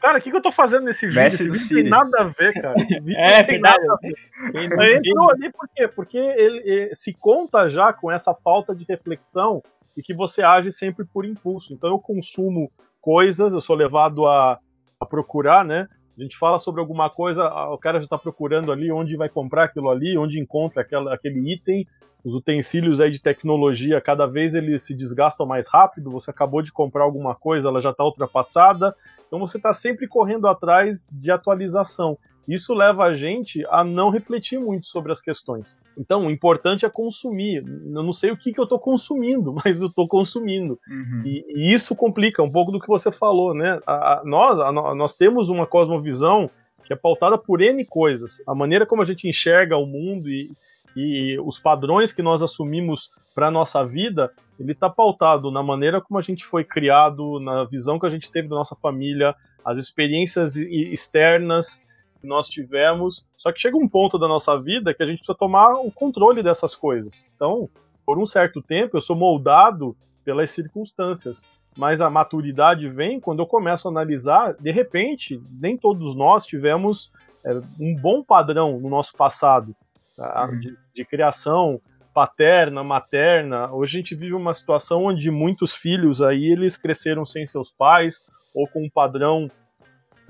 cara, 0.00 0.18
o 0.18 0.20
que, 0.20 0.30
que 0.30 0.36
eu 0.36 0.42
tô 0.42 0.50
fazendo 0.50 0.84
nesse 0.84 1.06
vídeo? 1.06 1.22
Esse 1.22 1.48
vídeo 1.48 1.60
não 1.60 1.82
tem 1.82 1.90
nada 1.90 2.20
a 2.20 2.24
ver, 2.24 2.52
cara. 2.54 2.74
Esse 2.76 2.98
vídeo 3.00 3.16
é, 3.16 3.38
não 3.38 3.46
tem 3.46 3.60
nada 3.60 3.92
a 3.92 3.96
ver. 3.96 4.14
Ele 4.54 4.96
entrou 4.96 5.30
ali 5.30 5.52
por 5.52 5.68
quê? 5.74 5.86
Porque 5.86 6.18
ele, 6.18 6.58
ele, 6.64 6.94
se 6.96 7.12
conta 7.14 7.70
já 7.70 7.92
com 7.92 8.10
essa 8.10 8.34
falta 8.34 8.74
de 8.74 8.84
reflexão 8.88 9.62
e 9.96 10.02
que 10.02 10.12
você 10.12 10.42
age 10.42 10.72
sempre 10.72 11.04
por 11.04 11.24
impulso. 11.24 11.72
Então 11.72 11.90
eu 11.90 11.98
consumo 11.98 12.70
coisas, 13.00 13.52
eu 13.52 13.60
sou 13.60 13.76
levado 13.76 14.26
a, 14.26 14.58
a 15.00 15.06
procurar, 15.06 15.64
né? 15.64 15.86
A 16.18 16.22
gente 16.22 16.36
fala 16.36 16.58
sobre 16.58 16.80
alguma 16.80 17.10
coisa, 17.10 17.46
o 17.70 17.76
cara 17.76 17.98
já 17.98 18.04
está 18.04 18.16
procurando 18.16 18.72
ali 18.72 18.90
onde 18.90 19.16
vai 19.16 19.28
comprar 19.28 19.64
aquilo 19.64 19.90
ali, 19.90 20.16
onde 20.16 20.40
encontra 20.40 20.80
aquela, 20.80 21.12
aquele 21.12 21.52
item. 21.52 21.86
Os 22.24 22.34
utensílios 22.34 23.00
aí 23.00 23.10
de 23.10 23.20
tecnologia, 23.20 24.00
cada 24.00 24.26
vez 24.26 24.54
eles 24.54 24.82
se 24.82 24.96
desgastam 24.96 25.46
mais 25.46 25.68
rápido. 25.68 26.10
Você 26.10 26.30
acabou 26.30 26.62
de 26.62 26.72
comprar 26.72 27.04
alguma 27.04 27.34
coisa, 27.34 27.68
ela 27.68 27.80
já 27.80 27.90
está 27.90 28.02
ultrapassada. 28.02 28.96
Então 29.26 29.38
você 29.38 29.58
está 29.58 29.72
sempre 29.72 30.08
correndo 30.08 30.48
atrás 30.48 31.08
de 31.12 31.30
atualização. 31.30 32.18
Isso 32.48 32.74
leva 32.74 33.04
a 33.04 33.14
gente 33.14 33.64
a 33.68 33.82
não 33.82 34.10
refletir 34.10 34.58
muito 34.58 34.86
sobre 34.86 35.10
as 35.10 35.20
questões. 35.20 35.80
Então, 35.98 36.26
o 36.26 36.30
importante 36.30 36.86
é 36.86 36.88
consumir. 36.88 37.64
Eu 37.66 38.02
não 38.02 38.12
sei 38.12 38.30
o 38.30 38.36
que, 38.36 38.52
que 38.52 38.60
eu 38.60 38.64
estou 38.64 38.78
consumindo, 38.78 39.52
mas 39.64 39.80
eu 39.80 39.88
estou 39.88 40.06
consumindo. 40.06 40.78
Uhum. 40.88 41.22
E, 41.24 41.44
e, 41.48 41.74
isso 41.74 41.94
complica 41.96 42.42
um 42.42 42.50
pouco 42.50 42.70
do 42.70 42.80
que 42.80 42.86
você 42.86 43.10
falou, 43.10 43.52
né? 43.52 43.80
A, 43.86 44.20
a, 44.20 44.24
nós, 44.24 44.60
a, 44.60 44.72
nós 44.72 45.16
temos 45.16 45.48
uma 45.48 45.66
cosmovisão 45.66 46.48
que 46.84 46.92
é 46.92 46.96
pautada 46.96 47.36
por 47.36 47.60
N 47.60 47.84
coisas. 47.84 48.40
A 48.46 48.54
maneira 48.54 48.86
como 48.86 49.02
a 49.02 49.04
gente 49.04 49.28
enxerga 49.28 49.76
o 49.76 49.86
mundo 49.86 50.28
e, 50.28 50.52
e 50.96 51.36
os 51.40 51.58
padrões 51.58 52.12
que 52.12 52.22
nós 52.22 52.42
assumimos 52.42 53.10
para 53.34 53.48
a 53.48 53.50
nossa 53.50 53.84
vida, 53.84 54.32
ele 54.58 54.72
está 54.72 54.88
pautado 54.88 55.50
na 55.50 55.62
maneira 55.62 56.00
como 56.00 56.18
a 56.18 56.22
gente 56.22 56.44
foi 56.44 56.64
criado, 56.64 57.40
na 57.40 57.64
visão 57.64 57.98
que 57.98 58.06
a 58.06 58.10
gente 58.10 58.30
teve 58.30 58.48
da 58.48 58.54
nossa 58.54 58.76
família, 58.76 59.34
as 59.64 59.78
experiências 59.78 60.56
externas 60.56 61.84
que 62.26 62.28
nós 62.28 62.48
tivemos. 62.48 63.24
Só 63.36 63.52
que 63.52 63.60
chega 63.60 63.76
um 63.76 63.88
ponto 63.88 64.18
da 64.18 64.26
nossa 64.26 64.60
vida 64.60 64.92
que 64.92 65.02
a 65.02 65.06
gente 65.06 65.18
precisa 65.18 65.38
tomar 65.38 65.74
o 65.74 65.90
controle 65.92 66.42
dessas 66.42 66.74
coisas. 66.74 67.30
Então, 67.34 67.70
por 68.04 68.18
um 68.18 68.26
certo 68.26 68.60
tempo, 68.60 68.96
eu 68.96 69.00
sou 69.00 69.14
moldado 69.14 69.96
pelas 70.24 70.50
circunstâncias. 70.50 71.46
Mas 71.76 72.00
a 72.00 72.10
maturidade 72.10 72.88
vem 72.88 73.20
quando 73.20 73.40
eu 73.40 73.46
começo 73.46 73.86
a 73.86 73.90
analisar, 73.90 74.54
de 74.54 74.72
repente, 74.72 75.40
nem 75.52 75.76
todos 75.76 76.16
nós 76.16 76.44
tivemos 76.44 77.12
é, 77.44 77.54
um 77.78 77.94
bom 77.94 78.24
padrão 78.24 78.80
no 78.80 78.88
nosso 78.88 79.14
passado 79.14 79.76
tá? 80.16 80.46
de, 80.46 80.74
de 80.94 81.04
criação 81.04 81.80
paterna, 82.14 82.82
materna. 82.82 83.70
Hoje 83.72 83.98
a 83.98 84.00
gente 84.00 84.14
vive 84.14 84.32
uma 84.32 84.54
situação 84.54 85.04
onde 85.04 85.30
muitos 85.30 85.74
filhos 85.74 86.22
aí 86.22 86.46
eles 86.46 86.78
cresceram 86.78 87.26
sem 87.26 87.46
seus 87.46 87.70
pais 87.70 88.24
ou 88.54 88.66
com 88.66 88.84
um 88.84 88.90
padrão 88.90 89.50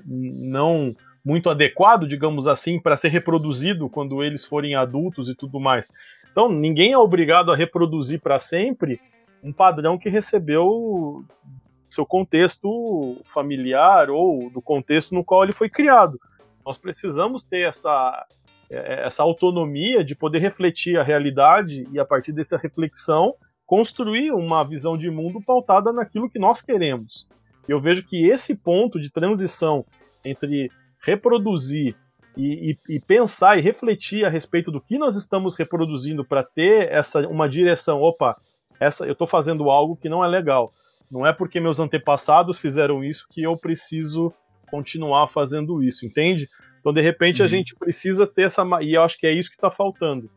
não 0.05 0.93
muito 1.27 1.49
adequado, 1.49 2.07
digamos 2.07 2.47
assim, 2.47 2.79
para 2.79 2.95
ser 2.95 3.09
reproduzido 3.09 3.89
quando 3.89 4.23
eles 4.23 4.45
forem 4.45 4.75
adultos 4.75 5.27
e 5.27 5.35
tudo 5.35 5.59
mais. 5.59 5.91
Então, 6.31 6.47
ninguém 6.47 6.93
é 6.93 6.97
obrigado 6.97 7.51
a 7.51 7.55
reproduzir 7.55 8.21
para 8.21 8.39
sempre 8.39 8.97
um 9.43 9.51
padrão 9.51 9.97
que 9.97 10.07
recebeu 10.07 11.25
seu 11.89 12.05
contexto 12.05 13.17
familiar 13.25 14.09
ou 14.09 14.49
do 14.49 14.61
contexto 14.61 15.13
no 15.13 15.21
qual 15.21 15.43
ele 15.43 15.51
foi 15.51 15.69
criado. 15.69 16.17
Nós 16.65 16.77
precisamos 16.77 17.43
ter 17.43 17.67
essa, 17.67 18.25
essa 18.69 19.21
autonomia 19.21 20.05
de 20.05 20.15
poder 20.15 20.39
refletir 20.39 20.97
a 20.97 21.03
realidade 21.03 21.85
e, 21.91 21.99
a 21.99 22.05
partir 22.05 22.31
dessa 22.31 22.55
reflexão, 22.57 23.35
construir 23.65 24.31
uma 24.31 24.63
visão 24.63 24.97
de 24.97 25.11
mundo 25.11 25.41
pautada 25.45 25.91
naquilo 25.91 26.29
que 26.29 26.39
nós 26.39 26.61
queremos. 26.61 27.27
Eu 27.67 27.81
vejo 27.81 28.07
que 28.07 28.29
esse 28.29 28.55
ponto 28.55 28.97
de 28.97 29.09
transição 29.09 29.85
entre 30.23 30.71
reproduzir 31.07 31.95
e, 32.35 32.71
e, 32.71 32.95
e, 32.95 32.99
pensar 32.99 33.57
e 33.57 33.61
refletir 33.61 34.25
a 34.25 34.29
respeito 34.29 34.69
do 34.69 34.81
que 34.81 34.97
nós 34.97 35.15
estamos 35.15 35.55
reproduzindo 35.55 36.25
para 36.25 36.43
ter 36.43 36.91
essa 36.91 37.25
uma 37.27 37.47
direção. 37.47 38.01
Opa, 38.01 38.35
essa 38.77 39.05
eu 39.05 39.13
estou 39.13 39.25
fazendo 39.25 39.69
algo 39.69 39.95
que 39.95 40.09
não 40.09 40.23
é 40.23 40.27
legal. 40.27 40.71
Não 41.09 41.25
é 41.25 41.31
porque 41.31 41.61
meus 41.61 41.79
antepassados 41.79 42.59
fizeram 42.59 43.01
isso 43.03 43.25
que 43.31 43.41
eu 43.41 43.55
preciso 43.55 44.33
continuar 44.69 45.29
fazendo 45.29 45.81
isso, 45.81 46.05
entende? 46.05 46.49
Então, 46.81 46.91
de 46.91 47.01
repente, 47.01 47.39
uhum. 47.39 47.45
a 47.45 47.47
gente 47.47 47.73
precisa 47.73 48.27
ter 48.27 48.43
essa. 48.43 48.63
E 48.81 48.93
eu 48.93 49.01
acho 49.01 49.17
que 49.17 49.25
é 49.25 49.31
isso 49.31 49.49
que 49.49 49.55
está 49.55 49.71
faltando. 49.71 50.29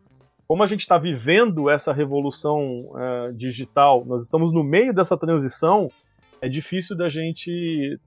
Como 0.46 0.62
a 0.62 0.66
gente 0.66 0.80
está 0.80 0.96
vivendo 0.96 1.68
essa 1.68 1.92
revolução 1.92 2.90
uh, 2.90 3.32
digital, 3.34 4.04
nós 4.04 4.22
estamos 4.22 4.52
no 4.52 4.62
meio 4.62 4.94
dessa 4.94 5.16
transição, 5.16 5.88
é 6.40 6.48
difícil 6.48 6.96
da 6.96 7.08
gente 7.08 7.98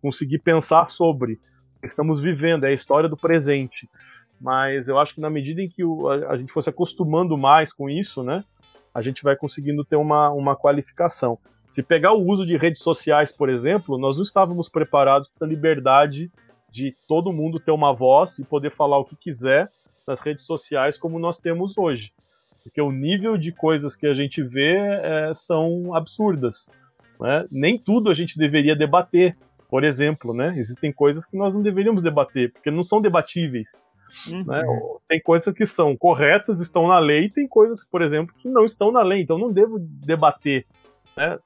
conseguir 0.00 0.38
pensar 0.38 0.90
sobre 0.90 1.38
estamos 1.82 2.20
vivendo, 2.20 2.64
é 2.64 2.68
a 2.68 2.74
história 2.74 3.08
do 3.08 3.16
presente. 3.16 3.88
Mas 4.40 4.88
eu 4.88 4.98
acho 4.98 5.14
que 5.14 5.20
na 5.20 5.28
medida 5.28 5.60
em 5.60 5.68
que 5.68 5.82
a, 5.82 6.32
a, 6.32 6.36
gente 6.36 6.52
fosse 6.52 6.70
acostumando 6.70 7.36
mais 7.36 7.72
com 7.72 7.90
isso, 7.90 8.22
né, 8.22 8.42
a 8.94 9.02
gente 9.02 9.22
vai 9.22 9.36
conseguindo 9.36 9.84
ter 9.84 9.96
uma, 9.96 10.30
uma 10.30 10.56
qualificação. 10.56 11.38
Se 11.68 11.82
pegar 11.82 12.12
o 12.12 12.26
uso 12.26 12.46
de 12.46 12.56
redes 12.56 12.82
sociais, 12.82 13.30
por 13.30 13.48
exemplo, 13.48 13.98
nós 13.98 14.16
não 14.16 14.24
estávamos 14.24 14.68
preparados 14.68 15.30
para 15.38 15.46
a 15.46 15.50
liberdade 15.50 16.30
de 16.70 16.94
todo 17.06 17.32
mundo 17.32 17.60
ter 17.60 17.70
uma 17.70 17.92
voz 17.92 18.38
e 18.38 18.44
poder 18.44 18.70
falar 18.70 18.98
o 18.98 19.04
que 19.04 19.16
quiser 19.16 19.68
nas 20.06 20.20
redes 20.20 20.44
sociais 20.44 20.98
como 20.98 21.18
nós 21.18 21.38
temos 21.38 21.76
hoje. 21.76 22.12
Porque 22.62 22.80
o 22.80 22.90
nível 22.90 23.36
de 23.36 23.52
coisas 23.52 23.96
que 23.96 24.06
a 24.06 24.14
gente 24.14 24.42
vê 24.42 24.76
é, 24.76 25.32
são 25.34 25.94
absurdas. 25.94 26.68
Né? 27.20 27.46
Nem 27.50 27.78
tudo 27.78 28.10
a 28.10 28.14
gente 28.14 28.38
deveria 28.38 28.74
debater, 28.74 29.36
por 29.70 29.84
exemplo, 29.84 30.34
né? 30.34 30.54
Existem 30.58 30.92
coisas 30.92 31.24
que 31.24 31.36
nós 31.36 31.54
não 31.54 31.62
deveríamos 31.62 32.02
debater, 32.02 32.52
porque 32.52 32.70
não 32.70 32.82
são 32.82 33.00
debatíveis. 33.00 33.80
Uhum. 34.26 34.44
Né? 34.44 34.62
Tem 35.08 35.20
coisas 35.20 35.54
que 35.54 35.64
são 35.64 35.96
corretas, 35.96 36.60
estão 36.60 36.88
na 36.88 36.98
lei, 36.98 37.26
e 37.26 37.30
tem 37.30 37.46
coisas, 37.46 37.84
por 37.84 38.02
exemplo, 38.02 38.34
que 38.36 38.48
não 38.48 38.64
estão 38.64 38.90
na 38.90 39.02
lei, 39.02 39.22
então 39.22 39.38
não 39.38 39.52
devo 39.52 39.78
debater. 39.78 40.66
Né? 41.16 41.38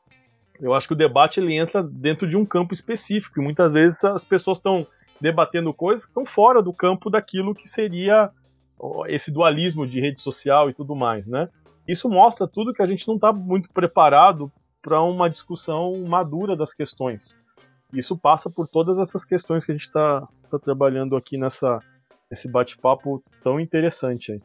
Eu 0.59 0.73
acho 0.73 0.87
que 0.87 0.95
o 0.95 0.97
debate 0.97 1.39
ele 1.39 1.55
entra 1.55 1.83
dentro 1.83 2.27
de 2.27 2.37
um 2.37 2.47
campo 2.47 2.73
específico, 2.73 3.39
e 3.39 3.43
muitas 3.43 3.71
vezes 3.71 4.03
as 4.03 4.25
pessoas 4.25 4.59
estão 4.59 4.87
debatendo 5.21 5.73
coisas 5.75 6.05
que 6.05 6.11
estão 6.11 6.25
fora 6.25 6.63
do 6.63 6.73
campo 6.73 7.11
daquilo 7.11 7.55
que 7.55 7.69
seria 7.69 8.31
esse 9.07 9.31
dualismo 9.31 9.87
de 9.87 10.01
rede 10.01 10.21
social 10.21 10.69
e 10.69 10.75
tudo 10.75 10.97
mais, 10.97 11.29
né? 11.29 11.49
Isso 11.87 12.09
mostra 12.09 12.49
tudo 12.49 12.73
que 12.73 12.83
a 12.83 12.87
gente 12.87 13.07
não 13.07 13.17
está 13.17 13.33
muito 13.33 13.71
preparado 13.71 14.51
para 14.83 15.03
uma 15.03 15.29
discussão 15.29 15.97
madura 16.07 16.57
das 16.57 16.75
questões. 16.75 17.39
Isso 17.95 18.19
passa 18.19 18.51
por 18.51 18.67
todas 18.67 18.99
essas 18.99 19.25
questões 19.25 19.65
que 19.65 19.73
a 19.73 19.75
gente 19.75 19.87
está 19.87 20.27
tá 20.51 20.59
trabalhando 20.59 21.17
aqui 21.17 21.39
nessa, 21.39 21.79
nesse 22.31 22.51
bate-papo 22.51 23.23
tão 23.43 23.61
interessante 23.61 24.33
aí. 24.33 24.43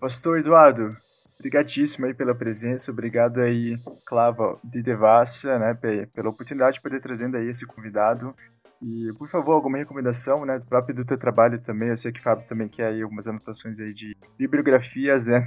Pastor 0.00 0.38
Eduardo, 0.38 0.96
obrigadíssimo 1.38 2.06
aí 2.06 2.14
pela 2.14 2.34
presença, 2.34 2.90
obrigado 2.90 3.40
aí, 3.40 3.76
Clava 4.06 4.58
de 4.64 4.82
Devassa, 4.82 5.58
né, 5.58 5.74
pela 5.74 6.30
oportunidade 6.30 6.74
de 6.74 6.80
poder 6.80 7.00
trazendo 7.00 7.36
aí 7.36 7.48
esse 7.48 7.66
convidado. 7.66 8.34
E, 8.80 9.12
por 9.18 9.28
favor, 9.28 9.54
alguma 9.54 9.76
recomendação, 9.76 10.46
né, 10.46 10.56
do 10.56 10.66
próprio 10.66 10.94
do 10.94 11.04
teu 11.04 11.18
trabalho 11.18 11.60
também, 11.60 11.88
eu 11.88 11.96
sei 11.96 12.12
que 12.12 12.20
o 12.20 12.22
Fábio 12.22 12.46
também 12.46 12.68
quer 12.68 12.86
aí 12.86 13.02
algumas 13.02 13.26
anotações 13.26 13.80
aí 13.80 13.92
de 13.92 14.16
bibliografias, 14.38 15.26
né, 15.26 15.44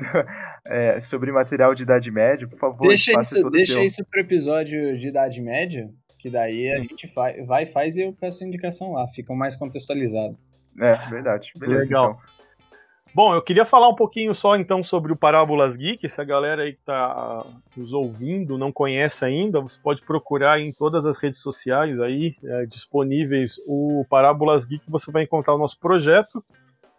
é, 0.66 1.00
sobre 1.00 1.32
material 1.32 1.74
de 1.74 1.84
Idade 1.84 2.12
Média, 2.12 2.46
por 2.46 2.60
favor, 2.60 2.90
deixa 2.90 3.18
isso, 3.18 3.50
deixa 3.50 3.76
teu... 3.76 3.84
isso 3.84 4.06
pro 4.06 4.20
episódio 4.20 4.98
de 4.98 5.08
Idade 5.08 5.42
Média, 5.42 5.90
que 6.22 6.30
daí 6.30 6.72
a 6.72 6.80
gente 6.80 7.08
vai, 7.08 7.42
vai 7.42 7.66
faz 7.66 7.98
e 7.98 8.04
eu 8.04 8.14
peço 8.14 8.46
indicação 8.46 8.92
lá, 8.92 9.08
fica 9.08 9.34
mais 9.34 9.56
contextualizado. 9.56 10.38
É, 10.80 10.96
verdade. 11.10 11.52
Beleza, 11.58 11.86
Legal. 11.86 12.12
Então. 12.12 12.42
Bom, 13.14 13.34
eu 13.36 13.42
queria 13.42 13.66
falar 13.66 13.90
um 13.90 13.96
pouquinho 13.96 14.34
só 14.34 14.56
então 14.56 14.82
sobre 14.82 15.12
o 15.12 15.18
Parábolas 15.18 15.76
Geek. 15.76 16.08
Se 16.08 16.22
a 16.22 16.24
galera 16.24 16.62
aí 16.62 16.74
que 16.74 16.80
está 16.80 17.46
nos 17.76 17.92
ouvindo 17.92 18.58
não 18.58 18.72
conhece 18.72 19.26
ainda, 19.26 19.60
você 19.60 19.78
pode 19.82 20.02
procurar 20.04 20.62
em 20.62 20.72
todas 20.72 21.06
as 21.06 21.18
redes 21.18 21.42
sociais 21.42 22.00
aí 22.00 22.36
é, 22.42 22.66
disponíveis 22.68 23.56
o 23.68 24.06
Parábolas 24.10 24.66
Geek. 24.66 24.90
Você 24.90 25.12
vai 25.12 25.24
encontrar 25.24 25.56
o 25.56 25.58
nosso 25.58 25.78
projeto, 25.78 26.42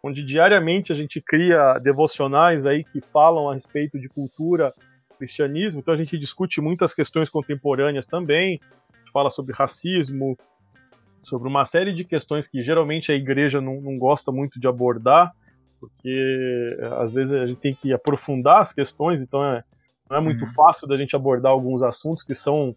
onde 0.02 0.22
diariamente 0.22 0.92
a 0.92 0.94
gente 0.94 1.18
cria 1.18 1.78
devocionais 1.78 2.66
aí 2.66 2.84
que 2.84 3.00
falam 3.00 3.48
a 3.48 3.54
respeito 3.54 3.98
de 3.98 4.08
cultura, 4.08 4.74
cristianismo. 5.16 5.80
Então 5.80 5.94
a 5.94 5.96
gente 5.96 6.18
discute 6.18 6.60
muitas 6.60 6.92
questões 6.92 7.30
contemporâneas 7.30 8.06
também 8.06 8.60
fala 9.12 9.30
sobre 9.30 9.52
racismo, 9.54 10.36
sobre 11.22 11.48
uma 11.48 11.64
série 11.64 11.92
de 11.92 12.04
questões 12.04 12.48
que 12.48 12.62
geralmente 12.62 13.12
a 13.12 13.14
igreja 13.14 13.60
não, 13.60 13.80
não 13.80 13.98
gosta 13.98 14.32
muito 14.32 14.58
de 14.58 14.66
abordar, 14.66 15.32
porque 15.78 16.76
às 16.98 17.12
vezes 17.12 17.34
a 17.34 17.46
gente 17.46 17.60
tem 17.60 17.74
que 17.74 17.92
aprofundar 17.92 18.60
as 18.60 18.72
questões, 18.72 19.22
então 19.22 19.44
é, 19.44 19.64
não 20.08 20.16
é 20.16 20.20
muito 20.20 20.44
uhum. 20.44 20.52
fácil 20.52 20.86
da 20.86 20.96
gente 20.96 21.16
abordar 21.16 21.52
alguns 21.52 21.82
assuntos 21.82 22.22
que 22.22 22.34
são 22.34 22.74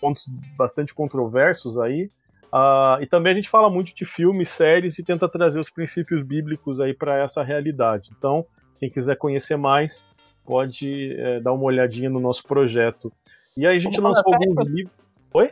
pontos 0.00 0.26
bastante 0.56 0.94
controversos 0.94 1.78
aí. 1.78 2.10
Uh, 2.52 3.02
e 3.02 3.06
também 3.06 3.32
a 3.32 3.36
gente 3.36 3.50
fala 3.50 3.68
muito 3.68 3.94
de 3.94 4.06
filmes, 4.06 4.48
séries 4.48 4.98
e 4.98 5.04
tenta 5.04 5.28
trazer 5.28 5.60
os 5.60 5.68
princípios 5.68 6.24
bíblicos 6.24 6.80
aí 6.80 6.94
para 6.94 7.18
essa 7.18 7.42
realidade. 7.42 8.10
Então, 8.16 8.46
quem 8.78 8.88
quiser 8.88 9.16
conhecer 9.16 9.56
mais, 9.56 10.08
pode 10.46 11.14
é, 11.18 11.40
dar 11.40 11.52
uma 11.52 11.64
olhadinha 11.64 12.08
no 12.08 12.18
nosso 12.18 12.42
projeto. 12.44 13.12
E 13.54 13.66
aí 13.66 13.76
a 13.76 13.80
gente 13.80 13.96
Como 13.96 14.08
lançou 14.08 14.32
alguns 14.32 14.66
livros. 14.66 14.94
Oi? 15.34 15.50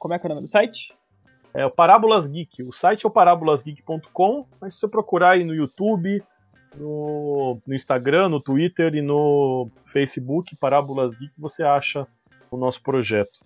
Como 0.00 0.14
é 0.14 0.18
que 0.18 0.26
é 0.26 0.30
o 0.30 0.34
nome 0.34 0.46
do 0.46 0.50
site? 0.50 0.94
É 1.52 1.66
o 1.66 1.70
Parábolas 1.70 2.26
Geek. 2.26 2.62
O 2.62 2.72
site 2.72 3.04
é 3.04 3.08
o 3.08 3.10
parábolasgeek.com, 3.10 4.46
mas 4.58 4.72
se 4.72 4.80
você 4.80 4.88
procurar 4.88 5.32
aí 5.32 5.44
no 5.44 5.54
YouTube, 5.54 6.24
no, 6.74 7.60
no, 7.66 7.74
Instagram, 7.74 8.30
no 8.30 8.40
Twitter 8.40 8.94
e 8.94 9.02
no 9.02 9.68
Facebook, 9.84 10.56
Parábolas 10.56 11.14
Geek, 11.14 11.34
você 11.36 11.62
acha 11.62 12.06
o 12.50 12.56
nosso 12.56 12.82
projeto. 12.82 13.38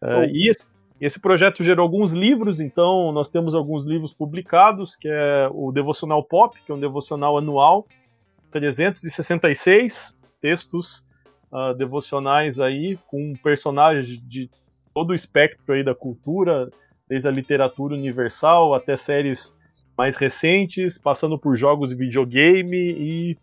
É, 0.00 0.30
e 0.30 0.48
esse, 0.48 0.70
Esse 1.00 1.20
projeto 1.20 1.64
gerou 1.64 1.82
alguns 1.82 2.12
livros, 2.12 2.60
então 2.60 3.10
nós 3.10 3.28
temos 3.28 3.52
alguns 3.52 3.84
livros 3.84 4.12
publicados, 4.14 4.94
que 4.94 5.08
é 5.08 5.48
o 5.50 5.72
Devocional 5.72 6.22
Pop, 6.22 6.56
que 6.64 6.70
é 6.70 6.74
um 6.74 6.80
devocional 6.80 7.36
anual, 7.36 7.88
366 8.52 10.16
textos 10.40 11.08
uh, 11.50 11.74
devocionais 11.74 12.60
aí, 12.60 12.96
com 13.08 13.32
personagens 13.42 14.06
de 14.28 14.48
todo 14.98 15.10
o 15.10 15.14
espectro 15.14 15.74
aí 15.74 15.84
da 15.84 15.94
cultura, 15.94 16.68
desde 17.08 17.28
a 17.28 17.30
literatura 17.30 17.94
universal 17.94 18.74
até 18.74 18.96
séries 18.96 19.56
mais 19.96 20.16
recentes, 20.16 20.98
passando 20.98 21.38
por 21.38 21.56
jogos 21.56 21.90
de 21.90 21.94
videogame 21.94 22.76
e 22.76 23.38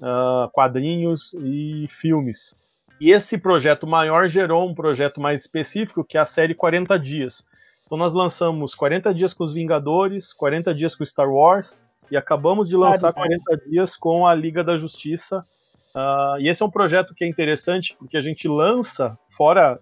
uh, 0.00 0.50
quadrinhos 0.50 1.34
e 1.34 1.86
filmes. 1.88 2.58
E 3.00 3.12
esse 3.12 3.38
projeto 3.38 3.86
maior 3.86 4.28
gerou 4.28 4.68
um 4.68 4.74
projeto 4.74 5.20
mais 5.20 5.42
específico, 5.42 6.02
que 6.02 6.18
é 6.18 6.20
a 6.20 6.24
série 6.24 6.52
40 6.52 6.98
Dias. 6.98 7.46
Então 7.86 7.96
nós 7.96 8.12
lançamos 8.12 8.74
40 8.74 9.14
Dias 9.14 9.32
com 9.32 9.44
os 9.44 9.52
Vingadores, 9.52 10.32
40 10.32 10.74
Dias 10.74 10.96
com 10.96 11.06
Star 11.06 11.30
Wars, 11.30 11.78
e 12.10 12.16
acabamos 12.16 12.68
de 12.68 12.76
lançar 12.76 13.12
40 13.12 13.56
Dias 13.70 13.96
com 13.96 14.26
a 14.26 14.34
Liga 14.34 14.64
da 14.64 14.76
Justiça. 14.76 15.46
Uh, 15.94 16.40
e 16.40 16.48
esse 16.48 16.60
é 16.60 16.66
um 16.66 16.70
projeto 16.70 17.14
que 17.14 17.22
é 17.22 17.28
interessante, 17.28 17.94
porque 17.96 18.16
a 18.16 18.20
gente 18.20 18.48
lança, 18.48 19.16
fora 19.28 19.78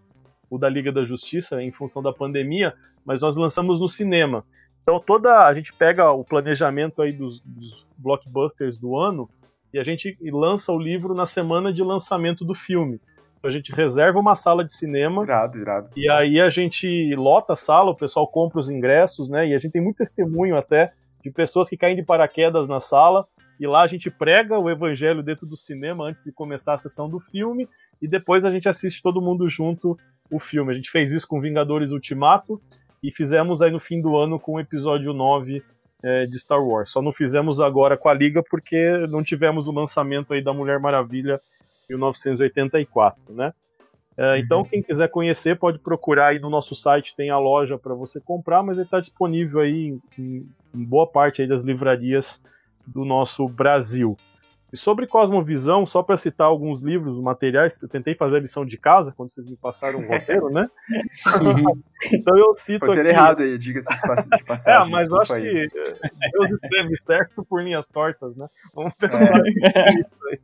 o 0.51 0.59
da 0.59 0.69
Liga 0.69 0.93
da 0.93 1.05
Justiça, 1.05 1.63
em 1.63 1.73
função 1.73 2.03
da 2.03 2.13
pandemia, 2.13 2.75
mas 3.05 3.21
nós 3.21 3.37
lançamos 3.37 3.81
no 3.81 3.89
cinema. 3.89 4.45
Então 4.83 5.01
toda 5.01 5.47
a 5.47 5.53
gente 5.53 5.73
pega 5.73 6.11
o 6.13 6.25
planejamento 6.25 7.03
aí 7.03 7.13
dos, 7.13 7.41
dos 7.41 7.87
blockbusters 7.99 8.79
do 8.79 8.97
ano 8.97 9.29
e 9.73 9.79
a 9.79 9.85
gente 9.85 10.17
lança 10.23 10.73
o 10.73 10.79
livro 10.79 11.15
na 11.15 11.27
semana 11.27 11.73
de 11.73 11.83
lançamento 11.83 12.45
do 12.45 12.55
filme. 12.55 13.01
A 13.43 13.51
gente 13.51 13.73
reserva 13.73 14.19
uma 14.19 14.35
sala 14.35 14.65
de 14.65 14.73
cinema. 14.73 15.23
Irado, 15.23 15.59
irado. 15.59 15.91
E 15.97 16.11
aí 16.11 16.41
a 16.41 16.51
gente 16.51 17.15
lota 17.15 17.53
a 17.53 17.57
sala, 17.57 17.91
o 17.91 17.97
pessoal 17.97 18.27
compra 18.27 18.59
os 18.59 18.71
ingressos, 18.71 19.29
né? 19.29 19.47
E 19.47 19.55
a 19.55 19.59
gente 19.59 19.73
tem 19.73 19.83
muito 19.83 19.99
testemunho 19.99 20.57
até 20.57 20.93
de 21.23 21.31
pessoas 21.31 21.69
que 21.69 21.77
caem 21.77 21.95
de 21.95 22.03
paraquedas 22.03 22.69
na 22.69 22.81
sala. 22.81 23.27
E 23.59 23.67
lá 23.67 23.83
a 23.83 23.87
gente 23.87 24.11
prega 24.11 24.59
o 24.59 24.69
evangelho 24.69 25.23
dentro 25.23 25.47
do 25.47 25.57
cinema 25.57 26.05
antes 26.05 26.25
de 26.25 26.33
começar 26.33 26.75
a 26.75 26.79
sessão 26.79 27.09
do 27.09 27.21
filme. 27.21 27.69
E 28.01 28.09
depois 28.09 28.45
a 28.45 28.51
gente 28.51 28.69
assiste 28.69 29.03
todo 29.03 29.23
mundo 29.23 29.49
junto 29.49 29.97
o 30.31 30.39
filme. 30.39 30.73
A 30.73 30.77
gente 30.77 30.91
fez 30.91 31.13
isso 31.13 31.27
com 31.27 31.41
Vingadores 31.41 31.93
Ultimato 31.93 32.61
e 33.03 33.11
fizemos 33.11 33.63
aí 33.63 33.71
no 33.71 33.81
fim 33.81 34.01
do 34.01 34.17
ano 34.17 34.39
com 34.39 34.55
o 34.55 34.61
episódio 34.61 35.13
9 35.13 35.63
é, 36.03 36.27
de 36.27 36.39
Star 36.39 36.63
Wars. 36.63 36.91
Só 36.91 37.03
não 37.03 37.13
fizemos 37.13 37.61
agora 37.61 37.97
com 37.97 38.09
a 38.09 38.15
Liga 38.15 38.43
porque 38.43 39.07
não 39.09 39.23
tivemos 39.23 39.69
o 39.69 39.73
lançamento 39.73 40.33
aí 40.33 40.43
da 40.43 40.53
Mulher 40.53 40.79
Maravilha 40.79 41.41
1984, 41.89 43.33
né? 43.33 43.53
É, 44.17 44.31
uhum. 44.31 44.37
Então, 44.37 44.65
quem 44.65 44.83
quiser 44.83 45.09
conhecer, 45.09 45.59
pode 45.59 45.79
procurar 45.79 46.29
aí 46.29 46.39
no 46.39 46.49
nosso 46.49 46.75
site, 46.75 47.15
tem 47.15 47.29
a 47.29 47.39
loja 47.39 47.79
para 47.79 47.95
você 47.95 48.19
comprar, 48.19 48.63
mas 48.63 48.79
ele 48.79 48.87
está 48.87 48.99
disponível 48.99 49.61
aí 49.61 49.99
em, 50.19 50.49
em, 50.75 50.85
boa 50.85 51.07
parte 51.07 51.43
aí 51.43 51.49
das 51.49 51.63
livrarias 51.63 52.43
do 52.87 53.05
nosso 53.05 53.47
Brasil. 53.47 54.17
E 54.73 54.77
sobre 54.77 55.07
Cosmovisão, 55.07 55.87
só 55.87 56.03
para 56.03 56.17
citar 56.17 56.49
alguns 56.49 56.81
livros, 56.83 57.21
materiais, 57.21 57.81
eu 57.81 57.89
tentei 57.89 58.15
fazer 58.15 58.39
a 58.39 58.41
lição 58.41 58.67
de 58.67 58.77
casa 58.77 59.13
quando 59.17 59.33
vocês 59.33 59.49
me 59.49 59.57
passaram 59.57 60.01
um 60.01 60.07
roteiro, 60.09 60.51
né? 60.51 60.69
então 62.13 62.37
eu 62.37 62.55
cito. 62.57 62.85
Aqui... 62.91 62.99
errado 62.99 63.43
aí, 63.43 63.57
diga-se 63.57 63.95
de 63.95 64.45
passagem. 64.45 64.89
É, 64.89 64.91
mas 64.91 65.09
eu 65.09 65.21
acho 65.21 65.35
aí. 65.35 65.69
que 65.69 65.69
Deus 66.33 66.51
escreve 66.51 66.97
certo 67.03 67.45
por 67.45 67.63
linhas 67.63 67.89
tortas, 67.89 68.37
né? 68.37 68.49
Vamos 68.75 68.93
pensar 68.95 69.39
é. 69.39 69.93
nisso 69.93 70.17
aí. 70.31 70.39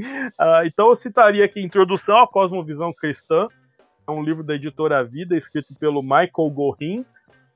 Uh, 0.00 0.66
então 0.66 0.88
eu 0.88 0.96
citaria 0.96 1.44
aqui 1.44 1.60
Introdução 1.60 2.18
à 2.18 2.26
Cosmovisão 2.26 2.92
Cristã, 2.92 3.48
é 4.06 4.10
um 4.10 4.22
livro 4.22 4.42
da 4.42 4.54
editora 4.54 5.04
Vida, 5.04 5.36
escrito 5.36 5.74
pelo 5.74 6.02
Michael 6.02 6.50
Gorin. 6.52 7.04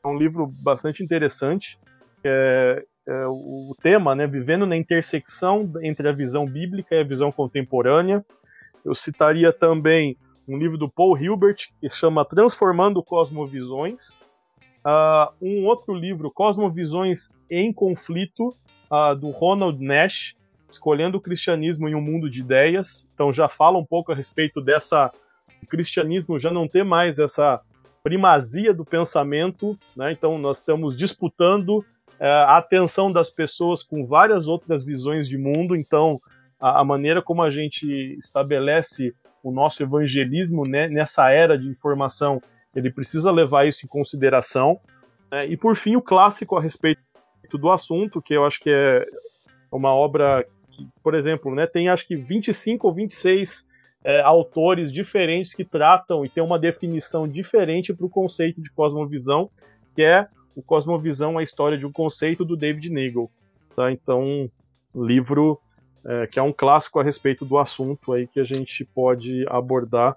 É 0.04 0.08
um 0.08 0.16
livro 0.16 0.46
bastante 0.46 1.02
interessante. 1.02 1.78
É, 2.22 2.84
é, 3.06 3.26
o 3.26 3.74
tema, 3.82 4.14
né, 4.14 4.26
vivendo 4.26 4.66
na 4.66 4.76
intersecção 4.76 5.70
entre 5.82 6.08
a 6.08 6.12
visão 6.12 6.46
bíblica 6.46 6.94
e 6.94 7.00
a 7.00 7.04
visão 7.04 7.30
contemporânea. 7.30 8.24
Eu 8.84 8.94
citaria 8.94 9.52
também 9.52 10.16
um 10.48 10.56
livro 10.56 10.76
do 10.76 10.88
Paul 10.88 11.16
Hilbert 11.16 11.68
que 11.80 11.88
chama 11.90 12.24
Transformando 12.24 13.02
Cosmovisões. 13.02 14.10
Uh, 14.84 15.32
um 15.40 15.64
outro 15.64 15.94
livro, 15.94 16.30
Cosmovisões 16.30 17.30
em 17.50 17.72
Conflito, 17.72 18.48
uh, 18.90 19.16
do 19.16 19.30
Ronald 19.30 19.82
Nash, 19.82 20.34
Escolhendo 20.70 21.18
o 21.18 21.20
Cristianismo 21.20 21.88
em 21.88 21.94
um 21.94 22.00
Mundo 22.00 22.28
de 22.28 22.40
Ideias. 22.40 23.08
Então 23.14 23.32
já 23.32 23.48
fala 23.48 23.78
um 23.78 23.84
pouco 23.84 24.12
a 24.12 24.14
respeito 24.14 24.60
dessa. 24.60 25.12
O 25.62 25.66
cristianismo 25.66 26.38
já 26.38 26.50
não 26.50 26.66
ter 26.66 26.84
mais 26.84 27.18
essa 27.18 27.60
primazia 28.02 28.74
do 28.74 28.84
pensamento, 28.84 29.78
né? 29.96 30.12
então 30.12 30.36
nós 30.36 30.58
estamos 30.58 30.94
disputando 30.94 31.82
a 32.20 32.56
atenção 32.58 33.10
das 33.12 33.30
pessoas 33.30 33.82
com 33.82 34.04
várias 34.04 34.48
outras 34.48 34.84
visões 34.84 35.28
de 35.28 35.36
mundo. 35.36 35.74
Então, 35.74 36.20
a, 36.60 36.80
a 36.80 36.84
maneira 36.84 37.20
como 37.20 37.42
a 37.42 37.50
gente 37.50 37.86
estabelece 38.18 39.14
o 39.42 39.52
nosso 39.52 39.82
evangelismo 39.82 40.62
né, 40.66 40.88
nessa 40.88 41.30
era 41.30 41.58
de 41.58 41.68
informação, 41.68 42.40
ele 42.74 42.90
precisa 42.90 43.30
levar 43.30 43.66
isso 43.66 43.84
em 43.84 43.88
consideração. 43.88 44.80
Né? 45.30 45.46
E, 45.48 45.56
por 45.56 45.76
fim, 45.76 45.96
o 45.96 46.02
clássico 46.02 46.56
a 46.56 46.62
respeito 46.62 47.02
do 47.52 47.70
assunto, 47.70 48.22
que 48.22 48.34
eu 48.34 48.44
acho 48.44 48.58
que 48.60 48.70
é 48.70 49.06
uma 49.70 49.94
obra 49.94 50.46
que, 50.70 50.88
por 51.02 51.14
exemplo, 51.14 51.54
né, 51.54 51.66
tem 51.66 51.88
acho 51.88 52.06
que 52.06 52.16
25 52.16 52.86
ou 52.86 52.92
26 52.92 53.68
é, 54.02 54.20
autores 54.20 54.92
diferentes 54.92 55.54
que 55.54 55.64
tratam 55.64 56.24
e 56.24 56.28
tem 56.28 56.42
uma 56.42 56.58
definição 56.58 57.28
diferente 57.28 57.92
para 57.92 58.06
o 58.06 58.10
conceito 58.10 58.60
de 58.60 58.70
cosmovisão, 58.70 59.50
que 59.94 60.02
é 60.02 60.26
o 60.54 60.62
Cosmovisão, 60.62 61.38
a 61.38 61.42
história 61.42 61.76
de 61.76 61.86
um 61.86 61.92
conceito 61.92 62.44
do 62.44 62.56
David 62.56 62.90
Nagel. 62.90 63.30
Tá? 63.74 63.90
Então, 63.90 64.50
livro 64.94 65.60
é, 66.04 66.26
que 66.26 66.38
é 66.38 66.42
um 66.42 66.52
clássico 66.52 67.00
a 67.00 67.02
respeito 67.02 67.44
do 67.44 67.58
assunto 67.58 68.12
aí 68.12 68.26
que 68.26 68.38
a 68.38 68.44
gente 68.44 68.84
pode 68.84 69.46
abordar 69.48 70.16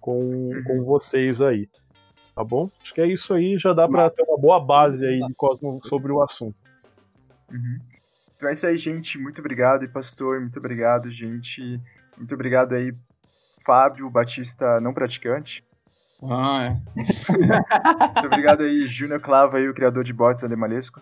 com, 0.00 0.20
uhum. 0.20 0.64
com 0.64 0.84
vocês 0.84 1.40
aí. 1.40 1.68
Tá 2.34 2.42
bom? 2.44 2.70
Acho 2.82 2.94
que 2.94 3.00
é 3.00 3.06
isso 3.06 3.34
aí, 3.34 3.58
já 3.58 3.72
dá 3.72 3.88
para 3.88 4.10
ter 4.10 4.22
uma 4.22 4.38
boa 4.38 4.60
base 4.60 5.06
aí 5.06 5.20
de 5.20 5.34
Cosmo 5.34 5.80
sobre 5.84 6.12
o 6.12 6.22
assunto. 6.22 6.56
Uhum. 7.50 7.78
Então 8.36 8.48
é 8.48 8.52
isso 8.52 8.66
aí, 8.66 8.76
gente. 8.76 9.18
Muito 9.18 9.40
obrigado, 9.40 9.84
e 9.84 9.88
pastor. 9.88 10.40
Muito 10.40 10.58
obrigado, 10.58 11.10
gente. 11.10 11.80
Muito 12.16 12.34
obrigado 12.34 12.74
aí, 12.74 12.94
Fábio 13.64 14.08
Batista, 14.08 14.80
não 14.80 14.94
praticante. 14.94 15.64
Ah, 16.22 16.64
é. 16.64 16.70
Muito 16.96 18.26
obrigado 18.26 18.62
aí, 18.62 18.86
Júnior 18.86 19.20
Clava, 19.20 19.58
aí, 19.58 19.68
o 19.68 19.74
criador 19.74 20.02
de 20.02 20.12
bots 20.12 20.42
Alemalesco. 20.42 21.00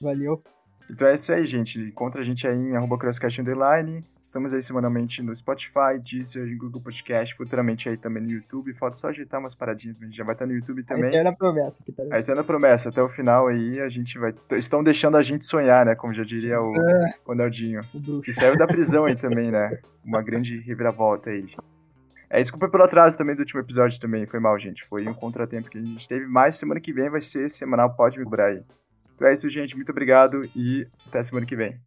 Valeu. 0.00 0.42
Então 0.90 1.06
é 1.06 1.14
isso 1.14 1.30
aí, 1.32 1.44
gente. 1.44 1.78
Encontra 1.80 2.22
a 2.22 2.24
gente 2.24 2.48
aí 2.48 2.56
em 2.56 2.74
arroba 2.74 2.96
crosscast 2.96 3.40
underline. 3.40 4.02
Estamos 4.22 4.54
aí 4.54 4.62
semanalmente 4.62 5.22
no 5.22 5.34
Spotify, 5.34 5.98
Deezer, 6.02 6.56
Google 6.56 6.80
Podcast, 6.80 7.34
futuramente 7.34 7.88
aí 7.90 7.96
também 7.98 8.22
no 8.22 8.30
YouTube. 8.30 8.72
Falta 8.72 8.96
só 8.96 9.08
ajeitar 9.08 9.38
umas 9.38 9.54
paradinhas, 9.54 9.98
mas 9.98 10.04
a 10.04 10.06
gente 10.08 10.16
já 10.16 10.24
vai 10.24 10.34
estar 10.34 10.46
no 10.46 10.54
YouTube 10.54 10.82
também. 10.84 11.04
A 11.04 11.08
eterna 11.08 11.36
promessa 11.36 11.82
aqui, 11.82 11.92
tá 11.92 12.02
A 12.10 12.18
eterna 12.18 12.42
promessa. 12.42 12.88
Até 12.88 13.02
o 13.02 13.08
final 13.08 13.48
aí 13.48 13.80
a 13.80 13.88
gente 13.88 14.18
vai... 14.18 14.34
Estão 14.52 14.82
deixando 14.82 15.18
a 15.18 15.22
gente 15.22 15.44
sonhar, 15.44 15.84
né? 15.84 15.94
Como 15.94 16.12
já 16.12 16.24
diria 16.24 16.58
o, 16.60 16.74
é. 16.74 17.14
o 17.26 17.34
Naldinho. 17.34 17.82
O 17.92 18.22
que 18.22 18.32
saiu 18.32 18.56
da 18.56 18.66
prisão 18.66 19.04
aí 19.04 19.14
também, 19.14 19.50
né? 19.50 19.78
Uma 20.02 20.22
grande 20.22 20.58
reviravolta 20.60 21.28
aí, 21.28 21.42
gente. 21.42 21.77
É, 22.30 22.40
desculpa 22.40 22.68
pelo 22.68 22.84
atraso 22.84 23.16
também 23.16 23.34
do 23.34 23.40
último 23.40 23.60
episódio 23.60 23.98
também, 23.98 24.26
foi 24.26 24.38
mal, 24.38 24.58
gente. 24.58 24.84
Foi 24.84 25.06
um 25.08 25.14
contratempo 25.14 25.70
que 25.70 25.78
a 25.78 25.80
gente 25.80 26.06
teve, 26.06 26.26
mas 26.26 26.56
semana 26.56 26.80
que 26.80 26.92
vem 26.92 27.08
vai 27.08 27.20
ser 27.20 27.48
semanal, 27.48 27.94
pode 27.94 28.18
me 28.18 28.24
cobrar 28.24 28.46
aí. 28.48 28.62
Então 29.14 29.26
é 29.26 29.32
isso, 29.32 29.48
gente. 29.48 29.74
Muito 29.74 29.90
obrigado 29.90 30.44
e 30.54 30.86
até 31.06 31.22
semana 31.22 31.46
que 31.46 31.56
vem. 31.56 31.80